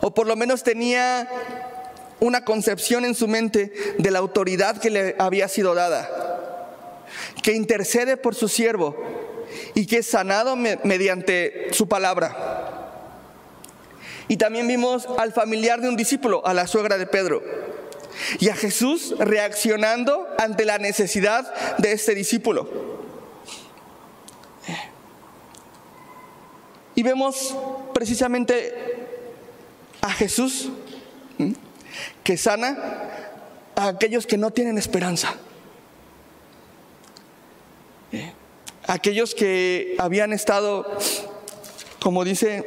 o 0.00 0.12
por 0.12 0.26
lo 0.26 0.34
menos 0.34 0.64
tenía 0.64 1.28
una 2.22 2.44
concepción 2.44 3.04
en 3.04 3.16
su 3.16 3.26
mente 3.26 3.72
de 3.98 4.10
la 4.12 4.20
autoridad 4.20 4.78
que 4.78 4.90
le 4.90 5.16
había 5.18 5.48
sido 5.48 5.74
dada, 5.74 6.08
que 7.42 7.52
intercede 7.52 8.16
por 8.16 8.36
su 8.36 8.48
siervo 8.48 8.96
y 9.74 9.86
que 9.86 9.98
es 9.98 10.06
sanado 10.06 10.54
mediante 10.54 11.66
su 11.72 11.88
palabra. 11.88 12.78
Y 14.28 14.36
también 14.36 14.68
vimos 14.68 15.08
al 15.18 15.32
familiar 15.32 15.80
de 15.80 15.88
un 15.88 15.96
discípulo, 15.96 16.46
a 16.46 16.54
la 16.54 16.68
suegra 16.68 16.96
de 16.96 17.06
Pedro, 17.06 17.42
y 18.38 18.50
a 18.50 18.54
Jesús 18.54 19.16
reaccionando 19.18 20.28
ante 20.38 20.64
la 20.64 20.78
necesidad 20.78 21.52
de 21.78 21.90
este 21.90 22.14
discípulo. 22.14 22.68
Y 26.94 27.02
vemos 27.02 27.56
precisamente 27.92 28.72
a 30.02 30.12
Jesús 30.12 30.70
que 32.24 32.36
sana 32.36 32.76
a 33.76 33.88
aquellos 33.88 34.26
que 34.26 34.36
no 34.36 34.50
tienen 34.50 34.78
esperanza. 34.78 35.34
Aquellos 38.86 39.34
que 39.34 39.96
habían 39.98 40.32
estado, 40.32 40.86
como 42.00 42.24
dice, 42.24 42.64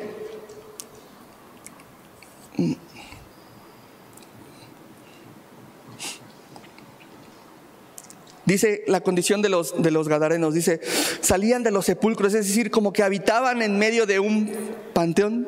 Dice 8.46 8.84
la 8.86 9.02
condición 9.02 9.42
de 9.42 9.50
los, 9.50 9.82
de 9.82 9.90
los 9.90 10.08
gadarenos, 10.08 10.54
dice, 10.54 10.80
salían 11.22 11.64
de 11.64 11.72
los 11.72 11.86
sepulcros, 11.86 12.36
es 12.36 12.48
decir, 12.48 12.70
como 12.70 12.94
que 12.94 13.02
habitaban 13.02 13.64
en 13.64 13.80
medio 13.80 14.06
de 14.06 14.20
un 14.20 14.52
panteón. 14.94 15.48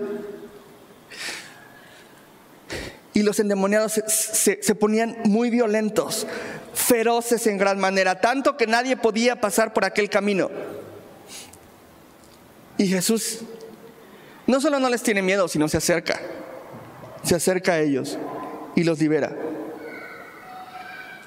Y 3.17 3.23
los 3.23 3.39
endemoniados 3.39 3.93
se, 3.93 4.61
se 4.61 4.75
ponían 4.75 5.17
muy 5.23 5.49
violentos, 5.49 6.27
feroces 6.75 7.47
en 7.47 7.57
gran 7.57 7.79
manera, 7.79 8.21
tanto 8.21 8.57
que 8.57 8.67
nadie 8.67 8.95
podía 8.95 9.41
pasar 9.41 9.73
por 9.73 9.85
aquel 9.85 10.07
camino. 10.07 10.51
Y 12.77 12.85
Jesús 12.85 13.39
no 14.45 14.61
solo 14.61 14.79
no 14.79 14.87
les 14.91 15.01
tiene 15.01 15.23
miedo, 15.23 15.47
sino 15.47 15.67
se 15.67 15.77
acerca, 15.77 16.21
se 17.23 17.33
acerca 17.33 17.71
a 17.71 17.79
ellos 17.79 18.19
y 18.75 18.83
los 18.83 18.99
libera. 18.99 19.35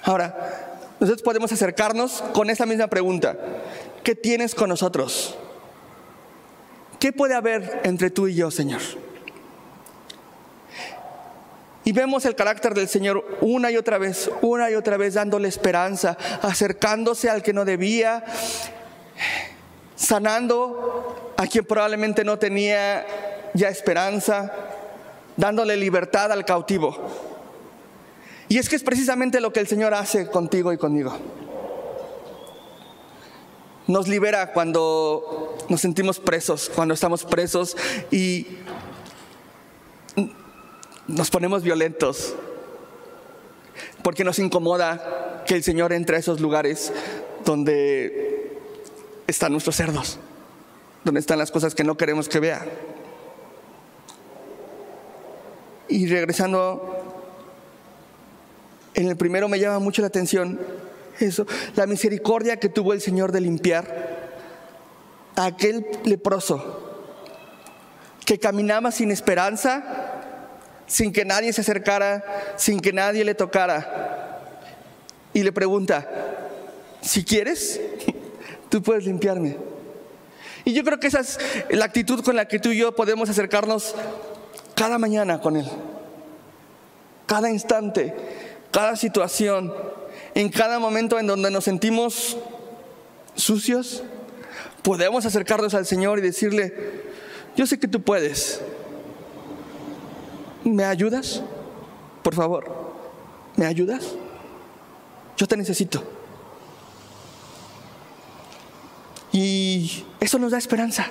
Ahora, 0.04 0.86
nosotros 1.00 1.22
podemos 1.22 1.50
acercarnos 1.50 2.22
con 2.32 2.50
esa 2.50 2.66
misma 2.66 2.86
pregunta. 2.86 3.36
¿Qué 4.04 4.14
tienes 4.14 4.54
con 4.54 4.68
nosotros? 4.68 5.36
¿Qué 7.00 7.12
puede 7.12 7.34
haber 7.34 7.80
entre 7.82 8.10
tú 8.10 8.28
y 8.28 8.36
yo, 8.36 8.52
Señor? 8.52 8.80
Y 11.90 11.92
vemos 11.92 12.24
el 12.24 12.36
carácter 12.36 12.72
del 12.72 12.86
Señor 12.86 13.38
una 13.40 13.72
y 13.72 13.76
otra 13.76 13.98
vez, 13.98 14.30
una 14.42 14.70
y 14.70 14.76
otra 14.76 14.96
vez 14.96 15.14
dándole 15.14 15.48
esperanza, 15.48 16.16
acercándose 16.40 17.28
al 17.28 17.42
que 17.42 17.52
no 17.52 17.64
debía, 17.64 18.22
sanando 19.96 21.34
a 21.36 21.48
quien 21.48 21.64
probablemente 21.64 22.22
no 22.22 22.38
tenía 22.38 23.04
ya 23.54 23.70
esperanza, 23.70 24.52
dándole 25.36 25.76
libertad 25.76 26.30
al 26.30 26.44
cautivo. 26.44 26.96
Y 28.48 28.58
es 28.58 28.68
que 28.68 28.76
es 28.76 28.84
precisamente 28.84 29.40
lo 29.40 29.52
que 29.52 29.58
el 29.58 29.66
Señor 29.66 29.92
hace 29.92 30.28
contigo 30.28 30.72
y 30.72 30.78
conmigo. 30.78 31.18
Nos 33.88 34.06
libera 34.06 34.52
cuando 34.52 35.58
nos 35.68 35.80
sentimos 35.80 36.20
presos, 36.20 36.70
cuando 36.72 36.94
estamos 36.94 37.24
presos 37.24 37.76
y 38.12 38.46
nos 41.10 41.30
ponemos 41.30 41.62
violentos, 41.62 42.34
porque 44.02 44.24
nos 44.24 44.38
incomoda 44.38 45.44
que 45.46 45.54
el 45.54 45.62
Señor 45.62 45.92
entre 45.92 46.16
a 46.16 46.18
esos 46.18 46.40
lugares 46.40 46.92
donde 47.44 48.58
están 49.26 49.52
nuestros 49.52 49.76
cerdos, 49.76 50.18
donde 51.04 51.20
están 51.20 51.38
las 51.38 51.50
cosas 51.50 51.74
que 51.74 51.84
no 51.84 51.96
queremos 51.96 52.28
que 52.28 52.40
vea. 52.40 52.64
Y 55.88 56.06
regresando 56.06 57.26
en 58.94 59.08
el 59.08 59.16
primero 59.16 59.48
me 59.48 59.58
llama 59.58 59.78
mucho 59.78 60.02
la 60.02 60.08
atención 60.08 60.60
eso, 61.18 61.46
la 61.74 61.86
misericordia 61.86 62.58
que 62.58 62.68
tuvo 62.68 62.92
el 62.92 63.00
Señor 63.00 63.32
de 63.32 63.40
limpiar 63.40 64.30
a 65.36 65.46
aquel 65.46 65.86
leproso 66.04 66.88
que 68.24 68.38
caminaba 68.38 68.92
sin 68.92 69.10
esperanza, 69.10 70.19
sin 70.90 71.12
que 71.12 71.24
nadie 71.24 71.52
se 71.52 71.60
acercara, 71.60 72.54
sin 72.56 72.80
que 72.80 72.92
nadie 72.92 73.24
le 73.24 73.34
tocara. 73.34 74.40
Y 75.32 75.42
le 75.42 75.52
pregunta, 75.52 76.08
si 77.00 77.24
quieres, 77.24 77.80
tú 78.68 78.82
puedes 78.82 79.04
limpiarme. 79.04 79.56
Y 80.64 80.72
yo 80.74 80.82
creo 80.84 80.98
que 80.98 81.06
esa 81.06 81.20
es 81.20 81.38
la 81.70 81.84
actitud 81.86 82.22
con 82.22 82.36
la 82.36 82.46
que 82.46 82.58
tú 82.58 82.70
y 82.70 82.78
yo 82.78 82.94
podemos 82.94 83.30
acercarnos 83.30 83.94
cada 84.74 84.98
mañana 84.98 85.40
con 85.40 85.56
Él, 85.56 85.66
cada 87.26 87.48
instante 87.48 88.14
cada 88.70 88.96
situación, 88.96 89.72
en 90.34 90.48
cada 90.48 90.78
momento 90.78 91.18
en 91.18 91.26
donde 91.26 91.50
nos 91.50 91.64
sentimos 91.64 92.36
sucios, 93.34 94.02
podemos 94.82 95.26
acercarnos 95.26 95.74
al 95.74 95.86
Señor 95.86 96.18
y 96.18 96.22
decirle, 96.22 96.74
yo 97.56 97.66
sé 97.66 97.78
que 97.78 97.88
tú 97.88 98.02
puedes. 98.02 98.60
¿Me 100.64 100.84
ayudas? 100.84 101.42
Por 102.22 102.34
favor, 102.34 102.70
¿me 103.56 103.66
ayudas? 103.66 104.14
Yo 105.36 105.46
te 105.46 105.56
necesito. 105.56 106.02
Y 109.32 110.04
eso 110.20 110.38
nos 110.38 110.52
da 110.52 110.58
esperanza. 110.58 111.06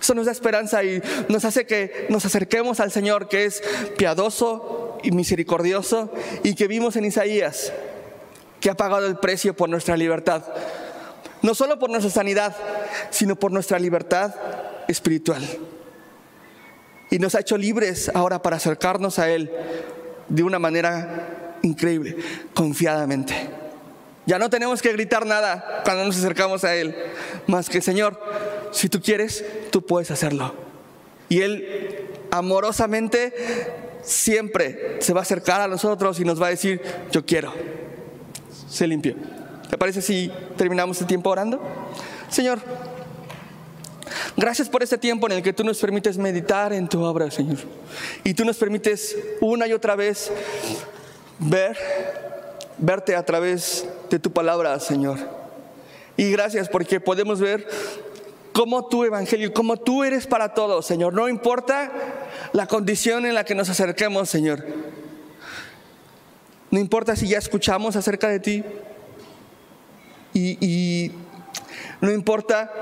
Eso 0.00 0.14
nos 0.14 0.26
da 0.26 0.32
esperanza 0.32 0.84
y 0.84 1.02
nos 1.28 1.44
hace 1.44 1.66
que 1.66 2.06
nos 2.10 2.24
acerquemos 2.26 2.78
al 2.80 2.92
Señor, 2.92 3.28
que 3.28 3.46
es 3.46 3.62
piadoso, 3.96 4.84
y 5.04 5.12
misericordioso 5.12 6.10
y 6.42 6.54
que 6.54 6.66
vimos 6.66 6.96
en 6.96 7.04
Isaías, 7.04 7.72
que 8.60 8.70
ha 8.70 8.74
pagado 8.74 9.06
el 9.06 9.16
precio 9.16 9.54
por 9.54 9.68
nuestra 9.68 9.96
libertad. 9.96 10.42
No 11.42 11.54
solo 11.54 11.78
por 11.78 11.90
nuestra 11.90 12.10
sanidad, 12.10 12.56
sino 13.10 13.36
por 13.36 13.52
nuestra 13.52 13.78
libertad 13.78 14.34
espiritual. 14.88 15.42
Y 17.14 17.20
nos 17.20 17.36
ha 17.36 17.40
hecho 17.42 17.56
libres 17.56 18.10
ahora 18.12 18.42
para 18.42 18.56
acercarnos 18.56 19.20
a 19.20 19.30
Él 19.30 19.48
de 20.28 20.42
una 20.42 20.58
manera 20.58 21.58
increíble, 21.62 22.16
confiadamente. 22.54 23.32
Ya 24.26 24.40
no 24.40 24.50
tenemos 24.50 24.82
que 24.82 24.90
gritar 24.90 25.24
nada 25.24 25.82
cuando 25.84 26.04
nos 26.04 26.18
acercamos 26.18 26.64
a 26.64 26.74
Él, 26.74 26.92
más 27.46 27.68
que 27.70 27.80
Señor, 27.80 28.20
si 28.72 28.88
tú 28.88 29.00
quieres, 29.00 29.44
tú 29.70 29.86
puedes 29.86 30.10
hacerlo. 30.10 30.56
Y 31.28 31.42
Él 31.42 32.08
amorosamente 32.32 33.32
siempre 34.02 34.96
se 34.98 35.12
va 35.12 35.20
a 35.20 35.22
acercar 35.22 35.60
a 35.60 35.68
nosotros 35.68 36.18
y 36.18 36.24
nos 36.24 36.42
va 36.42 36.48
a 36.48 36.50
decir, 36.50 36.82
yo 37.12 37.24
quiero. 37.24 37.54
Se 38.68 38.88
limpia. 38.88 39.14
¿Te 39.70 39.78
parece 39.78 40.02
si 40.02 40.32
terminamos 40.56 41.00
el 41.00 41.06
tiempo 41.06 41.30
orando? 41.30 41.62
Señor, 42.28 42.58
gracias 44.36 44.68
por 44.68 44.82
este 44.82 44.98
tiempo 44.98 45.26
en 45.26 45.32
el 45.32 45.42
que 45.42 45.52
tú 45.52 45.64
nos 45.64 45.78
permites 45.78 46.18
meditar 46.18 46.72
en 46.72 46.88
tu 46.88 47.02
obra, 47.02 47.30
Señor. 47.30 47.58
Y 48.22 48.34
tú 48.34 48.44
nos 48.44 48.56
permites 48.56 49.16
una 49.40 49.66
y 49.66 49.72
otra 49.72 49.96
vez 49.96 50.30
ver, 51.38 51.76
verte 52.78 53.16
a 53.16 53.24
través 53.24 53.86
de 54.10 54.18
tu 54.18 54.32
palabra, 54.32 54.78
Señor. 54.80 55.18
Y 56.16 56.30
gracias 56.30 56.68
porque 56.68 57.00
podemos 57.00 57.40
ver 57.40 57.66
como 58.52 58.86
tu 58.86 59.04
evangelio, 59.04 59.52
como 59.52 59.76
tú 59.76 60.04
eres 60.04 60.26
para 60.26 60.54
todos, 60.54 60.86
Señor. 60.86 61.12
No 61.12 61.28
importa 61.28 61.90
la 62.52 62.66
condición 62.68 63.26
en 63.26 63.34
la 63.34 63.44
que 63.44 63.54
nos 63.54 63.68
acerquemos, 63.68 64.30
Señor. 64.30 64.64
No 66.70 66.78
importa 66.78 67.16
si 67.16 67.28
ya 67.28 67.38
escuchamos 67.38 67.96
acerca 67.96 68.28
de 68.28 68.40
ti. 68.40 68.64
Y, 70.32 70.58
y 70.64 71.12
no 72.00 72.12
importa 72.12 72.72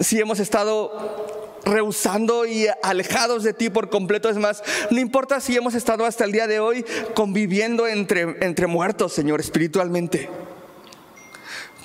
si 0.00 0.18
hemos 0.20 0.40
estado 0.40 1.50
rehusando 1.64 2.44
y 2.46 2.66
alejados 2.82 3.42
de 3.42 3.52
ti 3.52 3.70
por 3.70 3.90
completo. 3.90 4.28
Es 4.28 4.36
más, 4.36 4.62
no 4.90 5.00
importa 5.00 5.40
si 5.40 5.56
hemos 5.56 5.74
estado 5.74 6.04
hasta 6.04 6.24
el 6.24 6.32
día 6.32 6.46
de 6.46 6.60
hoy 6.60 6.84
conviviendo 7.14 7.86
entre, 7.86 8.44
entre 8.44 8.66
muertos, 8.66 9.12
Señor, 9.12 9.40
espiritualmente. 9.40 10.28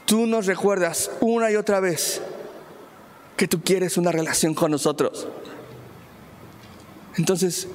Tú 0.06 0.26
nos 0.26 0.46
recuerdas 0.46 1.12
una 1.20 1.52
y 1.52 1.56
otra 1.56 1.80
vez 1.80 2.22
que 3.36 3.48
tú 3.48 3.62
quieres 3.62 3.98
una 3.98 4.12
relación 4.12 4.54
con 4.54 4.72
nosotros. 4.72 5.28
Entonces, 7.18 7.68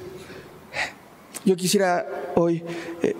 yo 1.45 1.55
quisiera 1.55 2.07
hoy 2.35 2.63
eh, 3.01 3.15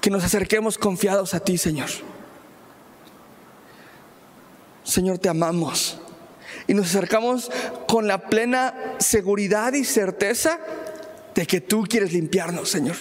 que 0.00 0.10
nos 0.10 0.22
acerquemos 0.22 0.78
confiados 0.78 1.34
a 1.34 1.40
ti, 1.40 1.58
Señor. 1.58 1.88
Señor, 4.84 5.18
te 5.18 5.30
amamos. 5.30 5.98
Y 6.66 6.74
nos 6.74 6.86
acercamos 6.86 7.50
con 7.86 8.08
la 8.08 8.28
plena 8.28 8.74
seguridad 8.98 9.72
y 9.74 9.84
certeza 9.84 10.58
de 11.34 11.46
que 11.46 11.60
tú 11.60 11.84
quieres 11.88 12.12
limpiarnos, 12.12 12.68
Señor. 12.68 12.96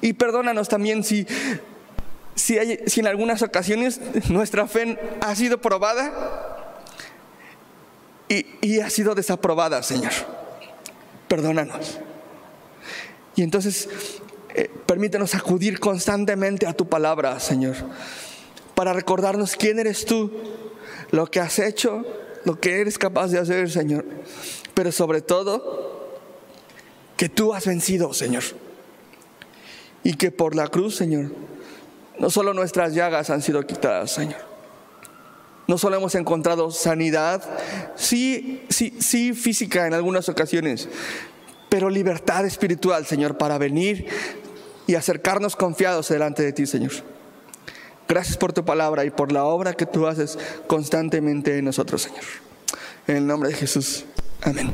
Y 0.00 0.12
perdónanos 0.12 0.68
también 0.68 1.02
si, 1.02 1.26
si, 2.34 2.58
en 2.58 3.06
algunas 3.06 3.42
ocasiones 3.42 4.00
nuestra 4.28 4.66
fe 4.66 4.98
ha 5.20 5.34
sido 5.34 5.60
probada 5.60 6.72
y, 8.28 8.46
y 8.60 8.80
ha 8.80 8.90
sido 8.90 9.14
desaprobada, 9.14 9.82
Señor. 9.82 10.12
Perdónanos. 11.28 11.98
Y 13.34 13.42
entonces 13.42 13.88
eh, 14.58 14.70
permítenos 14.86 15.34
acudir 15.34 15.78
constantemente 15.78 16.66
a 16.66 16.72
tu 16.72 16.88
palabra, 16.88 17.38
Señor, 17.40 17.76
para 18.74 18.94
recordarnos 18.94 19.54
quién 19.54 19.78
eres 19.78 20.06
tú, 20.06 20.32
lo 21.10 21.30
que 21.30 21.40
has 21.40 21.58
hecho, 21.58 22.06
lo 22.46 22.60
que 22.60 22.80
eres 22.80 22.96
capaz 22.96 23.32
de 23.32 23.40
hacer, 23.40 23.68
Señor, 23.68 24.04
pero 24.72 24.92
sobre 24.92 25.20
todo 25.20 26.06
que 27.16 27.28
tú 27.28 27.52
has 27.52 27.66
vencido, 27.66 28.14
Señor. 28.14 28.44
Y 30.04 30.14
que 30.14 30.30
por 30.30 30.54
la 30.54 30.68
cruz, 30.68 30.94
Señor, 30.94 31.32
no 32.20 32.30
solo 32.30 32.54
nuestras 32.54 32.94
llagas 32.94 33.30
han 33.30 33.42
sido 33.42 33.66
quitadas, 33.66 34.12
Señor. 34.12 34.38
No 35.66 35.76
solo 35.76 35.96
hemos 35.96 36.14
encontrado 36.14 36.70
sanidad, 36.70 37.42
sí, 37.96 38.64
sí, 38.68 38.94
sí 39.00 39.34
física 39.34 39.88
en 39.88 39.94
algunas 39.94 40.28
ocasiones, 40.28 40.88
pero 41.68 41.90
libertad 41.90 42.46
espiritual, 42.46 43.06
Señor, 43.06 43.36
para 43.36 43.58
venir 43.58 44.06
y 44.86 44.94
acercarnos 44.94 45.56
confiados 45.56 46.08
delante 46.10 46.44
de 46.44 46.52
ti, 46.52 46.64
Señor. 46.64 46.92
Gracias 48.08 48.36
por 48.36 48.52
tu 48.52 48.64
palabra 48.64 49.04
y 49.04 49.10
por 49.10 49.32
la 49.32 49.44
obra 49.44 49.74
que 49.74 49.86
tú 49.86 50.06
haces 50.06 50.38
constantemente 50.66 51.58
en 51.58 51.64
nosotros, 51.64 52.02
Señor. 52.02 52.24
En 53.06 53.16
el 53.16 53.26
nombre 53.26 53.50
de 53.50 53.56
Jesús. 53.56 54.04
Amén. 54.42 54.72